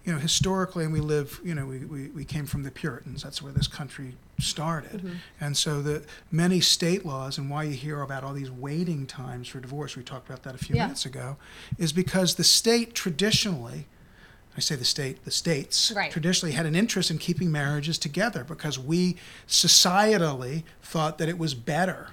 you 0.06 0.12
know, 0.12 0.19
historically, 0.19 0.84
and 0.84 0.91
we 0.91 0.99
live, 0.99 1.39
you 1.45 1.56
know, 1.56 1.65
we, 1.65 1.80
we, 1.86 2.08
we 2.10 2.26
came 2.26 2.45
from 2.45 2.63
the 2.63 2.71
Puritans. 2.71 3.23
That's 3.23 3.41
where 3.41 3.54
this 3.54 3.67
country 3.67 4.15
started, 4.38 4.99
Mm-hmm. 4.99 5.13
and 5.39 5.56
so 5.56 5.82
the 5.82 6.04
many 6.30 6.60
state 6.60 7.06
laws 7.06 7.38
and 7.38 7.49
why 7.49 7.63
you 7.63 7.71
hear 7.73 8.02
about 8.02 8.21
all 8.26 8.34
these 8.34 8.52
waiting 8.52 9.06
times 9.08 9.47
for 9.47 9.62
divorce. 9.62 9.95
We 9.95 10.04
talked 10.04 10.28
about 10.28 10.43
that 10.43 10.56
a 10.56 10.58
few 10.58 10.76
Yeah. 10.76 10.84
minutes 10.88 11.06
ago, 11.06 11.38
is 11.78 11.93
because 11.93 12.36
the 12.36 12.43
state 12.43 12.93
traditionally. 12.93 13.88
I 14.56 14.60
say 14.60 14.76
the 14.76 14.86
state, 14.86 15.24
the 15.26 15.32
states 15.32 15.92
Right. 15.96 16.12
traditionally 16.12 16.54
had 16.54 16.66
an 16.66 16.76
interest 16.76 17.10
in 17.10 17.18
keeping 17.18 17.52
marriages 17.52 17.98
together 17.98 18.44
because 18.44 18.78
we 18.78 19.16
societally 19.48 20.63
thought 20.82 21.18
that 21.18 21.30
it 21.30 21.38
was 21.38 21.54
better 21.54 22.10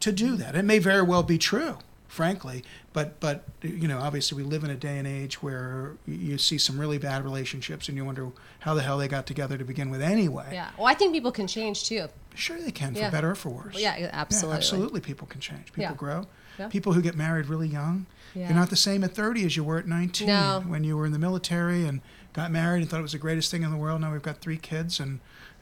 to 0.00 0.12
do 0.12 0.36
that. 0.36 0.54
It 0.54 0.64
may 0.64 0.78
very 0.78 1.02
well 1.02 1.22
be 1.22 1.36
true, 1.36 1.78
frankly, 2.08 2.62
but 2.92 3.18
but 3.20 3.44
you 3.62 3.88
know, 3.88 3.98
obviously 3.98 4.40
we 4.42 4.48
live 4.48 4.62
in 4.64 4.70
a 4.70 4.76
day 4.76 4.98
and 4.98 5.06
age 5.06 5.42
where 5.42 5.92
you 6.06 6.38
see 6.38 6.58
some 6.58 6.78
really 6.78 6.98
bad 6.98 7.24
relationships 7.24 7.88
and 7.88 7.96
you 7.96 8.04
wonder 8.04 8.28
how 8.60 8.74
the 8.74 8.82
hell 8.82 8.96
they 8.98 9.08
got 9.08 9.26
together 9.26 9.58
to 9.58 9.64
begin 9.64 9.90
with 9.90 10.00
anyway. 10.00 10.48
Yeah. 10.52 10.70
Well, 10.78 10.86
I 10.86 10.94
think 10.94 11.12
people 11.12 11.32
can 11.32 11.46
change 11.46 11.84
too. 11.84 12.06
Sure 12.36 12.58
they 12.58 12.70
can, 12.70 12.94
for 12.94 13.10
better 13.10 13.30
or 13.32 13.34
for 13.34 13.50
worse. 13.50 13.78
Yeah, 13.78 13.96
yeah, 13.96 14.10
absolutely. 14.12 14.56
absolutely 14.56 15.00
people 15.00 15.26
can 15.26 15.40
change. 15.40 15.66
People 15.66 15.82
Yeah. 15.82 15.94
grow. 15.94 16.26
Yeah. 16.58 16.68
People 16.68 16.92
who 16.92 17.02
get 17.02 17.16
married 17.16 17.46
really 17.46 17.68
young, 17.68 18.06
Yeah. 18.34 18.48
you're 18.48 18.56
not 18.56 18.70
the 18.70 18.76
same 18.76 19.02
at 19.04 19.12
30 19.14 19.44
as 19.44 19.56
you 19.56 19.64
were 19.64 19.78
at 19.78 19.86
19 19.86 20.26
No. 20.26 20.62
when 20.66 20.84
you 20.84 20.96
were 20.96 21.06
in 21.06 21.12
the 21.12 21.18
military 21.18 21.84
and 21.86 22.00
got 22.32 22.50
married 22.50 22.80
and 22.82 22.90
thought 22.90 23.00
it 23.00 23.02
was 23.02 23.12
the 23.12 23.18
greatest 23.18 23.50
thing 23.50 23.62
in 23.62 23.70
the 23.70 23.76
world. 23.76 24.00
Now 24.00 24.12
we've 24.12 24.22
got 24.22 24.38
three 24.38 24.56
kids 24.56 25.00
and 25.00 25.20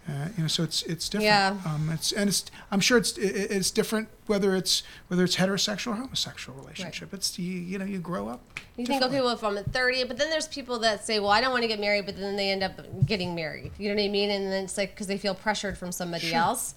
uh, 0.09 0.28
you 0.38 0.42
know, 0.44 0.48
so 0.48 0.62
it's 0.62 0.83
it's 0.85 1.07
different. 1.11 1.26
Yeah. 1.26 1.57
Um, 1.66 1.90
it's 1.92 2.12
and 2.12 2.31
it's 2.31 2.46
I'm 2.70 2.81
sure 2.81 2.96
it's 2.96 3.18
it, 3.18 3.50
it's 3.50 3.70
different 3.70 4.09
whether 4.26 4.57
it's 4.57 4.83
whether 5.09 5.22
it's 5.22 5.37
heterosexual 5.37 5.88
or 5.92 5.96
homosexual 5.96 6.59
relationship. 6.59 7.12
It's 7.12 7.38
you 7.38 7.52
you 7.52 7.78
know 7.78 7.85
you 7.85 7.98
grow 7.98 8.26
up. 8.28 8.40
You 8.78 8.87
think, 8.87 9.02
okay, 9.02 9.20
well, 9.20 9.31
if 9.35 9.44
I'm 9.44 9.59
at 9.59 9.70
30, 9.70 10.04
but 10.04 10.16
then 10.16 10.31
there's 10.31 10.48
people 10.48 10.78
that 10.78 11.04
say, 11.04 11.18
well, 11.20 11.28
I 11.31 11.42
don't 11.42 11.50
want 11.50 11.62
to 11.62 11.68
get 11.68 11.78
married, 11.81 12.07
but 12.07 12.16
then 12.16 12.37
they 12.37 12.50
end 12.50 12.62
up 12.62 12.81
getting 13.04 13.35
married. 13.35 13.72
You 13.76 13.88
know 13.90 13.96
what 13.96 14.04
I 14.04 14.08
mean? 14.08 14.31
And 14.31 14.50
then 14.50 14.64
it's 14.64 14.79
like 14.79 14.94
because 14.94 15.08
they 15.08 15.19
feel 15.19 15.35
pressured 15.35 15.77
from 15.77 15.92
somebody 15.92 16.29
Sure. 16.29 16.38
else. 16.38 16.75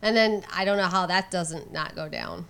And 0.00 0.16
then 0.16 0.44
I 0.54 0.64
don't 0.64 0.76
know 0.76 0.86
how 0.86 1.06
that 1.06 1.30
doesn't 1.30 1.72
not 1.72 1.96
go 1.96 2.08
down. 2.08 2.46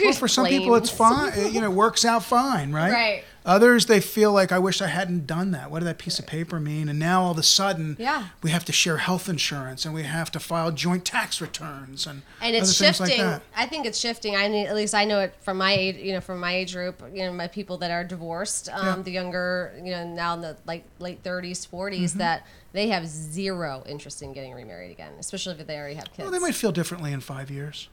Well, 0.00 0.12
for 0.14 0.28
some 0.28 0.46
people, 0.46 0.74
it's 0.76 0.90
fine. 0.90 1.32
It, 1.34 1.52
you 1.52 1.60
know, 1.60 1.70
works 1.70 2.04
out 2.04 2.24
fine, 2.24 2.72
right? 2.72 2.92
Right. 2.92 3.24
Others, 3.46 3.86
they 3.86 4.00
feel 4.00 4.32
like, 4.32 4.52
I 4.52 4.58
wish 4.58 4.82
I 4.82 4.88
hadn't 4.88 5.26
done 5.26 5.50
that. 5.52 5.70
What 5.70 5.78
did 5.78 5.86
that 5.86 5.98
piece 5.98 6.18
of 6.18 6.26
paper 6.26 6.60
mean? 6.60 6.88
And 6.88 6.98
now 6.98 7.22
all 7.22 7.32
of 7.32 7.38
a 7.38 7.42
sudden, 7.42 7.96
Yeah. 7.98 8.28
we 8.42 8.50
have 8.50 8.64
to 8.66 8.72
share 8.72 8.98
health 8.98 9.28
insurance 9.28 9.84
and 9.86 9.94
we 9.94 10.02
have 10.02 10.30
to 10.32 10.40
file 10.40 10.70
joint 10.72 11.04
tax 11.06 11.40
returns 11.40 12.06
and, 12.06 12.22
and 12.42 12.54
it's 12.54 12.74
shifting. 12.74 13.18
like. 13.24 13.40
I 13.56 13.66
think 13.66 13.86
it's 13.86 13.98
shifting. 13.98 14.36
I 14.36 14.48
mean, 14.48 14.66
at 14.66 14.74
least 14.74 14.94
I 14.94 15.04
know 15.04 15.20
it 15.20 15.34
from 15.40 15.56
my 15.58 15.72
age, 15.72 15.96
you 15.96 16.12
know, 16.12 16.20
from 16.20 16.38
my 16.38 16.54
age 16.54 16.74
group. 16.74 17.02
You 17.14 17.24
know, 17.24 17.32
my 17.32 17.46
people 17.48 17.78
that 17.78 17.90
are 17.90 18.04
divorced, 18.04 18.68
um, 18.72 18.84
Yeah. 18.98 19.02
the 19.02 19.10
younger, 19.10 19.72
you 19.82 19.90
know, 19.90 20.06
now 20.06 20.34
in 20.34 20.42
the 20.42 20.56
like 20.66 20.84
late 20.98 21.22
30s, 21.22 21.66
40s, 21.66 22.10
Mm-hmm. 22.10 22.18
that 22.18 22.46
they 22.72 22.88
have 22.88 23.06
zero 23.06 23.82
interest 23.86 24.22
in 24.22 24.32
getting 24.32 24.52
remarried 24.52 24.90
again, 24.90 25.12
especially 25.18 25.58
if 25.58 25.66
they 25.66 25.76
already 25.76 25.94
have 25.96 26.04
kids. 26.12 26.18
Well, 26.18 26.30
they 26.30 26.38
might 26.38 26.54
feel 26.54 26.72
differently 26.72 27.12
in 27.12 27.20
five 27.20 27.50
years 27.50 27.88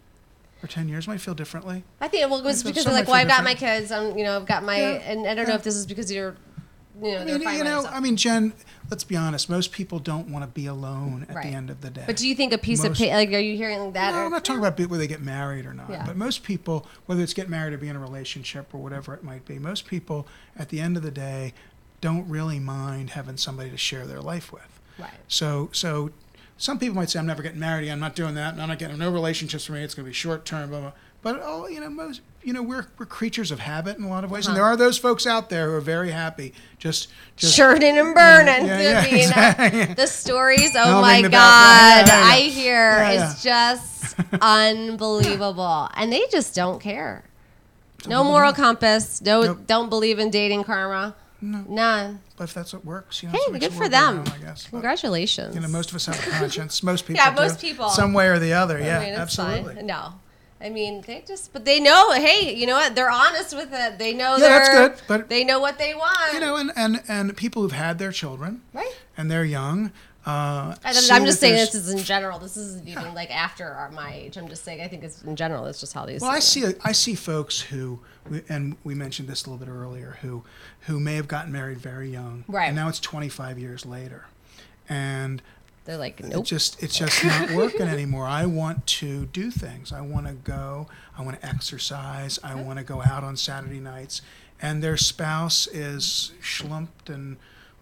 or 0.63 0.67
10 0.67 0.89
years. 0.89 1.07
Might 1.07 1.21
feel 1.21 1.33
differently. 1.33 1.83
I 2.01 2.07
think 2.07 2.29
well, 2.29 2.39
it 2.39 2.45
was 2.45 2.63
because 2.63 2.85
like, 2.85 3.07
well, 3.07 3.15
I've 3.15 3.27
got 3.27 3.43
my 3.43 3.53
kids. 3.55 3.91
I'm, 3.91 4.17
you 4.17 4.23
know, 4.23 4.35
I've 4.37 4.45
got 4.45 4.63
my, 4.63 4.77
Yeah. 4.79 4.87
and 5.11 5.27
I 5.27 5.35
don't 5.35 5.47
know 5.47 5.55
if 5.55 5.63
this 5.63 5.75
is 5.75 5.85
because 5.85 6.11
you're, 6.11 6.35
you 7.01 7.11
know, 7.11 7.21
I 7.21 7.25
mean, 7.25 7.57
you 7.57 7.63
know. 7.63 7.85
I 7.85 7.99
mean, 7.99 8.15
Jen, 8.15 8.53
let's 8.89 9.03
be 9.03 9.15
honest. 9.15 9.49
Most 9.49 9.71
people 9.71 9.99
don't 9.99 10.29
want 10.29 10.43
to 10.43 10.47
be 10.47 10.65
alone 10.65 11.27
at 11.29 11.35
Right. 11.35 11.43
the 11.45 11.55
end 11.55 11.69
of 11.69 11.81
the 11.81 11.91
day. 11.91 12.03
But 12.07 12.17
do 12.17 12.27
you 12.27 12.33
think 12.33 12.53
a 12.53 12.57
piece 12.57 12.79
Most- 12.81 12.91
of 12.91 12.97
paper, 12.97 13.15
like, 13.15 13.29
are 13.33 13.39
you 13.39 13.55
hearing 13.55 13.91
that? 13.91 14.13
No, 14.13 14.21
or, 14.21 14.25
I'm 14.25 14.31
not 14.31 14.43
talking 14.43 14.59
about 14.59 14.79
whether 14.79 14.97
they 14.97 15.07
get 15.07 15.21
married 15.21 15.65
or 15.67 15.73
not. 15.75 15.89
Yeah. 15.91 16.03
But 16.05 16.17
most 16.17 16.41
people, 16.43 16.87
whether 17.05 17.21
it's 17.21 17.35
get 17.35 17.49
married 17.49 17.73
or 17.73 17.77
be 17.77 17.87
in 17.87 17.95
a 17.95 17.99
relationship 17.99 18.73
or 18.73 18.79
whatever 18.79 19.13
it 19.13 19.23
might 19.23 19.45
be, 19.45 19.59
most 19.59 19.85
people 19.85 20.27
at 20.57 20.69
the 20.69 20.79
end 20.79 20.97
of 20.97 21.03
the 21.03 21.11
day 21.11 21.53
don't 22.01 22.27
really 22.27 22.59
mind 22.59 23.11
having 23.11 23.37
somebody 23.37 23.69
to 23.69 23.77
share 23.77 24.07
their 24.07 24.21
life 24.21 24.51
with. 24.51 24.79
Right. 24.97 25.11
So, 25.27 25.69
so 25.73 26.09
some 26.57 26.79
people 26.79 26.95
might 26.95 27.09
say, 27.09 27.19
"I'm 27.19 27.25
never 27.27 27.43
getting 27.43 27.59
married 27.59 27.83
again. 27.83 27.93
I'm 27.93 27.99
not 27.99 28.15
doing 28.15 28.35
that. 28.35 28.55
I'm 28.55 28.67
not 28.67 28.79
getting 28.79 28.97
no 28.97 29.11
relationships 29.11 29.65
for 29.65 29.73
me. 29.73 29.81
It's 29.83 29.93
going 29.93 30.05
to 30.05 30.09
be 30.09 30.13
short 30.13 30.45
term." 30.45 30.69
Blah, 30.69 30.79
blah. 30.81 30.91
But 31.23 31.41
oh, 31.43 31.67
you 31.67 31.79
know, 31.79 31.89
most 31.89 32.21
you 32.43 32.53
know, 32.53 32.61
we're 32.61 32.87
we're 32.97 33.05
creatures 33.05 33.51
of 33.51 33.59
habit 33.59 33.97
in 33.97 34.03
a 34.03 34.07
lot 34.09 34.23
of 34.23 34.31
ways, 34.31 34.45
and 34.45 34.51
Uh-huh. 34.55 34.63
there 34.63 34.71
are 34.71 34.77
those 34.77 34.97
folks 34.97 35.25
out 35.27 35.49
there 35.49 35.69
who 35.69 35.75
are 35.75 35.81
very 35.81 36.11
happy 36.11 36.53
just 36.77 37.09
just 37.35 37.55
Churning 37.57 37.97
and 37.97 38.13
burning. 38.15 38.65
Yeah, 38.67 38.79
yeah, 38.81 39.03
mean, 39.05 39.15
exactly. 39.15 39.85
The 39.95 40.07
stories, 40.07 40.71
oh 40.75 41.01
my 41.01 41.21
God. 41.23 41.31
Yeah, 41.31 42.05
yeah, 42.05 42.05
yeah. 42.21 42.33
I 42.33 42.39
hear 42.41 42.91
Yeah, 42.91 43.29
is 43.33 43.43
just 43.43 44.15
unbelievable. 44.41 45.89
And 45.95 46.11
they 46.11 46.23
just 46.31 46.55
don't 46.55 46.79
care. 46.79 47.23
No 48.07 48.23
moral 48.23 48.53
compass. 48.53 49.21
No, 49.21 49.41
Nope. 49.41 49.59
don't 49.67 49.89
believe 49.89 50.19
in 50.19 50.29
dating 50.29 50.63
karma. 50.63 51.15
No. 51.39 51.63
None. 51.67 52.21
But 52.35 52.45
if 52.45 52.53
that's 52.53 52.73
what 52.73 52.83
works, 52.83 53.21
you 53.21 53.29
know, 53.29 53.33
Hey, 53.33 53.51
that's 53.51 53.67
good 53.67 53.73
for 53.73 53.87
them. 53.87 54.17
round, 54.17 54.29
I 54.29 54.37
guess. 54.39 54.63
But, 54.63 54.71
Congratulations. 54.71 55.53
you 55.55 55.61
know, 55.61 55.67
most 55.67 55.89
of 55.91 55.95
us 55.95 56.05
have 56.07 56.19
a 56.27 56.31
conscience. 56.31 56.81
Most 56.81 57.01
people. 57.07 57.23
Yeah, 57.23 57.29
do, 57.35 57.41
most 57.41 57.61
people. 57.61 57.89
Some 57.89 58.13
way 58.13 58.27
or 58.27 58.39
the 58.39 58.53
other. 58.53 58.79
Yeah, 58.79 58.99
I 58.99 59.05
mean, 59.05 59.13
absolutely. 59.13 59.75
Fine. 59.75 59.85
No. 59.85 60.13
I 60.59 60.69
mean, 60.69 61.01
they 61.05 61.23
just, 61.27 61.53
but 61.53 61.65
they 61.65 61.79
know. 61.79 62.13
Hey, 62.13 62.55
you 62.55 62.65
know 62.65 62.73
what? 62.75 62.95
They're 62.95 63.11
honest 63.11 63.55
with 63.55 63.69
it. 63.71 63.99
They 63.99 64.13
know 64.13 64.37
Yeah, 64.37 64.49
that's 64.49 64.69
good, 64.69 65.07
but- 65.07 65.29
they 65.29 65.43
know 65.43 65.59
what 65.59 65.77
they 65.77 65.93
want. 65.93 66.33
You 66.33 66.39
know, 66.39 66.55
and, 66.55 66.71
and 66.75 67.03
and 67.07 67.37
people 67.37 67.61
who've 67.61 67.71
had 67.71 67.99
their 67.99 68.11
children, 68.11 68.63
right? 68.73 68.95
and 69.15 69.29
they're 69.29 69.45
young. 69.45 69.91
Uh, 70.25 70.75
I'm 70.83 71.25
just 71.25 71.39
saying 71.39 71.55
this 71.55 71.73
is 71.75 71.89
in 71.89 71.99
general. 71.99 72.37
This 72.39 72.57
isn't 72.57 72.85
even 72.87 73.13
like 73.13 73.29
after 73.33 73.65
our, 73.65 73.89
my 73.91 74.13
age. 74.13 74.35
I'm 74.35 74.49
just 74.49 74.65
saying 74.65 74.81
I 74.81 74.87
think 74.89 75.03
it's 75.03 75.21
in 75.21 75.35
general. 75.37 75.67
It's 75.67 75.79
just 75.79 75.93
how 75.93 76.05
these. 76.05 76.21
Well, 76.21 76.31
I 76.31 76.39
see 76.39 76.65
I 76.83 76.91
see 76.91 77.13
folks 77.15 77.61
who, 77.61 77.99
and 78.49 78.77
we 78.83 78.93
mentioned 78.95 79.27
this 79.27 79.45
a 79.45 79.49
little 79.49 79.65
bit 79.65 79.71
earlier, 79.71 80.17
who 80.21 80.43
who 80.81 80.99
may 80.99 81.15
have 81.15 81.27
gotten 81.27 81.51
married 81.51 81.77
very 81.77 82.09
young, 82.09 82.43
Right. 82.47 82.67
And 82.67 82.75
now 82.75 82.87
it's 82.89 82.99
25 82.99 83.57
years 83.59 83.85
later, 83.85 84.25
and 84.89 85.41
They're 85.85 85.97
like, 85.97 86.19
it 86.19 86.27
nope. 86.27 86.45
just 86.45 86.81
it's 86.83 86.97
just 86.97 87.23
not 87.23 87.51
working 87.55 87.83
anymore. 87.87 88.25
I 88.25 88.45
want 88.45 88.85
to 88.87 89.25
do 89.27 89.51
things. 89.51 89.91
I 89.91 90.01
want 90.01 90.27
to 90.27 90.33
go. 90.33 90.87
I 91.17 91.23
want 91.23 91.39
to 91.41 91.47
exercise. 91.47 92.39
I 92.43 92.55
want 92.55 92.77
to 92.79 92.83
go 92.85 93.01
out 93.01 93.23
on 93.23 93.35
Saturday 93.37 93.79
nights, 93.79 94.21
and 94.61 94.83
their 94.83 94.97
spouse 94.97 95.67
is 95.67 96.31
schlumped 96.41 97.07
and 97.09 97.37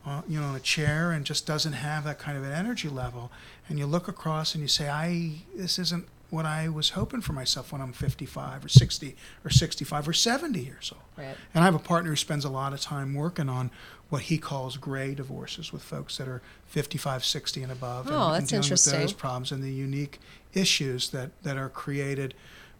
uh, 0.06 0.22
you 0.28 0.40
know 0.40 0.50
in 0.50 0.56
a 0.56 0.60
chair 0.60 1.12
and 1.12 1.26
just 1.26 1.46
doesn't 1.48 1.74
have 1.74 2.04
that 2.04 2.20
kind 2.20 2.38
of 2.38 2.44
an 2.44 2.52
energy 2.52 2.90
level. 2.90 3.32
And 3.68 3.80
you 3.80 3.86
look 3.88 4.08
across 4.08 4.54
and 4.54 4.62
you 4.62 4.68
say, 4.68 4.90
I 4.90 5.42
this 5.56 5.80
isn't 5.80 6.06
what 6.30 6.46
I 6.46 6.70
was 6.70 6.90
hoping 6.90 7.22
for 7.22 7.34
myself 7.34 7.72
when 7.72 7.82
I'm 7.82 7.94
55 7.94 8.66
or 8.66 8.68
60 8.68 9.16
or 9.44 9.50
65 9.50 10.08
or 10.08 10.14
70 10.14 10.60
years 10.60 10.92
old. 10.94 11.04
Right. 11.18 11.36
And 11.54 11.64
I 11.64 11.66
have 11.66 11.76
a 11.76 11.80
partner 11.80 12.12
who 12.12 12.16
spends 12.16 12.46
a 12.46 12.50
lot 12.50 12.74
of 12.74 12.82
time 12.82 13.14
working 13.14 13.50
on 13.50 13.72
what 14.10 14.24
he 14.24 14.38
calls 14.38 14.78
gray 14.78 15.16
divorces 15.16 15.72
with 15.72 15.82
folks 15.82 16.18
that 16.18 16.28
are 16.28 16.42
55, 16.68 17.24
60 17.24 17.64
and 17.64 17.72
above. 17.72 18.08
Oh, 18.10 18.12
and, 18.12 18.34
that's 18.34 18.52
and 18.52 18.64
dealing 18.64 18.72
With 18.72 18.86
those 18.86 19.14
problems 19.14 19.52
and 19.52 19.64
the 19.64 19.72
unique 19.72 20.20
issues 20.54 21.10
that, 21.10 21.32
that 21.44 21.58
are 21.58 21.70
created 21.70 22.34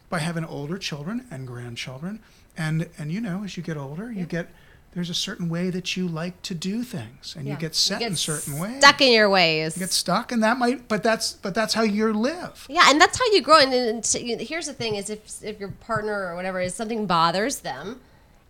by 0.08 0.18
having 0.18 0.44
older 0.44 0.78
children 0.78 1.26
and 1.30 1.46
grandchildren. 1.46 2.20
And, 2.56 2.88
and 2.98 3.12
you 3.12 3.20
know, 3.20 3.42
as 3.44 3.56
you 3.56 3.62
get 3.62 3.76
older, 3.76 4.10
you 4.10 4.24
get 4.24 4.48
there's 4.96 5.10
a 5.10 5.14
certain 5.14 5.50
way 5.50 5.68
that 5.68 5.94
you 5.94 6.08
like 6.08 6.40
to 6.40 6.54
do 6.54 6.82
things, 6.82 7.36
and 7.36 7.46
you 7.46 7.54
get 7.56 7.74
set 7.74 7.98
get 7.98 8.08
in 8.08 8.16
certain 8.16 8.58
ways. 8.58 8.78
Stuck 8.78 9.02
in 9.02 9.12
your 9.12 9.28
ways. 9.28 9.76
You 9.76 9.80
get 9.80 9.92
stuck, 9.92 10.32
and 10.32 10.42
that 10.42 10.56
might, 10.56 10.88
but 10.88 11.02
that's 11.02 11.34
but 11.34 11.54
that's 11.54 11.74
how 11.74 11.82
you 11.82 12.14
live. 12.14 12.64
Yeah, 12.70 12.84
and 12.86 12.98
that's 12.98 13.18
how 13.18 13.26
you 13.26 13.42
grow. 13.42 13.58
And, 13.58 13.74
and 13.74 14.40
here's 14.40 14.64
the 14.64 14.72
thing: 14.72 14.94
is 14.94 15.10
if 15.10 15.44
if 15.44 15.60
your 15.60 15.68
partner 15.68 16.28
or 16.28 16.34
whatever 16.34 16.62
is 16.62 16.74
something 16.74 17.04
bothers 17.04 17.58
them, 17.58 18.00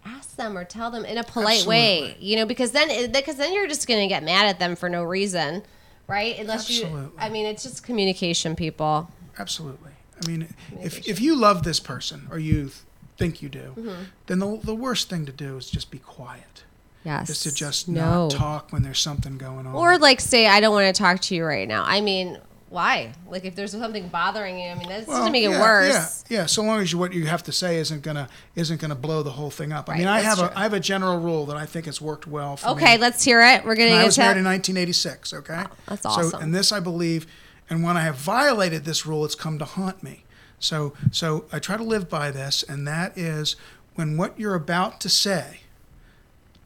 ask 0.05 0.37
them 0.37 0.57
or 0.57 0.65
tell 0.65 0.89
them 0.93 1.05
in 1.05 1.19
a 1.19 1.25
polite 1.25 1.67
way. 1.67 2.17
You 2.21 2.37
know, 2.37 2.47
because 2.47 2.71
then 2.71 3.11
because 3.11 3.35
then 3.35 3.53
you're 3.53 3.67
just 3.67 3.89
going 3.89 4.01
to 4.03 4.07
get 4.07 4.23
mad 4.23 4.47
at 4.47 4.61
them 4.61 4.77
for 4.77 4.89
no 4.89 5.03
reason, 5.03 5.65
right? 6.07 6.39
Unless 6.39 6.71
you. 6.71 7.13
I 7.19 7.29
mean, 7.29 7.47
it's 7.47 7.65
just 7.65 7.83
communication, 7.83 8.55
people. 8.55 9.11
Absolutely. 9.37 9.91
I 10.23 10.29
mean, 10.29 10.55
if 10.81 11.09
if 11.09 11.21
you 11.21 11.35
love 11.35 11.65
this 11.65 11.81
person 11.81 12.29
or 12.31 12.39
you 12.39 12.71
think 13.17 13.43
you 13.43 13.49
do, 13.49 13.73
Mm-hmm. 13.77 14.03
then 14.27 14.39
the 14.39 14.59
the 14.63 14.75
worst 14.75 15.09
thing 15.09 15.27
to 15.27 15.33
do 15.33 15.57
is 15.57 15.71
just 15.71 15.91
be 15.91 15.99
quiet. 15.99 16.65
Yes. 17.05 17.31
Is 17.31 17.41
to 17.43 17.55
just 17.55 17.89
no. 17.89 18.27
not 18.27 18.31
talk 18.33 18.73
when 18.73 18.83
there's 18.83 18.99
something 18.99 19.39
going 19.39 19.67
on. 19.67 19.75
Or 19.77 19.97
like 19.99 20.21
say, 20.21 20.49
I 20.49 20.59
don't 20.61 20.73
want 20.75 20.93
to 20.95 20.99
talk 21.01 21.21
to 21.21 21.35
you 21.37 21.45
right 21.45 21.69
now. 21.69 21.85
I 21.87 22.01
mean, 22.01 22.37
why? 22.69 23.13
Like 23.31 23.45
if 23.45 23.55
there's 23.55 23.71
something 23.71 24.09
bothering 24.09 24.59
you, 24.59 24.69
I 24.71 24.75
mean, 24.75 24.89
that's 24.89 25.07
Well, 25.07 25.19
doesn't 25.19 25.31
make 25.33 25.45
it 25.45 25.51
yeah, 25.51 25.61
worse. 25.61 26.25
Yeah, 26.29 26.41
yeah. 26.41 26.47
So 26.47 26.63
long 26.65 26.81
as 26.81 26.91
you, 26.91 26.99
what 26.99 27.13
you 27.13 27.27
have 27.27 27.45
to 27.45 27.53
say 27.53 27.77
isn't 27.77 28.03
gonna 28.03 28.29
isn't 28.57 28.81
gonna 28.81 28.97
blow 28.97 29.23
the 29.23 29.31
whole 29.31 29.51
thing 29.53 29.73
up. 29.73 29.89
I 29.89 29.93
Right, 29.93 29.99
mean, 30.01 30.09
I 30.09 30.19
have 30.21 30.39
true. 30.39 30.49
a 30.49 30.53
I 30.59 30.65
have 30.65 30.73
a 30.73 30.81
general 30.81 31.19
rule 31.21 31.47
that 31.47 31.57
I 31.57 31.65
think 31.65 31.87
has 31.87 32.01
worked 32.01 32.27
well 32.27 32.57
for 32.57 32.67
me. 32.67 32.73
Okay, 32.73 32.99
let's 32.99 33.23
hear 33.23 33.41
it. 33.41 33.65
We're 33.65 33.77
gonna 33.77 33.93
I 33.93 34.05
was 34.05 34.17
to 34.17 34.23
married 34.23 34.39
in 34.39 34.45
1986. 34.45 35.33
Okay, 35.33 35.63
that's 35.87 36.05
awesome. 36.05 36.31
So, 36.31 36.39
and 36.39 36.53
this 36.53 36.73
I 36.73 36.81
believe, 36.81 37.29
and 37.71 37.85
when 37.85 37.97
I 37.97 38.01
have 38.01 38.17
violated 38.17 38.85
this 38.85 39.07
rule, 39.07 39.25
it's 39.25 39.37
come 39.37 39.61
to 39.61 39.65
haunt 39.65 40.03
me. 40.03 40.25
So, 40.67 40.95
so 41.13 41.45
I 41.53 41.61
try 41.61 41.77
to 41.77 41.85
live 41.85 42.09
by 42.11 42.33
this, 42.33 42.65
and 42.65 42.87
that 42.89 43.17
is 43.17 43.55
when 43.95 44.17
what 44.17 44.39
you're 44.39 44.57
about 44.57 45.01
to 45.03 45.09
say 45.09 45.61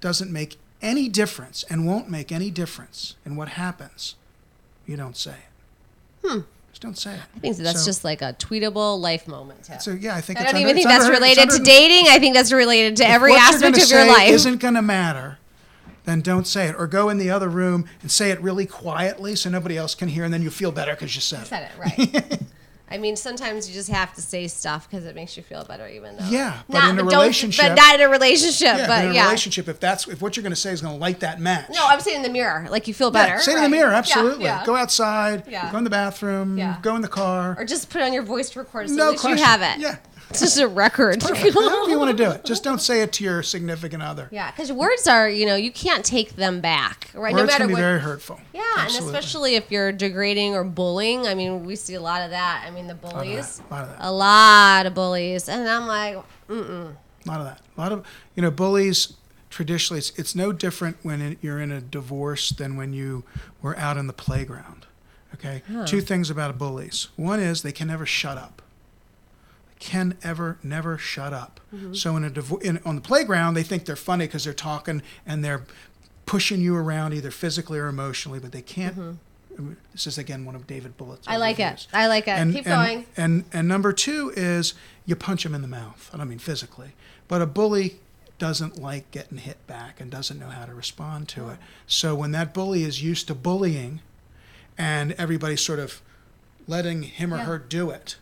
doesn't 0.01 0.32
make 0.32 0.57
any 0.80 1.09
difference 1.09 1.64
and 1.68 1.86
won't 1.86 2.09
make 2.09 2.32
any 2.32 2.51
difference 2.51 3.16
in 3.26 3.36
what 3.36 3.51
happens, 3.51 4.14
you 4.86 4.96
don't 4.96 5.16
say 5.18 5.32
it. 5.32 6.26
Hmm. 6.26 6.40
Just 6.70 6.80
don't 6.80 6.96
say 6.96 7.14
it. 7.14 7.20
I 7.36 7.38
think 7.40 7.57
that's 7.59 7.80
So- 7.80 7.86
just 7.86 8.03
like 8.03 8.22
a 8.22 8.32
tweetable 8.38 8.98
life 8.98 9.28
moment. 9.28 9.64
Tip. 9.64 9.82
So 9.82 9.90
yeah, 9.90 10.16
I 10.16 10.22
think 10.22 10.38
I 10.38 10.44
don't 10.44 10.55
under- 10.55 10.61
even 10.61 10.76
think 10.76 10.88
that's 10.88 11.05
under- 11.05 11.14
related 11.18 11.51
to 11.51 11.59
dating. 11.59 12.07
I 12.09 12.18
think 12.18 12.34
that's 12.34 12.53
related 12.53 12.96
to 12.98 13.07
every 13.07 13.34
aspect 13.34 13.76
of 13.76 13.90
your 13.90 14.07
life. 14.07 14.30
isn't 14.30 14.61
going 14.61 14.74
to 14.74 14.82
matter, 14.82 15.38
then 16.07 16.22
don't 16.22 16.46
say 16.46 16.68
it. 16.68 16.74
Or 16.78 16.86
go 16.86 17.11
in 17.11 17.18
the 17.18 17.30
other 17.30 17.51
room 17.51 17.84
and 18.01 18.11
say 18.11 18.30
it 18.30 18.40
really 18.40 18.64
quietly 18.64 19.36
so 19.36 19.51
nobody 19.51 19.76
else 19.76 19.94
can 19.94 20.09
hear, 20.09 20.24
and 20.24 20.32
then 20.32 20.40
you 20.40 20.48
feel 20.51 20.72
better 20.72 20.92
because 20.92 21.14
you 21.14 21.20
said 21.20 21.42
it. 21.42 21.46
said 21.48 21.70
it 21.70 21.78
right. 21.78 22.40
I 22.93 22.99
mean, 22.99 23.14
sometimes 23.14 23.68
you 23.68 23.74
just 23.74 23.88
have 23.88 24.14
to 24.14 24.20
say 24.20 24.49
stuff 24.49 24.91
because 24.91 25.05
it 25.07 25.14
makes 25.14 25.36
you 25.36 25.43
feel 25.45 25.64
better, 25.64 25.86
even 25.86 26.16
though. 26.16 26.24
Yeah, 26.28 26.61
but 26.68 26.80
Not- 26.80 26.91
in 26.91 26.99
a 26.99 27.05
relationship- 27.05 27.64
but 27.64 27.74
not 27.76 27.95
in 27.95 28.01
a 28.01 28.09
relationship. 28.09 28.78
Yeah, 28.78 28.86
but 28.86 28.88
but 28.88 29.05
in 29.05 29.11
a 29.12 29.14
yeah. 29.14 29.24
relationship, 29.26 29.68
if 29.68 29.78
that's 29.78 30.09
if 30.09 30.20
what 30.20 30.36
you're 30.36 30.43
going 30.43 30.53
to 30.53 30.57
say 30.57 30.72
is 30.72 30.80
going 30.80 30.95
to 30.95 31.01
light 31.01 31.20
that 31.20 31.41
match. 31.41 31.70
No, 31.72 31.86
I'm 31.86 32.01
saying 32.01 32.16
in 32.16 32.22
the 32.22 32.28
mirror, 32.28 32.66
like 32.68 32.88
you 32.88 32.95
feel 32.95 33.12
yeah, 33.14 33.26
better. 33.26 33.38
say 33.41 33.53
it 33.53 33.57
in 33.59 33.62
the 33.62 33.68
mirror, 33.68 33.93
absolutely. 33.93 34.45
yeah. 34.45 34.64
Go 34.66 34.74
outside. 34.74 35.45
Yeah. 35.49 35.70
Go 35.70 35.78
in 35.78 35.84
the 35.84 35.91
bathroom. 35.91 36.59
Yeah. 36.59 36.78
Go 36.82 36.97
in 36.97 37.03
the 37.03 37.09
car. 37.09 37.55
Or 37.59 37.64
just 37.64 37.91
put 37.91 38.03
on 38.03 38.12
your 38.12 38.22
voice 38.24 38.57
recorder 38.57 38.88
so 38.88 38.95
no 38.95 39.05
at 39.05 39.11
least 39.12 39.20
question. 39.22 39.38
you 39.38 39.45
have 39.45 39.62
it. 39.62 39.80
Yeah. 39.80 39.97
It's 40.31 40.41
just 40.41 40.59
a 40.61 40.68
record. 40.68 41.22
However 41.24 41.91
you 41.91 41.99
want 41.99 42.16
to 42.16 42.24
do 42.24 42.31
it. 42.31 42.45
Just 42.45 42.62
don't 42.64 42.81
say 42.81 43.03
it 43.03 43.12
to 43.14 43.24
your 43.24 43.43
significant 43.43 44.03
other. 44.03 44.28
yeah, 44.31 44.51
because 44.51 44.70
words 44.72 45.07
are, 45.09 45.28
you 45.28 45.45
know, 45.45 45.57
you 45.57 45.72
can't 45.72 46.05
take 46.05 46.37
them 46.37 46.61
back, 46.61 47.11
right? 47.14 47.35
Words 47.35 47.43
no 47.43 47.47
matter 47.47 47.59
can 47.59 47.66
be 47.68 47.74
what. 47.74 47.81
very 47.81 47.99
hurtful. 48.01 48.41
Yeah, 48.53 48.62
Absolutely. 48.76 49.09
and 49.09 49.16
especially 49.16 49.55
if 49.57 49.70
you're 49.70 49.91
degrading 49.93 50.55
or 50.55 50.62
bullying. 50.64 51.26
I 51.26 51.35
mean, 51.35 51.64
we 51.64 51.74
see 51.76 51.95
a 51.95 52.01
lot 52.01 52.22
of 52.22 52.31
that. 52.31 52.64
I 52.66 52.70
mean, 52.70 52.87
the 52.87 52.95
bullies, 52.95 53.61
A 53.70 53.74
lot 53.74 53.83
of 53.85 53.89
that. 53.91 53.99
a 54.01 54.12
lot 54.12 54.87
of 54.87 54.95
bullies, 54.95 55.49
and 55.49 55.68
I'm 55.68 55.87
like, 55.89 56.16
A 56.49 56.55
lot 57.26 57.41
of 57.41 57.45
that. 57.47 57.61
A 57.76 57.81
lot 57.81 57.93
of 57.93 58.07
you 58.35 58.43
know 58.43 58.51
bullies. 58.51 59.14
Traditionally, 59.51 59.99
it's, 59.99 60.11
it's 60.16 60.37
no 60.37 60.53
different 60.53 60.97
when 61.03 61.20
it, 61.20 61.39
you're 61.43 61.59
in 61.59 61.72
a 61.72 61.81
divorce 61.81 62.51
than 62.51 62.76
when 62.76 62.93
you 62.93 63.24
were 63.61 63.76
out 63.76 63.97
in 63.97 64.07
the 64.07 64.12
playground. 64.12 64.87
Okay. 65.35 65.62
Two 65.87 66.01
things 66.01 66.31
about 66.31 66.57
bullies. 66.57 67.09
One 67.16 67.41
is 67.41 67.62
they 67.62 67.72
can 67.72 67.89
never 67.89 68.07
shut 68.07 68.39
up. 68.39 68.62
Can 69.81 70.16
ever 70.22 70.59
never 70.62 70.97
shut 70.99 71.33
up. 71.33 71.59
Mm-hmm. 71.74 71.95
So 71.95 72.16
in 72.16 72.24
a 72.24 72.57
in, 72.59 72.81
on 72.85 72.95
the 72.97 73.01
playground, 73.01 73.55
they 73.55 73.62
think 73.64 73.87
they're 73.87 73.97
funny 73.97 74.26
because 74.26 74.45
they're 74.45 74.53
talking 74.53 75.03
and 75.26 75.43
they're 75.45 75.64
pushing 76.26 76.61
you 76.61 76.76
around 76.76 77.12
either 77.14 77.31
physically 77.33 77.78
or 77.78 77.89
emotionally, 77.89 78.39
but 78.39 78.53
they 78.53 78.62
can't. 78.62 78.95
Mm-hmm. 78.97 79.64
Mean, 79.64 79.76
This 79.93 80.07
is 80.07 80.16
again 80.16 80.45
one 80.45 80.55
of 80.55 80.66
David 80.66 80.97
Bulitt's. 80.97 81.26
I 81.26 81.37
like 81.39 81.57
overviews. 81.57 81.87
it. 81.87 81.89
I 81.93 82.07
like 82.07 82.28
it. 82.28 82.31
And, 82.31 82.55
Keep 82.55 82.66
and, 82.66 82.74
going. 82.87 83.07
And 83.16 83.45
and 83.53 83.66
number 83.66 83.93
two 83.93 84.33
is 84.37 84.74
you 85.07 85.16
punch 85.16 85.43
them 85.43 85.55
in 85.55 85.62
the 85.62 85.68
mouth. 85.68 86.11
I 86.12 86.18
don't 86.18 86.28
mean 86.28 86.39
physically, 86.39 86.93
but 87.26 87.43
a 87.43 87.47
bully 87.47 88.01
doesn't 88.39 88.81
like 88.81 89.11
getting 89.11 89.39
hit 89.39 89.66
back 89.66 90.01
and 90.01 90.11
doesn't 90.11 90.39
know 90.39 90.49
how 90.49 90.64
to 90.66 90.74
respond 90.74 91.28
to 91.28 91.49
it. 91.49 91.55
Mm. 91.55 91.59
So 91.87 92.14
when 92.14 92.33
that 92.33 92.55
bully 92.55 92.85
is 92.85 93.03
used 93.03 93.26
to 93.28 93.35
bullying, 93.35 94.01
and 94.78 95.12
everybody's 95.12 95.61
sort 95.62 95.78
of 95.78 96.01
letting 96.66 97.03
him 97.03 97.35
or 97.35 97.39
Yeah. 97.39 97.45
her 97.45 97.59
do 97.59 97.91
it, 97.91 98.16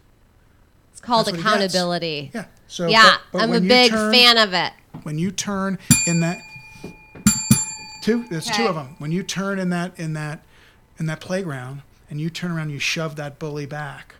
called 1.08 1.26
That's 1.26 1.36
what 1.38 1.38
he 1.38 1.42
gets. 1.42 1.74
accountability. 1.74 2.30
yeah. 2.34 2.44
So 2.68 2.86
Yeah, 2.86 3.16
but- 3.32 3.38
but 3.38 3.42
I'm 3.42 3.52
a 3.54 3.60
big 3.60 3.90
turn- 3.90 4.12
fan 4.12 4.36
of 4.38 4.52
it. 4.54 4.72
when 5.02 5.18
you 5.18 5.30
turn 5.30 5.78
in 6.06 6.20
that 6.20 6.38
two 8.02 8.24
there's 8.30 8.46
two 8.46 8.66
of 8.66 8.74
them 8.74 8.94
when 8.98 9.10
you 9.12 9.22
turn 9.22 9.58
in 9.58 9.70
that 9.70 9.98
in 9.98 10.12
that 10.14 10.44
in 10.98 11.06
that 11.06 11.20
playground 11.20 11.82
and 12.10 12.20
you 12.20 12.30
turn 12.30 12.50
around 12.50 12.62
and 12.64 12.70
you 12.72 12.78
shove 12.78 13.16
that 13.16 13.38
bully 13.38 13.66
back 13.66 14.14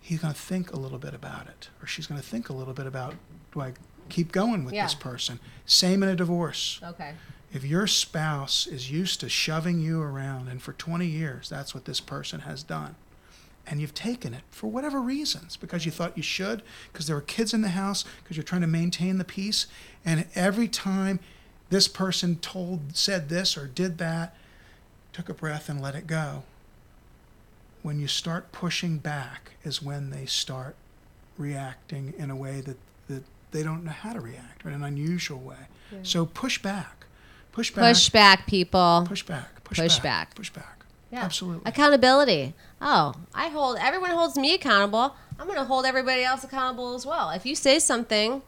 he's 0.00 0.20
going 0.20 0.32
to 0.32 0.38
think 0.38 0.72
a 0.72 0.76
little 0.78 0.98
bit 0.98 1.14
about 1.14 1.46
it 1.46 1.68
or 1.82 1.86
she's 1.86 2.06
going 2.06 2.20
to 2.20 2.26
think 2.26 2.48
a 2.48 2.52
little 2.52 2.74
bit 2.74 2.86
about 2.86 3.14
do 3.52 3.60
i 3.60 3.72
keep 4.08 4.30
going 4.32 4.64
with 4.64 4.74
this 4.74 4.94
person 4.94 5.40
same 5.66 6.02
in 6.02 6.08
a 6.08 6.16
divorce 6.16 6.80
Okay. 6.84 7.12
if 7.52 7.64
your 7.64 7.86
spouse 7.86 8.66
is 8.66 8.90
used 8.90 9.20
to 9.20 9.28
shoving 9.28 9.80
you 9.80 10.00
around 10.02 10.48
and 10.48 10.60
for 10.62 10.72
20 10.74 11.06
years 11.06 11.48
that's 11.48 11.74
what 11.74 11.84
this 11.86 12.00
person 12.00 12.40
has 12.40 12.62
done 12.62 12.94
and 13.68 13.80
you've 13.80 13.94
taken 13.94 14.34
it 14.34 14.42
for 14.50 14.66
whatever 14.66 15.00
reasons 15.00 15.56
because 15.56 15.84
you 15.84 15.92
thought 15.92 16.16
you 16.16 16.22
should 16.22 16.62
because 16.92 17.06
there 17.06 17.16
were 17.16 17.22
kids 17.22 17.52
in 17.52 17.60
the 17.60 17.68
house 17.68 18.04
because 18.22 18.36
you're 18.36 18.44
trying 18.44 18.62
to 18.62 18.66
maintain 18.66 19.18
the 19.18 19.24
peace 19.24 19.66
and 20.04 20.26
every 20.34 20.68
time 20.68 21.20
this 21.70 21.86
person 21.86 22.36
told 22.36 22.96
said 22.96 23.28
this 23.28 23.56
or 23.56 23.66
did 23.66 23.98
that 23.98 24.34
took 25.12 25.28
a 25.28 25.34
breath 25.34 25.68
and 25.68 25.82
let 25.82 25.94
it 25.94 26.06
go. 26.06 26.44
When 27.82 27.98
you 27.98 28.06
start 28.06 28.52
pushing 28.52 28.98
back 28.98 29.52
is 29.64 29.82
when 29.82 30.10
they 30.10 30.26
start 30.26 30.76
reacting 31.36 32.14
in 32.16 32.30
a 32.30 32.36
way 32.36 32.60
that, 32.60 32.76
that 33.08 33.24
they 33.50 33.62
don't 33.62 33.84
know 33.84 33.90
how 33.90 34.12
to 34.12 34.20
react 34.20 34.64
or 34.64 34.68
in 34.68 34.74
an 34.74 34.84
unusual 34.84 35.40
way. 35.40 35.68
So 36.02 36.26
push 36.26 36.60
back. 36.60 37.06
Push 37.52 37.72
back. 37.72 37.94
Push 37.94 38.10
back, 38.10 38.46
people. 38.46 39.04
push 39.08 39.22
back. 39.22 39.64
Push, 39.64 39.78
Push 39.78 39.96
back, 39.96 40.02
back. 40.02 40.34
push 40.34 40.50
back 40.50 40.77
Yeah. 41.10 41.24
absolutely 41.24 41.62
Accountability. 41.68 42.54
Oh, 42.80 43.14
I 43.34 43.48
hold 43.48 43.78
everyone 43.80 44.10
holds 44.10 44.36
me 44.36 44.54
accountable. 44.54 45.16
I'm 45.38 45.46
going 45.46 45.58
to 45.58 45.64
hold 45.64 45.86
everybody 45.86 46.22
else 46.24 46.44
accountable 46.44 46.94
as 46.94 47.06
well. 47.06 47.30
If 47.30 47.46
you 47.46 47.54
say 47.54 47.78
something, 47.78 48.42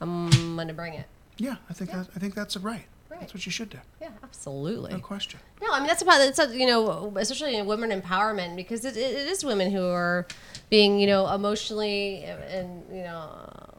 I'm 0.00 0.56
going 0.56 0.68
to 0.68 0.74
bring 0.74 0.94
it. 0.94 1.06
Yeah, 1.36 1.56
I 1.68 1.72
think 1.72 1.90
that, 1.90 2.08
I 2.14 2.18
think 2.18 2.34
that's 2.34 2.56
right. 2.56 2.84
Right. 3.10 3.20
That's 3.20 3.34
what 3.34 3.44
you 3.44 3.52
should 3.52 3.70
do. 3.70 3.78
Yeah, 4.00 4.10
absolutely. 4.22 4.92
No 4.92 5.00
question. 5.00 5.40
No, 5.60 5.72
I 5.72 5.80
mean 5.80 5.88
that's 5.88 6.00
about 6.02 6.18
that's 6.18 6.38
a, 6.38 6.56
you 6.56 6.66
know 6.66 7.12
especially 7.16 7.56
in 7.56 7.66
women 7.66 7.90
empowerment 7.90 8.54
because 8.56 8.84
it, 8.84 8.96
it 8.96 9.28
is 9.28 9.44
women 9.44 9.70
who 9.72 9.84
are 9.84 10.26
being 10.70 11.00
you 11.00 11.06
know 11.06 11.26
emotionally 11.32 12.22
and 12.22 12.84
you 12.92 13.02
know. 13.02 13.69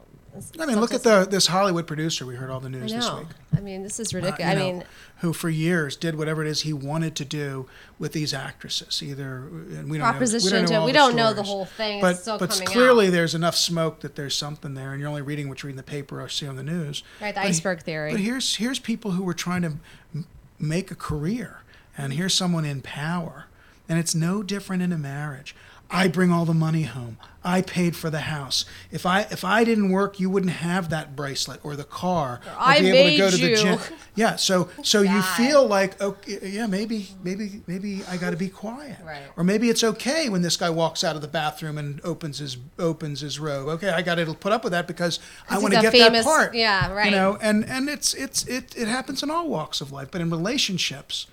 I 0.60 0.66
mean, 0.66 0.80
look 0.80 0.94
at 0.94 1.04
the 1.04 1.26
this 1.30 1.48
Hollywood 1.48 1.88
producer 1.88 2.26
we 2.26 2.36
heard 2.36 2.50
all 2.50 2.60
the 2.62 2.70
news 2.70 2.92
this 2.94 3.12
week. 3.12 3.28
I 3.56 3.60
mean, 3.60 3.84
this 3.84 4.00
is 4.00 4.14
uh, 4.14 4.18
ridiculous. 4.20 4.40
you 4.40 4.46
I 4.52 4.54
know, 4.56 4.74
mean, 4.78 4.84
who 5.18 5.34
for 5.34 5.50
years 5.50 5.96
did 5.98 6.16
whatever 6.18 6.42
it 6.42 6.48
is 6.48 6.62
he 6.62 6.72
wanted 6.72 7.16
to 7.18 7.26
do 7.26 7.68
with 8.00 8.14
these 8.14 8.34
actresses. 8.34 9.04
Either 9.04 9.38
and 9.38 9.90
we 9.92 9.98
don't 9.98 10.10
Proposition 10.10 10.50
know, 10.52 10.62
we 10.62 10.68
don't 10.68 10.72
know, 10.74 10.86
we 10.86 10.92
the 10.92 10.98
don't 10.98 11.16
know 11.18 11.34
the 11.34 11.44
whole 11.44 11.66
thing. 11.66 12.00
But 12.00 12.24
but 12.40 12.50
clearly 12.66 13.08
out. 13.08 13.12
there's 13.12 13.36
enough 13.36 13.56
smoke 13.58 14.00
that 14.02 14.16
there's 14.16 14.36
something 14.36 14.74
there, 14.74 14.92
and 14.94 15.00
you're 15.02 15.10
only 15.10 15.22
reading 15.22 15.50
what 15.50 15.62
you 15.64 15.68
read 15.68 15.74
in 15.74 15.78
the 15.78 15.84
paper 15.84 16.22
or 16.22 16.30
see 16.30 16.48
on 16.48 16.56
the 16.56 16.64
news. 16.64 17.04
Right, 17.22 17.36
the 17.36 17.42
But- 17.42 17.48
iceberg 17.48 17.82
theory. 17.82 18.12
But 18.12 18.22
here's 18.22 18.56
here's 18.56 18.80
people 18.80 19.12
who 19.12 19.24
were 19.24 19.34
trying 19.34 19.64
to 19.64 19.74
m- 20.16 20.28
make 20.58 20.92
a 20.92 20.96
career, 20.96 21.60
and 21.98 22.14
here's 22.14 22.34
someone 22.34 22.64
in 22.64 22.82
power, 22.82 23.48
and 23.90 24.00
it's 24.00 24.16
no 24.16 24.44
different 24.44 24.82
in 24.82 24.94
a 24.94 24.98
marriage. 24.98 25.56
I 25.90 26.08
bring 26.08 26.32
all 26.32 26.46
the 26.46 26.54
money 26.54 26.84
home. 26.84 27.18
I 27.44 27.62
paid 27.62 27.96
for 27.96 28.12
the 28.12 28.22
house. 28.22 28.66
If 28.92 29.06
I 29.06 29.22
if 29.22 29.44
I 29.44 29.64
didn't 29.64 29.92
work, 29.92 30.20
you 30.20 30.30
wouldn't 30.30 30.52
have 30.54 30.90
that 30.90 31.16
bracelet 31.16 31.60
or 31.64 31.76
the 31.76 31.84
car 31.84 32.40
or, 32.46 32.52
I 32.58 32.80
be 32.80 32.90
able 32.90 33.10
to 33.10 33.18
go 33.18 33.30
to 33.32 33.38
the 33.38 33.50
you. 33.50 33.56
gym. 33.56 33.80
Yeah, 34.14 34.36
so 34.36 34.70
so 34.84 35.02
you 35.02 35.22
feel 35.24 35.66
like 35.66 36.00
okay, 36.00 36.38
yeah, 36.44 36.68
maybe 36.68 37.08
maybe 37.24 37.62
maybe 37.66 38.04
I 38.08 38.18
got 38.18 38.30
to 38.30 38.38
be 38.38 38.48
quiet. 38.50 38.98
Right. 39.04 39.24
Or 39.38 39.44
maybe 39.44 39.70
it's 39.70 39.84
okay 39.84 40.30
when 40.30 40.44
this 40.44 40.56
guy 40.56 40.70
walks 40.70 41.04
out 41.04 41.16
of 41.16 41.24
the 41.24 41.28
bathroom 41.28 41.80
and 41.80 42.00
opens 42.04 42.38
his 42.38 42.58
opens 42.78 43.22
his 43.22 43.40
robe. 43.40 43.68
Okay, 43.70 43.90
I 43.90 44.04
got 44.04 44.16
to 44.16 44.34
put 44.36 44.52
up 44.52 44.64
with 44.64 44.74
that 44.74 44.88
because 44.88 45.20
I 45.50 45.58
want 45.58 45.74
to 45.74 45.82
get 45.82 45.92
famous- 45.92 46.26
that 46.26 46.32
part. 46.32 46.54
yeah, 46.54 46.92
right. 46.92 47.06
You 47.06 47.12
know, 47.12 47.40
and 47.42 47.66
and 47.66 47.90
it's 47.90 48.14
it's 48.14 48.46
it 48.46 48.76
it 48.78 48.88
happens 48.88 49.24
in 49.24 49.32
all 49.32 49.50
walks 49.50 49.82
of 49.82 49.92
life, 49.92 50.10
but 50.12 50.22
in 50.22 50.30
relationships, 50.30 51.26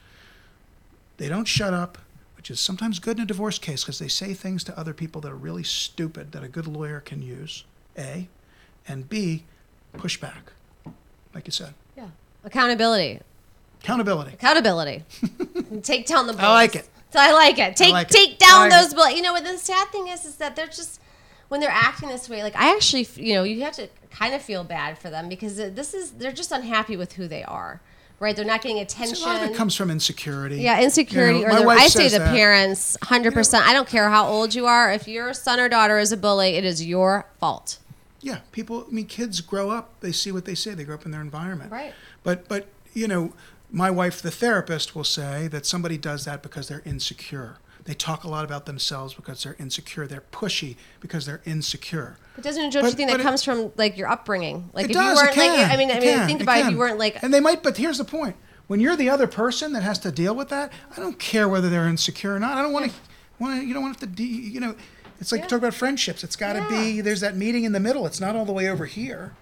they 1.19 1.29
don't 1.29 1.47
shut 1.47 1.75
up, 1.75 1.99
which 2.49 2.55
is 2.57 2.61
sometimes 2.61 2.99
good 2.99 3.19
in 3.19 3.25
a 3.25 3.27
divorce 3.27 3.59
case 3.59 3.85
because 3.85 3.99
they 3.99 4.09
say 4.09 4.33
things 4.33 4.65
to 4.65 4.79
other 4.79 4.95
people 4.95 5.21
that 5.21 5.31
are 5.31 5.37
really 5.37 5.63
stupid 5.63 6.33
that 6.33 6.43
a 6.43 6.49
good 6.49 6.67
lawyer 6.67 6.99
can 6.99 7.21
use. 7.21 7.65
A, 7.99 8.27
and 8.87 9.07
B, 9.07 9.45
pushback, 9.95 10.53
like 11.35 11.47
you 11.47 11.53
said, 11.53 11.75
Yeah. 11.95 12.07
Accountability. 12.45 13.21
accountability. 13.83 14.33
Accountability. 14.33 15.05
take 15.83 16.07
down 16.07 16.27
the 16.27 16.33
bullies. 16.33 16.47
I 16.47 16.55
like 16.55 16.75
it. 16.75 16.89
So 17.11 17.19
I 17.21 17.33
like 17.33 17.59
it. 17.59 17.77
Take 17.77 17.93
like 17.93 18.09
take 18.09 18.39
I 18.43 18.47
down 18.47 18.71
like 18.71 18.81
those 18.81 18.93
it. 18.93 18.97
bullies. 18.97 19.17
You 19.17 19.23
know 19.23 19.35
what 19.35 19.45
the 19.45 19.59
sad 19.59 19.89
thing 19.89 20.09
is 20.09 20.25
is 20.25 20.37
that 20.37 20.57
they're 20.57 20.69
just 20.69 21.03
when 21.49 21.61
they're 21.61 21.69
acting 21.69 22.09
this 22.09 22.31
way. 22.31 22.43
Like 22.43 22.57
I 22.57 22.75
actually, 22.75 23.07
you 23.17 23.35
know, 23.35 23.43
you 23.43 23.61
have 23.61 23.75
to 23.75 23.89
kind 24.11 24.33
of 24.35 24.41
feel 24.41 24.65
bad 24.65 24.97
for 24.97 25.11
them 25.11 25.29
because 25.29 25.61
uh, 25.61 25.71
this 25.75 25.93
is 25.93 26.13
they're 26.13 26.33
just 26.33 26.51
unhappy 26.51 26.97
with 26.97 27.13
who 27.15 27.29
they 27.29 27.43
are. 27.45 27.83
Right? 28.21 28.35
They're 28.35 28.45
not 28.45 28.63
getting 28.63 28.81
attention. 28.81 29.17
A 29.23 29.27
lot 29.27 29.43
of 29.43 29.51
it 29.51 29.57
comes 29.57 29.77
from 29.77 29.91
insecurity. 29.91 30.57
Yeah, 30.57 30.83
insecurity, 30.83 31.41
You 31.41 31.47
know, 31.47 31.61
or 31.61 31.61
the, 31.61 31.69
I 31.69 31.87
say 31.87 32.09
the 32.09 32.19
that. 32.19 32.35
parents, 32.35 32.97
hundred 33.03 33.33
percent. 33.33 33.67
I 33.67 33.73
don't 33.73 33.89
care 33.89 34.11
how 34.11 34.27
old 34.27 34.55
you 34.55 34.67
are. 34.67 34.93
If 34.93 35.07
your 35.07 35.33
son 35.33 35.61
or 35.61 35.69
daughter 35.69 35.99
is 35.99 36.11
a 36.11 36.17
bully, 36.17 36.57
it 36.57 36.65
is 36.65 36.85
your 36.85 37.27
fault. 37.39 37.79
Yeah, 38.21 38.41
people. 38.51 38.87
I 38.89 38.93
mean, 38.93 39.07
kids 39.07 39.41
grow 39.41 39.71
up. 39.71 40.01
They 40.01 40.11
see 40.11 40.33
what 40.33 40.45
they 40.47 40.57
say. 40.57 40.75
They 40.75 40.83
grow 40.83 40.97
up 40.97 41.05
in 41.07 41.13
their 41.13 41.21
environment. 41.21 41.71
Right. 41.71 41.95
But 42.25 42.49
but 42.49 42.67
you 42.93 43.07
know, 43.07 43.33
my 43.71 43.91
wife, 43.91 44.21
the 44.21 44.33
therapist, 44.33 44.97
will 44.97 45.05
say 45.05 45.47
that 45.49 45.65
somebody 45.65 45.97
does 45.97 46.25
that 46.25 46.43
because 46.43 46.67
they're 46.69 46.83
insecure. 46.85 47.59
They 47.85 47.95
talk 47.95 48.25
a 48.25 48.29
lot 48.29 48.45
about 48.45 48.67
themselves 48.67 49.15
because 49.15 49.45
they're 49.45 49.57
insecure. 49.59 50.07
They're 50.07 50.25
pushy 50.33 50.77
because 51.01 51.25
they're 51.25 51.41
insecure. 51.47 52.19
It 52.39 52.43
doesn't 52.45 52.73
But- 52.73 52.85
you 52.85 52.91
think 52.93 53.11
that 53.11 53.21
it- 53.21 53.23
comes 53.23 53.43
from 53.43 53.73
like 53.77 53.97
your 53.99 54.09
upbringing? 54.09 54.71
Like 54.73 54.87
it 54.87 54.91
if 54.93 54.95
does. 54.97 55.19
you 55.19 55.25
weren't 55.27 55.37
it 55.37 55.41
like 55.41 55.71
I 55.73 55.77
mean 55.77 55.91
I 55.91 55.95
mean 55.95 56.03
can, 56.03 56.27
think 56.27 56.41
about 56.43 56.59
it, 56.59 56.67
if 56.67 56.71
you 56.73 56.79
weren't 56.79 56.99
like 56.99 57.23
And 57.23 57.35
they 57.35 57.41
might. 57.41 57.63
But 57.63 57.77
here's 57.77 57.99
the 57.99 58.05
point: 58.05 58.37
when 58.69 58.81
you're 58.81 58.97
the 58.97 59.11
other 59.11 59.27
person 59.27 59.73
that 59.75 59.83
has 59.83 59.99
to 60.01 60.13
deal 60.13 60.35
with 60.35 60.49
that, 60.51 60.73
I 60.97 61.01
don't 61.01 61.19
care 61.19 61.49
whether 61.49 61.69
they're 61.69 61.89
insecure 61.89 62.35
or 62.35 62.39
not. 62.39 62.57
I 62.57 62.63
don't 62.63 62.73
want 62.73 62.87
to. 62.87 62.93
Want 63.39 63.61
to? 63.61 63.67
You 63.67 63.75
don't 63.75 63.83
want 63.83 63.99
to. 64.01 64.07
De- 64.07 64.23
you 64.25 64.61
know, 64.61 64.75
it's 65.21 65.31
like 65.33 65.43
Yeah. 65.43 65.47
talk 65.49 65.59
about 65.59 65.75
friendships. 65.75 66.23
It's 66.25 66.37
got 66.37 66.55
to 66.55 66.59
Yeah. 66.61 66.69
be. 66.69 67.01
There's 67.01 67.21
that 67.21 67.37
meeting 67.37 67.65
in 67.65 67.73
the 67.73 67.81
middle. 67.81 68.07
It's 68.07 68.21
not 68.21 68.35
all 68.37 68.45
the 68.45 68.53
way 68.53 68.69
over 68.69 68.87
here. 68.87 69.35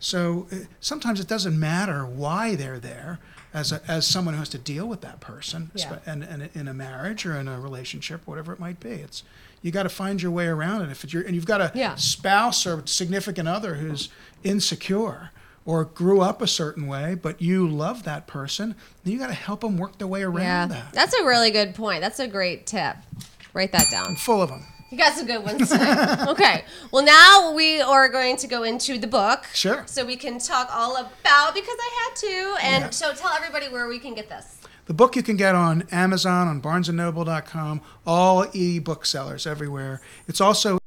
So 0.00 0.46
uh, 0.52 0.56
sometimes 0.80 1.18
it 1.20 1.26
doesn't 1.28 1.58
matter 1.58 2.04
why 2.06 2.54
they're 2.54 2.78
there. 2.78 3.18
As, 3.54 3.72
a, 3.72 3.80
as 3.88 4.06
someone 4.06 4.34
who 4.34 4.40
has 4.40 4.50
to 4.50 4.58
deal 4.58 4.86
with 4.86 5.00
that 5.00 5.20
person, 5.20 5.70
Yeah. 5.74 5.98
and, 6.04 6.22
and 6.22 6.50
in 6.54 6.68
a 6.68 6.74
marriage 6.74 7.24
or 7.24 7.34
in 7.40 7.48
a 7.48 7.58
relationship, 7.58 8.20
whatever 8.26 8.52
it 8.52 8.60
might 8.60 8.78
be, 8.78 8.90
it's 8.90 9.22
you 9.62 9.70
got 9.72 9.82
to 9.84 9.88
find 9.88 10.20
your 10.22 10.30
way 10.30 10.46
around 10.46 10.82
it. 10.82 10.90
If 10.90 11.04
it's 11.04 11.12
your 11.12 11.22
and 11.22 11.34
you've 11.34 11.46
got 11.46 11.60
a 11.60 11.72
Yeah. 11.74 11.94
spouse 11.96 12.66
or 12.66 12.82
significant 12.86 13.48
other 13.48 13.74
who's 13.74 14.08
insecure 14.44 15.30
or 15.64 15.84
grew 15.84 16.20
up 16.20 16.40
a 16.40 16.46
certain 16.46 16.86
way, 16.86 17.14
but 17.14 17.42
you 17.42 17.68
love 17.68 18.02
that 18.04 18.26
person, 18.26 18.74
then 19.04 19.12
you 19.12 19.18
got 19.18 19.26
to 19.26 19.34
help 19.34 19.60
them 19.60 19.76
work 19.76 19.98
their 19.98 20.08
way 20.08 20.22
around 20.22 20.40
yeah. 20.40 20.66
that. 20.68 20.92
That's 20.92 21.14
a 21.14 21.24
really 21.24 21.50
good 21.50 21.74
point. 21.74 22.00
That's 22.00 22.18
a 22.18 22.26
great 22.28 22.66
tip. 22.66 22.96
Write 23.52 23.72
that 23.72 23.86
down. 23.90 24.06
I'm 24.08 24.16
Full 24.16 24.40
of 24.42 24.48
them. 24.48 24.64
You 24.90 24.96
got 24.96 25.12
some 25.12 25.26
good 25.26 25.44
ones. 25.44 25.70
okay. 26.28 26.64
Well, 26.90 27.04
now 27.04 27.52
we 27.52 27.82
are 27.82 28.08
going 28.08 28.38
to 28.38 28.46
go 28.46 28.62
into 28.62 28.96
the 28.96 29.06
book. 29.06 29.44
Sure. 29.52 29.82
So 29.84 30.06
we 30.06 30.16
can 30.16 30.38
talk 30.38 30.70
all 30.72 30.96
about 30.96 31.52
because 31.54 31.76
I 31.78 31.90
had 32.08 32.16
to, 32.16 32.56
and 32.64 32.84
Yeah. 32.84 32.90
so 32.90 33.12
tell 33.12 33.30
everybody 33.32 33.68
where 33.68 33.86
we 33.86 33.98
can 33.98 34.14
get 34.14 34.30
this. 34.30 34.57
The 34.88 34.94
book 34.94 35.16
you 35.16 35.22
can 35.22 35.36
get 35.36 35.54
on 35.54 35.82
Amazon, 35.92 36.48
on 36.48 36.62
BarnesandNoble.com, 36.62 37.82
all 38.06 38.46
e-book 38.54 39.04
sellers 39.04 39.46
everywhere. 39.46 40.00
It's 40.26 40.40
also 40.40 40.77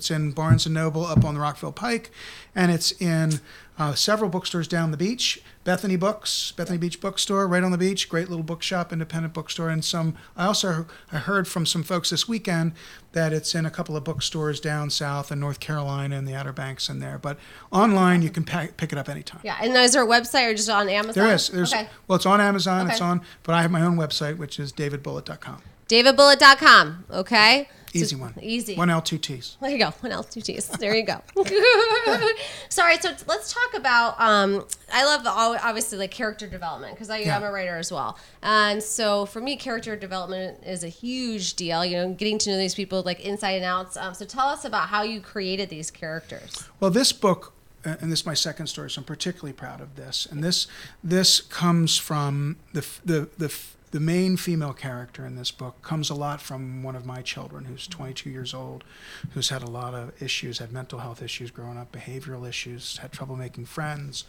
it's 0.00 0.10
in 0.10 0.30
Barnes 0.30 0.64
and 0.64 0.74
Noble 0.74 1.04
up 1.04 1.26
on 1.26 1.34
the 1.34 1.40
Rockville 1.40 1.72
Pike, 1.72 2.10
and 2.54 2.72
it's 2.72 2.90
in 3.02 3.40
uh, 3.78 3.94
several 3.94 4.30
bookstores 4.30 4.66
down 4.66 4.92
the 4.92 4.96
beach. 4.96 5.42
Bethany 5.62 5.96
Books, 5.96 6.52
Bethany 6.52 6.78
Beach 6.78 7.02
Bookstore, 7.02 7.46
right 7.46 7.62
on 7.62 7.70
the 7.70 7.76
beach. 7.76 8.08
Great 8.08 8.30
little 8.30 8.42
bookshop, 8.42 8.94
independent 8.94 9.34
bookstore, 9.34 9.68
and 9.68 9.84
some. 9.84 10.16
I 10.38 10.46
also 10.46 10.86
I 11.12 11.18
heard 11.18 11.46
from 11.46 11.66
some 11.66 11.82
folks 11.82 12.08
this 12.08 12.26
weekend 12.26 12.72
that 13.12 13.34
it's 13.34 13.54
in 13.54 13.66
a 13.66 13.70
couple 13.70 13.94
of 13.94 14.02
bookstores 14.02 14.58
down 14.58 14.88
south 14.88 15.30
in 15.30 15.38
North 15.38 15.60
Carolina 15.60 16.16
and 16.16 16.26
the 16.26 16.34
Outer 16.34 16.54
Banks 16.54 16.88
in 16.88 16.98
there. 16.98 17.18
But 17.18 17.36
online, 17.70 18.22
you 18.22 18.30
can 18.30 18.44
pick 18.44 18.90
it 18.90 18.96
up 18.96 19.10
anytime. 19.10 19.42
Yeah. 19.44 19.58
And 19.60 19.76
is 19.76 19.92
there 19.92 20.02
a 20.02 20.06
website 20.06 20.50
or 20.50 20.54
just 20.54 20.70
on 20.70 20.88
Amazon? 20.88 21.22
There 21.22 21.34
is. 21.34 21.50
There's 21.50 21.74
okay. 21.74 21.90
well, 22.08 22.16
it's 22.16 22.24
on 22.24 22.40
Amazon. 22.40 22.86
Okay. 22.86 22.92
It's 22.92 23.02
on, 23.02 23.20
but 23.42 23.54
I 23.54 23.60
have 23.60 23.70
my 23.70 23.82
own 23.82 23.98
website, 23.98 24.38
which 24.38 24.58
is 24.58 24.72
davidbulitt.com. 24.72 25.60
DavidBulitt.com. 25.90 27.04
Okay. 27.10 27.68
Easy 27.92 28.16
one. 28.16 28.34
Easy. 28.40 28.74
One 28.76 28.88
L, 28.90 29.02
two 29.02 29.18
T's. 29.18 29.56
There 29.60 29.70
you 29.70 29.78
go. 29.78 29.90
One 30.00 30.12
L, 30.12 30.22
two 30.22 30.40
T's. 30.40 30.68
There 30.68 30.94
you 30.94 31.02
go. 31.02 31.20
Sorry. 32.68 32.96
So 32.98 33.10
let's 33.26 33.52
talk 33.52 33.74
about. 33.74 34.20
Um, 34.20 34.64
I 34.92 35.04
love 35.04 35.24
the, 35.24 35.30
obviously 35.30 35.98
like 35.98 36.10
character 36.10 36.46
development 36.46 36.94
because 36.94 37.08
Yeah. 37.08 37.36
I'm 37.36 37.42
a 37.42 37.50
writer 37.50 37.76
as 37.76 37.90
well, 37.92 38.18
and 38.42 38.82
so 38.82 39.26
for 39.26 39.40
me, 39.40 39.56
character 39.56 39.96
development 39.96 40.58
is 40.64 40.84
a 40.84 40.88
huge 40.88 41.54
deal. 41.54 41.84
You 41.84 41.96
know, 41.96 42.12
getting 42.14 42.38
to 42.38 42.50
know 42.50 42.58
these 42.58 42.74
people 42.74 43.02
like 43.02 43.20
inside 43.20 43.52
and 43.52 43.64
outs. 43.64 43.96
Um, 43.96 44.14
so 44.14 44.24
tell 44.24 44.46
us 44.48 44.64
about 44.64 44.88
how 44.88 45.02
you 45.02 45.20
created 45.20 45.68
these 45.68 45.90
characters. 45.90 46.64
Well, 46.78 46.90
this 46.90 47.12
book, 47.12 47.52
and 47.84 48.10
this 48.12 48.20
is 48.20 48.26
my 48.26 48.34
second 48.34 48.66
story, 48.68 48.90
so 48.90 49.00
I'm 49.00 49.04
particularly 49.04 49.52
proud 49.52 49.80
of 49.80 49.96
this. 49.96 50.26
And 50.30 50.42
this 50.44 50.66
this 51.02 51.40
comes 51.40 51.96
from 51.96 52.56
the 52.72 52.86
the 53.04 53.28
the 53.38 53.52
the 53.90 54.00
main 54.00 54.36
female 54.36 54.72
character 54.72 55.26
in 55.26 55.36
this 55.36 55.50
book 55.50 55.82
comes 55.82 56.10
a 56.10 56.14
lot 56.14 56.40
from 56.40 56.82
one 56.82 56.94
of 56.94 57.04
my 57.04 57.22
children 57.22 57.64
who's 57.64 57.86
22 57.88 58.30
years 58.30 58.54
old, 58.54 58.84
who's 59.32 59.48
had 59.48 59.62
a 59.62 59.70
lot 59.70 59.94
of 59.94 60.22
issues, 60.22 60.58
had 60.58 60.70
mental 60.70 61.00
health 61.00 61.22
issues 61.22 61.50
growing 61.50 61.76
up, 61.76 61.90
behavioral 61.90 62.48
issues, 62.48 62.98
had 62.98 63.10
trouble 63.10 63.36
making 63.36 63.64
friends, 63.64 64.24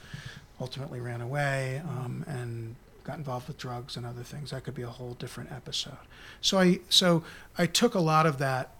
ultimately 0.59 0.99
ran 0.99 1.21
away, 1.21 1.81
um, 1.87 2.25
and 2.27 2.75
got 3.03 3.17
involved 3.17 3.47
with 3.47 3.57
drugs 3.57 3.97
and 3.97 4.05
other 4.05 4.23
things. 4.23 4.51
That 4.51 4.63
could 4.63 4.75
be 4.75 4.81
a 4.81 4.89
whole 4.89 5.13
different 5.13 5.51
episode. 5.51 5.97
So 6.39 6.59
I 6.59 6.79
so 6.89 7.23
I 7.57 7.65
took 7.67 7.93
a 7.93 7.99
lot 7.99 8.25
of 8.25 8.39
that 8.39 8.71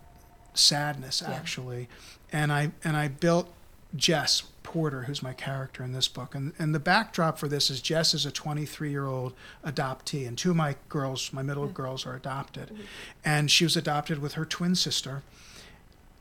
sadness 0.54 1.22
actually, 1.22 1.90
and 2.32 2.52
I 2.52 2.72
and 2.84 2.98
I 2.98 3.08
built 3.08 3.52
Jess 3.96 4.44
Porter, 4.64 5.04
who's 5.04 5.22
my 5.22 5.34
character 5.34 5.84
in 5.84 5.92
this 5.92 6.08
book, 6.08 6.34
and 6.34 6.54
and 6.58 6.74
the 6.74 6.80
backdrop 6.80 7.38
for 7.38 7.48
this 7.48 7.70
is 7.70 7.82
Jess 7.82 8.14
is 8.14 8.26
a 8.26 8.32
23 8.32 8.90
year 8.90 9.06
old 9.06 9.34
adoptee, 9.66 10.28
and 10.28 10.38
two 10.38 10.52
of 10.52 10.56
my 10.56 10.76
girls, 10.88 11.34
my 11.34 11.42
middle 11.42 11.66
mm-hmm. 11.66 11.74
girls, 11.74 12.06
are 12.06 12.16
adopted, 12.16 12.70
mm-hmm. 12.70 12.82
and 13.26 13.52
she 13.52 13.64
was 13.64 13.76
adopted 13.76 14.20
with 14.20 14.34
her 14.34 14.46
twin 14.46 14.76
sister. 14.76 15.24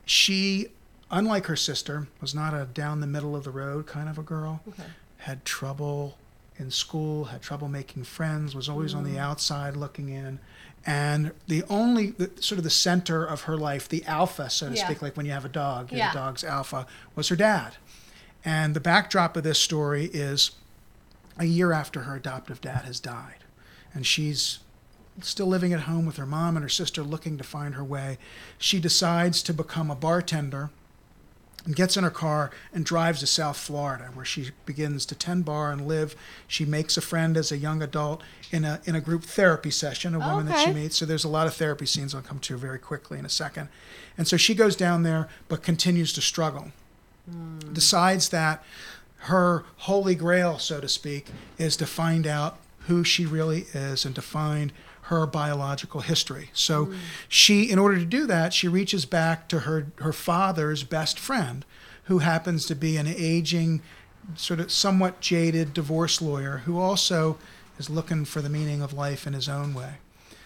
She, 0.05 0.67
unlike 1.09 1.45
her 1.45 1.55
sister, 1.55 2.07
was 2.19 2.35
not 2.35 2.53
a 2.53 2.65
down 2.65 2.99
the 2.99 3.07
middle 3.07 3.35
of 3.35 3.43
the 3.43 3.51
road 3.51 3.85
kind 3.87 4.09
of 4.09 4.17
a 4.17 4.23
girl. 4.23 4.61
Had 5.17 5.45
trouble 5.45 6.17
in 6.57 6.71
school, 6.71 7.25
had 7.25 7.41
trouble 7.41 7.67
making 7.67 8.03
friends, 8.03 8.55
was 8.55 8.67
always 8.67 8.93
on 8.93 9.03
the 9.03 9.15
mm. 9.15 9.19
outside 9.19 9.77
looking 9.77 10.09
in. 10.09 10.39
And 10.85 11.31
the 11.47 11.63
only, 11.69 12.07
the, 12.11 12.31
sort 12.39 12.57
of 12.57 12.63
the 12.63 12.69
center 12.71 13.23
of 13.23 13.41
her 13.43 13.55
life, 13.57 13.87
the 13.87 14.03
alpha, 14.05 14.49
so 14.49 14.69
to 14.69 14.75
Yeah. 14.75 14.85
speak, 14.85 15.01
like 15.01 15.15
when 15.15 15.25
you 15.25 15.31
have 15.31 15.45
a 15.45 15.49
dog, 15.49 15.91
Yeah. 15.91 16.11
the 16.11 16.19
dog's 16.19 16.43
alpha, 16.43 16.87
was 17.15 17.27
her 17.27 17.35
dad. 17.35 17.75
And 18.43 18.75
the 18.75 18.79
backdrop 18.79 19.37
of 19.37 19.43
this 19.43 19.59
story 19.59 20.05
is 20.05 20.51
a 21.37 21.45
year 21.45 21.71
after 21.71 22.01
her 22.03 22.15
adoptive 22.15 22.61
dad 22.61 22.85
has 22.85 22.99
died. 22.99 23.43
And 23.93 24.05
she's 24.07 24.59
still 25.21 25.47
living 25.47 25.71
at 25.73 25.81
home 25.81 26.05
with 26.05 26.15
her 26.17 26.25
mom 26.25 26.55
and 26.57 26.63
her 26.63 26.69
sister 26.69 27.03
looking 27.03 27.37
to 27.37 27.43
find 27.43 27.75
her 27.75 27.83
way. 27.83 28.17
She 28.57 28.79
decides 28.79 29.43
to 29.43 29.53
become 29.53 29.91
a 29.91 29.95
bartender 29.95 30.71
and 31.65 31.75
gets 31.75 31.95
in 31.95 32.03
her 32.03 32.09
car 32.09 32.51
and 32.73 32.85
drives 32.85 33.19
to 33.19 33.27
South 33.27 33.57
Florida, 33.57 34.09
where 34.13 34.25
she 34.25 34.49
begins 34.65 35.05
to 35.05 35.15
tend 35.15 35.45
bar 35.45 35.71
and 35.71 35.87
live. 35.87 36.15
She 36.47 36.65
makes 36.65 36.97
a 36.97 37.01
friend 37.01 37.37
as 37.37 37.51
a 37.51 37.57
young 37.57 37.81
adult 37.81 38.21
in 38.51 38.65
a 38.65 38.81
in 38.85 38.95
a 38.95 39.01
group 39.01 39.23
therapy 39.23 39.71
session, 39.71 40.15
a 40.15 40.17
oh, 40.17 40.29
woman 40.29 40.47
that 40.47 40.65
she 40.65 40.73
meets. 40.73 40.97
So 40.97 41.05
there's 41.05 41.23
a 41.23 41.29
lot 41.29 41.47
of 41.47 41.53
therapy 41.53 41.85
scenes 41.85 42.15
I'll 42.15 42.21
come 42.21 42.39
to 42.39 42.57
very 42.57 42.79
quickly 42.79 43.19
in 43.19 43.25
a 43.25 43.29
second. 43.29 43.69
And 44.17 44.27
so 44.27 44.37
she 44.37 44.55
goes 44.55 44.75
down 44.75 45.03
there, 45.03 45.29
but 45.47 45.63
continues 45.63 46.13
to 46.13 46.21
struggle. 46.21 46.71
Hmm. 47.29 47.59
Decides 47.73 48.29
that 48.29 48.63
her 49.25 49.63
holy 49.77 50.15
grail, 50.15 50.57
so 50.57 50.81
to 50.81 50.89
speak, 50.89 51.27
is 51.57 51.77
to 51.77 51.85
find 51.85 52.25
out 52.25 52.57
who 52.87 53.03
she 53.03 53.25
really 53.25 53.67
is 53.73 54.03
and 54.05 54.15
to 54.15 54.21
find 54.21 54.73
her 55.11 55.27
biological 55.27 55.99
history. 55.99 56.49
So 56.53 56.85
hmm. 56.85 56.95
she, 57.27 57.69
in 57.69 57.77
order 57.77 57.99
to 57.99 58.05
do 58.05 58.25
that, 58.27 58.53
she 58.53 58.69
reaches 58.69 59.05
back 59.05 59.49
to 59.49 59.59
her, 59.59 59.87
her 59.97 60.13
father's 60.13 60.83
best 60.83 61.19
friend, 61.19 61.65
who 62.05 62.19
happens 62.19 62.65
to 62.67 62.75
be 62.75 62.95
an 62.95 63.07
aging, 63.07 63.81
sort 64.35 64.61
of 64.61 64.71
somewhat 64.71 65.19
jaded 65.19 65.73
divorce 65.73 66.21
lawyer 66.21 66.59
who 66.59 66.79
also 66.79 67.37
is 67.77 67.89
looking 67.89 68.23
for 68.23 68.41
the 68.41 68.49
meaning 68.49 68.81
of 68.81 68.93
life 68.93 69.27
in 69.27 69.33
his 69.33 69.49
own 69.49 69.73
way. 69.73 69.95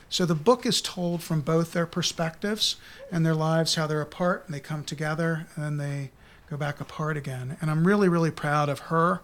So 0.10 0.26
the 0.26 0.36
book 0.36 0.66
is 0.66 0.82
told 0.82 1.22
from 1.22 1.42
both 1.42 1.74
their 1.74 1.86
perspectives 1.86 2.78
and 3.12 3.24
their 3.24 3.36
lives, 3.36 3.76
how 3.76 3.86
they're 3.86 4.02
apart 4.02 4.44
and 4.46 4.56
they 4.56 4.60
come 4.60 4.84
together 4.84 5.46
and 5.56 5.64
then 5.64 5.78
they 5.78 6.12
go 6.50 6.58
back 6.58 6.82
apart 6.82 7.18
again. 7.18 7.58
And 7.62 7.70
I'm 7.70 7.86
really, 7.86 8.10
really 8.10 8.32
proud 8.32 8.68
of 8.68 8.80
her 8.80 9.22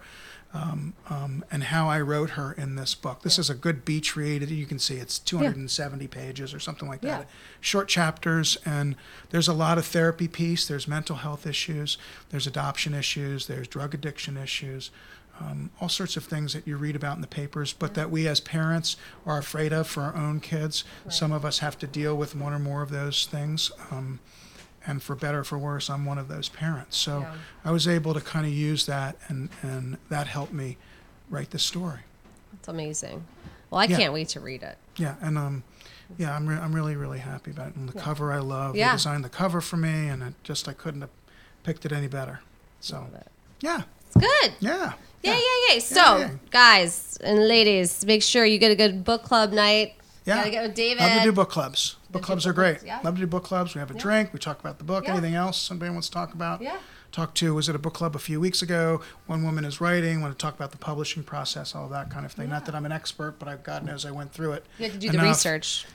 um, 0.54 0.92
um, 1.08 1.44
and 1.50 1.64
how 1.64 1.88
I 1.88 2.00
wrote 2.00 2.30
her 2.30 2.52
in 2.52 2.74
this 2.76 2.94
book. 2.94 3.22
This 3.22 3.38
is 3.38 3.48
a 3.48 3.54
good 3.54 3.84
beach 3.84 4.16
read. 4.16 4.48
You 4.50 4.66
can 4.66 4.78
see 4.78 4.96
it's 4.96 5.18
270 5.18 6.06
pages 6.08 6.52
or 6.52 6.60
something 6.60 6.88
like 6.88 7.00
that. 7.02 7.20
Yeah. 7.20 7.24
Short 7.60 7.88
chapters, 7.88 8.58
and 8.64 8.96
there's 9.30 9.48
a 9.48 9.54
lot 9.54 9.78
of 9.78 9.86
therapy 9.86 10.28
piece. 10.28 10.66
There's 10.66 10.86
mental 10.86 11.16
health 11.16 11.46
issues, 11.46 11.96
there's 12.30 12.46
adoption 12.46 12.92
issues, 12.94 13.46
there's 13.46 13.66
drug 13.66 13.94
addiction 13.94 14.36
issues. 14.36 14.90
Um, 15.40 15.70
all 15.80 15.88
sorts 15.88 16.16
of 16.18 16.24
things 16.24 16.52
that 16.52 16.66
you 16.68 16.76
read 16.76 16.94
about 16.94 17.16
in 17.16 17.22
the 17.22 17.26
papers, 17.26 17.72
but 17.72 17.94
that 17.94 18.10
we 18.10 18.28
as 18.28 18.38
parents 18.38 18.96
are 19.24 19.38
afraid 19.38 19.72
of 19.72 19.86
for 19.88 20.02
our 20.02 20.14
own 20.14 20.40
kids. 20.40 20.84
Some 21.08 21.32
of 21.32 21.44
us 21.44 21.60
have 21.60 21.78
to 21.78 21.86
deal 21.86 22.14
with 22.14 22.36
one 22.36 22.52
or 22.52 22.58
more 22.58 22.82
of 22.82 22.90
those 22.90 23.24
things. 23.26 23.72
And 24.86 25.02
for 25.02 25.14
better 25.14 25.40
or 25.40 25.44
for 25.44 25.58
worse, 25.58 25.88
I'm 25.88 26.04
one 26.04 26.18
of 26.18 26.28
those 26.28 26.48
parents. 26.48 26.96
So 26.96 27.20
Yeah. 27.20 27.34
I 27.64 27.70
was 27.70 27.86
able 27.86 28.14
to 28.14 28.20
kind 28.20 28.46
of 28.46 28.52
use 28.52 28.86
that, 28.86 29.16
and, 29.28 29.48
and 29.62 29.96
that 30.08 30.26
helped 30.26 30.52
me 30.52 30.76
write 31.30 31.50
the 31.50 31.58
story. 31.58 32.00
It's 32.54 32.68
amazing. 32.68 33.24
Well, 33.70 33.80
I 33.80 33.84
Yeah. 33.84 33.96
can't 33.96 34.12
wait 34.12 34.28
to 34.30 34.40
read 34.40 34.62
it. 34.62 34.76
Yeah, 34.96 35.14
and 35.20 35.38
um, 35.38 35.62
yeah, 36.18 36.34
I'm, 36.36 36.46
re- 36.46 36.56
I'm 36.56 36.74
really 36.74 36.96
really 36.96 37.20
happy 37.20 37.50
about 37.52 37.68
it. 37.68 37.76
And 37.76 37.88
the 37.88 37.98
cover 37.98 38.32
I 38.32 38.38
love. 38.40 38.76
Yeah. 38.76 38.90
They 38.90 38.96
designed 38.96 39.24
the 39.24 39.28
cover 39.30 39.60
for 39.60 39.76
me, 39.76 40.08
and 40.08 40.22
it 40.22 40.34
just 40.42 40.68
I 40.68 40.72
couldn't 40.72 41.00
have 41.02 41.10
picked 41.62 41.86
it 41.86 41.92
any 41.92 42.08
better. 42.08 42.40
So 42.80 43.06
it. 43.14 43.28
yeah, 43.60 43.82
It's 44.08 44.16
good. 44.16 44.52
yeah, 44.60 44.92
Yeah, 45.22 45.34
yeah, 45.38 45.74
yeah. 45.74 45.78
So, 45.78 46.16
yeah. 46.18 46.30
guys 46.50 47.16
and 47.22 47.46
ladies, 47.46 48.04
make 48.04 48.22
sure 48.22 48.44
you 48.44 48.58
get 48.58 48.72
a 48.72 48.74
good 48.76 49.04
book 49.04 49.22
club 49.22 49.52
night. 49.52 49.94
Yeah. 50.24 50.36
Gotta 50.36 50.50
get 50.50 50.62
with 50.62 50.74
David. 50.74 51.00
Love 51.02 51.18
to 51.18 51.24
do 51.24 51.32
book 51.32 51.50
clubs. 51.50 51.96
Book 52.10 52.22
clubs 52.22 52.46
are 52.46 52.52
great. 52.52 52.78
clubs, 52.78 52.86
yeah. 52.86 53.00
Love 53.02 53.14
to 53.14 53.20
do 53.20 53.26
book 53.26 53.44
clubs. 53.44 53.74
We 53.74 53.78
have 53.80 53.90
a 53.90 53.94
drink. 53.94 54.32
We 54.32 54.38
talk 54.38 54.60
about 54.60 54.78
the 54.78 54.84
book. 54.84 55.04
Yeah. 55.04 55.12
Anything 55.12 55.34
else 55.34 55.58
somebody 55.58 55.90
wants 55.90 56.08
to 56.08 56.14
talk 56.14 56.34
about? 56.34 56.62
Yeah. 56.62 56.78
Talked 57.10 57.36
to 57.38 57.54
was 57.54 57.68
at 57.68 57.74
a 57.74 57.78
book 57.78 57.94
club 57.94 58.16
a 58.16 58.18
few 58.18 58.40
weeks 58.40 58.62
ago. 58.62 59.02
One 59.26 59.42
woman 59.44 59.64
is 59.64 59.80
writing. 59.80 60.22
Want 60.22 60.36
to 60.36 60.42
talk 60.42 60.54
about 60.54 60.70
the 60.70 60.78
publishing 60.78 61.22
process, 61.22 61.74
all 61.74 61.88
that 61.88 62.10
kind 62.10 62.24
of 62.24 62.32
thing. 62.32 62.48
Not 62.48 62.64
that 62.66 62.74
I'm 62.74 62.86
an 62.86 62.92
expert, 62.92 63.38
but 63.38 63.48
I've 63.48 63.62
God 63.62 63.84
knows 63.84 64.06
I 64.06 64.10
went 64.10 64.32
through 64.32 64.52
it. 64.52 64.64
You 64.78 64.84
have 64.84 64.94
to 64.94 64.98
do 64.98 65.10
the 65.10 65.18
research. 65.18 65.86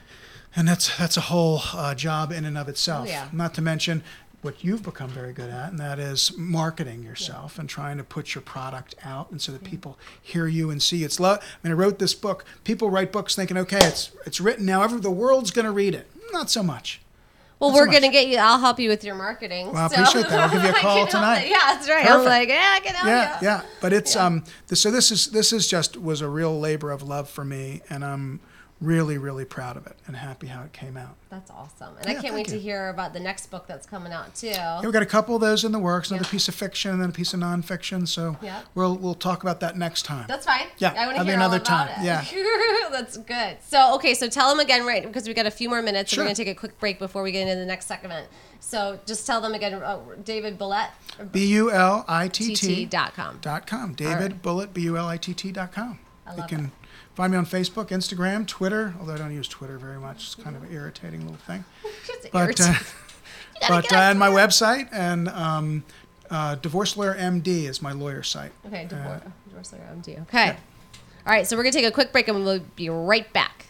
And 0.56 0.68
that's 0.68 0.96
that's 0.98 1.18
a 1.18 1.22
whole 1.22 1.62
uh, 1.74 1.94
job 1.96 2.32
in 2.32 2.46
and 2.46 2.58
of 2.58 2.70
itself. 2.70 3.08
Oh, 3.08 3.10
yeah. 3.10 3.30
Not 3.32 3.54
to 3.56 3.62
mention 3.62 4.04
what 4.42 4.64
you've 4.64 4.84
become 4.84 5.10
very 5.10 5.34
good 5.34 5.50
at, 5.50 5.70
and 5.72 5.80
that 5.80 6.00
is 6.00 6.32
marketing 6.38 7.04
yourself 7.04 7.58
and 7.58 7.68
trying 7.68 7.98
to 7.98 8.04
put 8.04 8.36
your 8.36 8.42
product 8.42 8.96
out, 9.04 9.32
and 9.32 9.42
so 9.42 9.52
that 9.52 9.64
people 9.64 9.98
hear 10.22 10.48
you 10.48 10.70
and 10.70 10.82
see. 10.82 11.04
It's 11.04 11.20
love. 11.20 11.40
I 11.42 11.68
mean, 11.68 11.72
I 11.72 11.76
wrote 11.76 12.00
this 12.00 12.14
book. 12.14 12.46
People 12.64 12.90
write 12.90 13.12
books 13.12 13.36
thinking, 13.36 13.58
okay, 13.58 13.80
it's 13.82 14.12
it's 14.26 14.40
written 14.40 14.66
now. 14.66 14.84
Every 14.84 15.00
the 15.00 15.12
world's 15.12 15.52
going 15.52 15.66
to 15.66 15.72
read 15.72 15.96
it. 15.96 16.08
Not 16.32 16.50
so 16.50 16.62
much. 16.62 17.02
Well, 17.60 17.72
Not 17.72 17.78
we're 17.78 17.86
much. 17.88 17.96
gonna 17.96 18.12
get 18.12 18.28
you. 18.28 18.38
I'll 18.38 18.60
help 18.60 18.80
you 18.80 18.88
with 18.90 19.04
your 19.04 19.16
marketing. 19.16 19.72
Well, 19.74 19.86
I 19.86 19.88
so- 19.88 19.96
appreciate 19.96 20.30
that. 20.30 20.40
I'll 20.40 20.50
give 20.52 20.62
you 20.64 20.70
a 20.70 20.74
call 20.82 21.08
tonight. 21.08 21.48
Yeah, 21.50 21.58
that's 21.74 21.90
right. 21.90 22.06
Perfect. 22.06 22.26
like, 22.26 22.50
yeah, 22.50 22.74
I 22.76 22.80
can 22.82 22.94
help 22.94 23.08
yeah, 23.08 23.40
you. 23.42 23.48
yeah. 23.48 23.62
But 23.82 23.94
it's 23.94 24.16
um. 24.16 24.44
This, 24.68 24.80
so 24.82 24.92
this 24.92 25.12
is 25.12 25.32
this 25.32 25.52
is 25.52 25.68
just 25.68 25.98
was 25.98 26.22
a 26.22 26.30
real 26.30 26.60
labor 26.60 26.92
of 26.92 27.02
love 27.02 27.28
for 27.28 27.44
me, 27.44 27.82
and 27.90 28.06
I'm 28.06 28.40
really 28.80 29.18
really 29.18 29.44
proud 29.44 29.76
of 29.76 29.88
it 29.88 29.96
and 30.06 30.16
happy 30.16 30.46
how 30.48 30.62
it 30.62 30.72
came 30.72 30.98
out. 30.98 31.16
That's 31.30 31.50
awesome, 31.50 31.96
and 32.00 32.10
I 32.10 32.22
can't 32.22 32.36
wait 32.36 32.48
to 32.50 32.60
hear 32.60 32.90
about 32.90 33.12
the 33.14 33.20
next 33.20 33.48
book 33.48 33.66
that's 33.68 33.88
coming 33.88 34.14
out 34.14 34.36
too. 34.36 34.48
Yeah, 34.48 34.82
we've 34.82 34.94
got 34.94 35.02
a 35.02 35.08
couple 35.08 35.34
of 35.36 35.42
those 35.42 35.64
in 35.64 35.72
the 35.72 35.80
works. 35.80 36.12
Another 36.12 36.26
Yeah. 36.26 36.32
piece 36.32 36.48
of 36.48 36.54
fiction 36.56 36.92
and 36.92 37.02
then 37.02 37.10
a 37.10 37.14
piece 37.14 37.34
of 37.34 37.40
nonfiction. 37.40 38.08
So 38.08 38.38
Yeah. 38.42 38.62
we'll 38.76 38.96
we'll 38.96 39.16
talk 39.16 39.42
about 39.42 39.60
that 39.62 39.78
next 39.78 40.04
time. 40.04 40.26
That's 40.28 40.46
fine. 40.46 40.68
Yeah, 40.78 40.94
I 40.98 41.06
want 41.08 41.18
to 41.18 41.24
hear 41.24 41.34
another 41.34 41.58
about 41.58 41.66
time. 41.66 41.90
it. 42.02 42.06
Yeah. 42.06 42.24
that's 42.92 43.18
good. 43.18 43.58
So, 43.66 43.96
okay, 43.96 44.14
so 44.14 44.28
tell 44.30 44.50
them 44.50 44.60
again, 44.60 44.86
right? 44.86 45.04
Because 45.04 45.28
we 45.28 45.34
got 45.34 45.46
a 45.48 45.52
few 45.52 45.70
more 45.70 45.82
minutes. 45.82 46.12
Sure. 46.14 46.24
We're 46.24 46.28
gonna 46.28 46.36
take 46.36 46.48
a 46.48 46.56
quick 46.56 46.80
break 46.80 47.00
before 47.00 47.24
we 47.24 47.32
get 47.32 47.48
into 47.48 47.56
the 47.60 47.66
next 47.66 47.88
segment. 47.88 48.28
So, 48.60 49.00
just 49.06 49.26
tell 49.28 49.40
them 49.42 49.54
again, 49.54 49.74
uh, 49.76 50.00
David 50.24 50.58
Bulitt, 50.58 50.90
B 51.32 51.46
U 51.48 51.72
L 51.72 52.06
I 52.08 52.28
T 52.28 52.54
T 52.56 52.86
TT.com. 52.86 53.40
dot 53.42 53.68
com. 53.68 53.94
David 53.94 54.42
Bulitt 54.42 54.74
B 54.74 54.82
U 54.84 54.98
L 54.98 55.08
I 55.08 55.18
T 55.18 55.34
T 55.34 55.52
dot 55.52 55.72
com. 55.72 56.00
I 56.26 56.32
You 56.34 56.38
love 56.40 56.50
can 56.50 56.72
find 57.18 57.32
me 57.32 57.38
on 57.40 57.48
Facebook, 57.48 57.88
Instagram, 57.88 58.46
Twitter. 58.46 58.94
Although 59.00 59.16
I 59.16 59.18
don't 59.18 59.34
use 59.34 59.48
Twitter 59.48 59.80
very 59.80 60.00
much. 60.00 60.18
It's 60.18 60.36
kind 60.36 60.56
of 60.56 60.62
an 60.62 60.72
irritating 60.72 61.22
little 61.22 61.38
thing. 61.38 61.66
But 62.32 62.60
uh, 62.60 62.74
but 63.68 63.92
uh, 63.92 63.96
and 63.96 64.20
my 64.20 64.30
website 64.30 64.90
and 64.92 65.30
um, 65.30 65.84
uh, 66.30 66.56
Divorce 66.56 66.98
Lawyer 66.98 67.16
MD 67.16 67.68
is 67.68 67.82
my 67.82 67.92
lawyer 67.92 68.22
site. 68.22 68.52
Okay, 68.66 68.84
Uh, 68.86 68.88
divorce, 68.88 69.22
divorce 69.48 69.74
lawyer 69.74 69.88
MD. 69.96 70.22
Okay. 70.24 70.50
All 71.26 71.34
right, 71.34 71.48
so 71.48 71.56
we're 71.56 71.64
going 71.64 71.72
to 71.74 71.78
take 71.80 71.88
a 71.88 71.92
quick 71.92 72.12
break 72.12 72.28
and 72.28 72.44
we'll 72.44 72.60
be 72.76 72.90
right 72.90 73.32
back. 73.34 73.67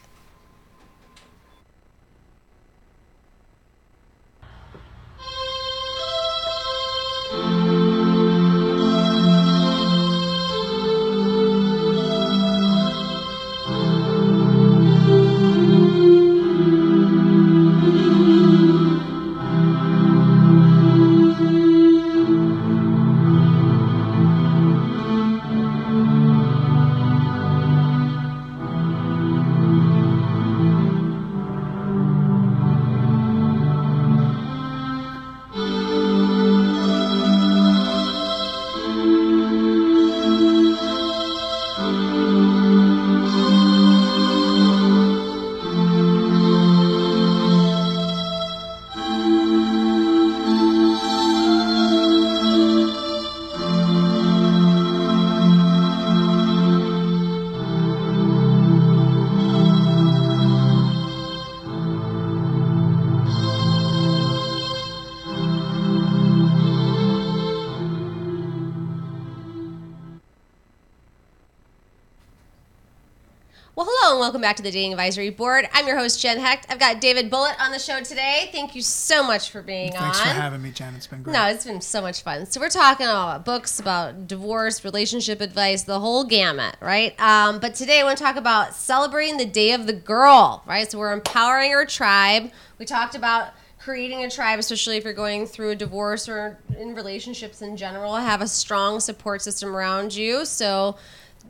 Welcome 74.28 74.42
back 74.42 74.58
to 74.58 74.62
the 74.62 74.72
Dating 74.72 74.92
Advisory 74.92 75.30
Board. 75.30 75.70
I'm 75.72 75.88
your 75.88 75.98
host, 75.98 76.20
Jen 76.20 76.38
Hecht. 76.38 76.66
I've 76.70 76.80
got 76.80 77.00
David 77.00 77.32
Bulitt 77.32 77.58
on 77.62 77.72
the 77.72 77.80
show 77.80 78.02
today. 78.02 78.50
Thank 78.52 78.76
you 78.76 78.82
so 78.82 79.24
much 79.26 79.52
for 79.52 79.62
being 79.62 79.94
Thanks 79.94 80.06
on. 80.06 80.14
Thanks 80.16 80.20
for 80.20 80.42
having 80.42 80.62
me, 80.62 80.72
Jen. 80.72 80.96
It's 80.96 81.08
been 81.08 81.24
great. 81.24 81.32
No, 81.32 81.48
it's 81.48 81.64
been 81.64 81.80
so 81.80 82.02
much 82.02 82.24
fun. 82.24 82.46
So 82.46 82.60
we're 82.60 82.68
talking 82.68 83.06
about 83.06 83.46
books, 83.46 83.80
about 83.80 84.28
divorce, 84.28 84.84
relationship 84.84 85.40
advice, 85.40 85.84
the 85.84 86.02
whole 86.02 86.26
gamut, 86.26 86.76
right? 86.82 87.18
Um, 87.22 87.60
but 87.60 87.74
today 87.74 88.02
I 88.02 88.04
want 88.04 88.18
to 88.18 88.24
talk 88.26 88.36
about 88.36 88.74
celebrating 88.74 89.38
the 89.38 89.46
Day 89.46 89.72
of 89.72 89.88
the 89.88 89.94
Girl, 89.94 90.62
right? 90.68 90.92
So 90.92 91.00
we're 91.00 91.14
empowering 91.14 91.74
our 91.74 91.86
tribe. 91.86 92.52
We 92.80 92.86
talked 92.86 93.16
about 93.16 93.54
creating 93.80 94.26
a 94.26 94.30
tribe, 94.30 94.60
especially 94.60 94.98
if 94.98 95.06
you're 95.06 95.14
going 95.14 95.46
through 95.46 95.70
a 95.70 95.76
divorce 95.76 96.28
or 96.28 96.60
in 96.78 96.96
relationships 96.96 97.62
in 97.62 97.78
general. 97.78 98.18
Have 98.18 98.42
a 98.42 98.48
strong 98.50 99.00
support 99.00 99.42
system 99.42 99.74
around 99.74 100.14
you. 100.14 100.44
So. 100.44 100.98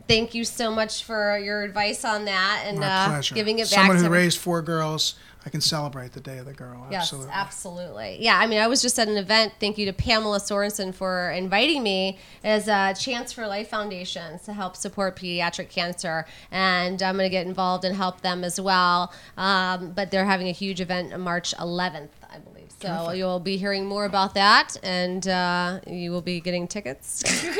Thank 0.07 0.33
you 0.33 0.43
so 0.43 0.71
much 0.71 1.03
for 1.03 1.37
your 1.37 1.63
advice 1.63 2.05
on 2.05 2.25
that 2.25 2.63
and 2.65 2.83
uh, 2.83 3.21
giving 3.33 3.59
it 3.59 3.63
back 3.63 3.69
to 3.69 3.75
Someone 3.75 3.97
to 3.97 4.03
who 4.03 4.09
raised 4.09 4.37
four 4.39 4.61
girls, 4.61 5.15
I 5.45 5.49
can 5.49 5.61
celebrate 5.61 6.11
the 6.11 6.19
Day 6.19 6.39
of 6.39 6.45
the 6.45 6.53
Girl. 6.53 6.87
Yes, 6.91 7.03
Absolutely. 7.03 7.31
absolutely. 7.33 8.17
Yeah, 8.19 8.37
I 8.37 8.47
mean, 8.47 8.59
I 8.59 8.67
was 8.67 8.81
just 8.81 8.99
at 8.99 9.07
an 9.07 9.15
event. 9.15 9.53
Thank 9.61 9.77
you 9.77 9.85
to 9.85 9.93
Pamela 9.93 10.39
Sorensen 10.39 10.93
for 10.93 11.31
inviting 11.31 11.83
me 11.83 12.19
as 12.43 12.67
a 12.67 12.93
Chance 12.99 13.31
for 13.31 13.47
Life 13.47 13.69
Foundation 13.69 14.39
to 14.39 14.51
help 14.51 14.75
support 14.75 15.15
pediatric 15.15 15.69
cancer, 15.69 16.25
and 16.51 17.01
I'm 17.01 17.15
going 17.15 17.25
to 17.25 17.29
get 17.29 17.47
involved 17.47 17.85
and 17.85 17.95
help 17.95 18.21
them 18.21 18.43
as 18.43 18.59
well. 18.59 19.13
Um, 19.37 19.91
but 19.91 20.11
they're 20.11 20.25
having 20.25 20.49
a 20.49 20.51
huge 20.51 20.81
event 20.81 21.13
on 21.13 21.21
March 21.21 21.53
11th, 21.55 22.09
I. 22.29 22.39
So 22.79 22.87
Terrific. 22.87 23.17
you'll 23.17 23.39
be 23.39 23.57
hearing 23.57 23.85
more 23.85 24.05
about 24.05 24.35
that, 24.35 24.77
and 24.83 25.27
uh, 25.27 25.79
you 25.87 26.11
will 26.11 26.21
be 26.21 26.39
getting 26.39 26.67
tickets. 26.67 27.23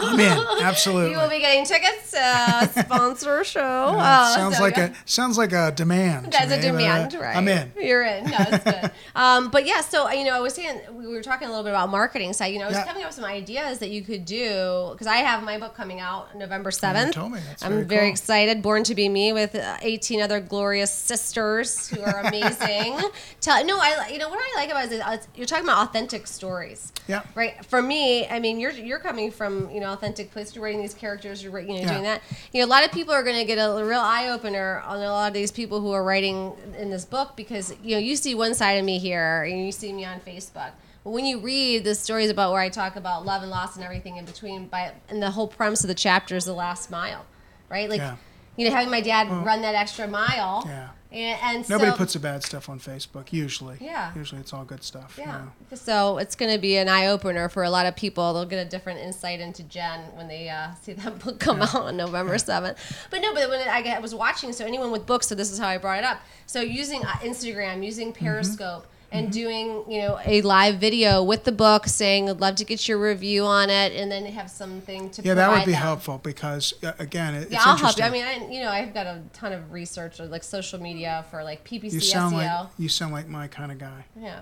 I'm 0.00 0.20
in. 0.20 0.38
Absolutely. 0.62 1.10
you 1.10 1.16
will 1.16 1.28
be 1.28 1.40
getting 1.40 1.64
tickets. 1.64 2.14
Uh, 2.14 2.66
sponsor 2.68 3.42
show. 3.42 3.60
Uh, 3.60 3.96
Uh, 3.98 4.34
sounds 4.36 4.56
so, 4.58 4.62
like 4.62 4.76
yeah. 4.76 4.90
a 4.90 4.94
sounds 5.06 5.36
like 5.38 5.52
a 5.52 5.72
demand. 5.72 6.26
to 6.26 6.30
That's 6.30 6.52
a 6.52 6.56
me, 6.72 6.86
uh, 6.86 6.98
demand, 7.08 7.14
right? 7.14 7.36
I'm 7.36 7.48
in. 7.48 7.72
You're 7.76 8.04
in. 8.04 8.24
No, 8.26 8.36
it's 8.38 8.64
good. 8.80 8.90
um, 9.16 9.50
but 9.50 9.66
yeah, 9.66 9.80
so 9.80 10.08
you 10.10 10.24
know, 10.24 10.36
I 10.36 10.40
was 10.40 10.54
saying 10.54 10.80
we 10.92 11.06
were 11.08 11.22
talking 11.22 11.48
a 11.48 11.50
little 11.50 11.64
bit 11.64 11.70
about 11.70 11.88
marketing. 11.90 12.32
So 12.32 12.44
you 12.44 12.58
know, 12.60 12.66
I 12.66 12.68
was 12.68 12.76
Yeah. 12.76 12.84
coming 12.86 13.02
up 13.02 13.08
with 13.08 13.16
some 13.16 13.24
ideas 13.24 13.78
that 13.80 13.90
you 13.90 14.02
could 14.02 14.24
do 14.24 14.90
because 14.92 15.08
I 15.08 15.16
have 15.16 15.42
my 15.42 15.58
book 15.58 15.74
coming 15.74 15.98
out 16.00 16.36
November 16.36 16.70
seventh. 16.70 17.12
told 17.14 17.32
me. 17.32 17.40
That's 17.48 17.64
I'm 17.64 17.72
very 17.72 17.84
very 17.84 18.00
cool. 18.06 18.12
excited. 18.12 18.62
Born 18.62 18.84
to 18.84 18.94
be 18.94 19.08
me 19.08 19.32
with 19.32 19.54
uh, 19.56 19.78
18 19.82 20.20
other 20.22 20.38
glorious 20.38 20.92
sisters 20.92 21.88
who 21.88 22.00
are 22.02 22.20
amazing. 22.20 22.98
Tell 23.40 23.64
no, 23.64 23.78
I 23.80 24.10
you 24.12 24.18
know 24.18 24.28
what 24.28 24.38
I 24.44 24.52
like 24.60 24.70
about 24.70 24.84
it 24.86 24.92
is 24.92 25.00
uh, 25.00 25.16
you're 25.34 25.46
talking 25.46 25.64
about 25.64 25.88
authentic 25.88 26.26
stories. 26.26 26.92
Yeah. 27.08 27.22
Right. 27.34 27.64
For 27.66 27.80
me, 27.82 28.26
I 28.28 28.38
mean, 28.38 28.60
you're 28.60 28.70
you're 28.72 28.98
coming 28.98 29.30
from 29.30 29.70
you 29.70 29.80
know 29.80 29.92
authentic 29.92 30.30
place. 30.30 30.54
You're 30.54 30.64
writing 30.64 30.80
these 30.80 30.94
characters. 30.94 31.42
You're 31.42 31.58
you 31.60 31.68
know 31.68 31.74
Yeah. 31.80 31.90
doing 31.92 32.02
that. 32.04 32.22
You 32.52 32.60
know, 32.60 32.66
a 32.66 32.70
lot 32.70 32.84
of 32.84 32.92
people 32.92 33.12
are 33.14 33.22
going 33.22 33.36
to 33.36 33.44
get 33.44 33.56
a 33.56 33.84
real 33.84 34.00
eye 34.00 34.28
opener 34.28 34.80
on 34.86 34.98
a 34.98 35.10
lot 35.10 35.28
of 35.28 35.34
these 35.34 35.50
people 35.50 35.80
who 35.80 35.92
are 35.92 36.04
writing 36.04 36.52
in 36.78 36.90
this 36.90 37.04
book 37.04 37.36
because 37.36 37.74
you 37.82 37.92
know 37.96 37.98
you 37.98 38.16
see 38.16 38.34
one 38.34 38.54
side 38.54 38.72
of 38.78 38.84
me 38.84 38.98
here 38.98 39.42
and 39.44 39.64
you 39.64 39.72
see 39.72 39.92
me 39.92 40.04
on 40.04 40.20
Facebook. 40.20 40.72
But 41.04 41.10
when 41.10 41.26
you 41.26 41.38
read 41.40 41.84
the 41.84 41.94
stories 41.94 42.30
about 42.30 42.52
where 42.52 42.62
I 42.62 42.68
talk 42.70 42.96
about 42.96 43.26
love 43.26 43.42
and 43.42 43.50
loss 43.50 43.76
and 43.76 43.84
everything 43.84 44.16
in 44.16 44.24
between, 44.24 44.68
by 44.68 44.92
and 45.08 45.22
the 45.22 45.30
whole 45.30 45.48
premise 45.48 45.84
of 45.84 45.88
the 45.88 45.94
chapter 45.94 46.34
is 46.36 46.44
the 46.46 46.54
last 46.54 46.90
mile, 46.90 47.26
right? 47.68 47.90
Like, 47.90 48.00
Yeah. 48.00 48.16
you 48.56 48.66
know, 48.68 48.74
having 48.74 48.90
my 48.90 49.02
dad 49.02 49.28
run 49.30 49.60
that 49.62 49.74
extra 49.74 50.08
mile. 50.08 50.64
Yeah. 50.66 50.88
And, 51.14 51.38
and 51.42 51.70
Nobody 51.70 51.92
so, 51.92 51.96
puts 51.96 52.12
the 52.14 52.18
bad 52.18 52.42
stuff 52.42 52.68
on 52.68 52.80
Facebook. 52.80 53.32
Usually. 53.32 53.76
Yeah. 53.80 54.12
Usually 54.16 54.40
it's 54.40 54.52
all 54.52 54.64
good 54.64 54.82
stuff. 54.82 55.14
Yeah. 55.16 55.26
know. 55.70 55.76
So 55.76 56.18
it's 56.18 56.34
going 56.34 56.52
to 56.52 56.58
be 56.58 56.76
an 56.76 56.88
eye 56.88 57.06
opener 57.06 57.48
for 57.48 57.62
a 57.62 57.70
lot 57.70 57.86
of 57.86 57.94
people. 57.94 58.34
They'll 58.34 58.44
get 58.44 58.66
a 58.66 58.68
different 58.68 58.98
insight 58.98 59.38
into 59.38 59.62
Jen 59.62 60.00
when 60.14 60.26
they 60.26 60.48
uh, 60.48 60.74
see 60.82 60.92
that 60.94 61.20
book 61.20 61.38
come 61.38 61.62
out 61.62 61.76
on 61.76 61.96
November 61.96 62.34
7th. 62.34 62.76
But 63.10 63.20
no, 63.22 63.32
but 63.32 63.48
when 63.48 63.68
I 63.68 63.98
was 64.00 64.12
watching, 64.12 64.52
so 64.52 64.66
anyone 64.66 64.90
with 64.90 65.06
books, 65.06 65.28
so 65.28 65.36
this 65.36 65.52
is 65.52 65.58
how 65.58 65.68
I 65.68 65.78
brought 65.78 65.98
it 65.98 66.04
up. 66.04 66.20
So 66.46 66.60
using 66.60 67.04
uh, 67.04 67.10
Instagram, 67.22 67.84
using 67.84 68.12
Mm-hmm. 68.12 68.93
And 69.14 69.32
doing 69.32 69.84
you 69.88 70.02
know 70.02 70.18
a 70.24 70.42
live 70.42 70.76
video 70.76 71.22
with 71.22 71.44
the 71.44 71.52
book 71.52 71.86
saying 71.86 72.28
i'd 72.28 72.40
love 72.40 72.56
to 72.56 72.64
get 72.64 72.88
your 72.88 72.98
review 72.98 73.44
on 73.44 73.70
it 73.70 73.92
and 73.92 74.10
then 74.10 74.26
have 74.26 74.50
something 74.50 75.08
to 75.10 75.22
Yeah, 75.22 75.34
that 75.34 75.50
would 75.50 75.64
be 75.64 75.72
them. 75.72 75.80
helpful 75.80 76.18
because 76.22 76.74
uh, 76.82 76.92
again, 76.98 77.34
it, 77.34 77.50
yeah 77.50 77.60
i'll 77.64 77.76
help 77.76 77.96
you 77.96 78.04
i 78.04 78.10
mean 78.10 78.24
I, 78.24 78.48
you 78.50 78.60
know 78.60 78.70
i've 78.70 78.92
got 78.92 79.06
a 79.06 79.22
ton 79.32 79.52
of 79.52 79.72
research 79.72 80.18
or 80.20 80.26
like 80.26 80.42
social 80.42 80.80
media 80.80 81.24
for 81.30 81.44
like 81.44 81.64
ppc 81.64 81.92
you 81.92 82.00
sound 82.00 82.34
seo 82.34 82.62
like 82.62 82.68
you 82.76 82.88
sound 82.88 83.12
like 83.12 83.28
my 83.28 83.46
kind 83.46 83.70
of 83.72 83.78
guy, 83.78 84.04
yeah 84.20 84.40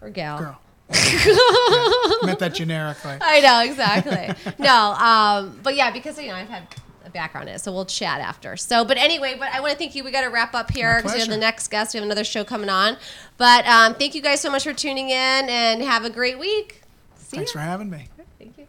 or 0.00 0.10
gal 0.10 0.38
girl. 0.38 0.60
yeah, 0.90 2.12
meant 2.22 2.38
that 2.38 2.54
generically. 2.54 3.18
I 3.20 3.40
know 3.40 3.70
exactly. 3.70 4.52
no, 4.58 4.92
um, 4.94 5.60
but 5.62 5.76
yeah, 5.76 5.90
because 5.90 6.18
you 6.18 6.28
know 6.28 6.34
I've 6.34 6.48
had 6.48 6.66
background 7.18 7.48
it, 7.48 7.60
so 7.60 7.72
we'll 7.72 7.84
chat 7.84 8.20
after. 8.20 8.56
So, 8.56 8.84
but 8.84 8.96
anyway, 8.96 9.34
but 9.36 9.52
I 9.52 9.60
want 9.60 9.72
to 9.72 9.78
thank 9.78 9.96
you. 9.96 10.04
We 10.04 10.12
got 10.12 10.22
to 10.22 10.30
wrap 10.30 10.54
up 10.54 10.70
here 10.70 10.98
because 10.98 11.14
we 11.14 11.20
have 11.20 11.28
the 11.28 11.36
next 11.36 11.68
guest. 11.68 11.92
We 11.92 11.98
have 11.98 12.06
another 12.06 12.22
show 12.22 12.44
coming 12.44 12.70
on. 12.70 12.96
But 13.36 13.66
um, 13.66 13.94
thank 13.94 14.14
you 14.14 14.22
guys 14.22 14.40
so 14.40 14.50
much 14.50 14.62
for 14.62 14.72
tuning 14.72 15.10
in, 15.10 15.48
and 15.48 15.82
have 15.82 16.04
a 16.04 16.10
great 16.10 16.38
week. 16.38 16.82
See 17.16 17.36
Thanks 17.36 17.52
ya. 17.52 17.60
for 17.60 17.64
having 17.64 17.90
me. 17.90 18.06
Thank 18.38 18.56
you. 18.56 18.66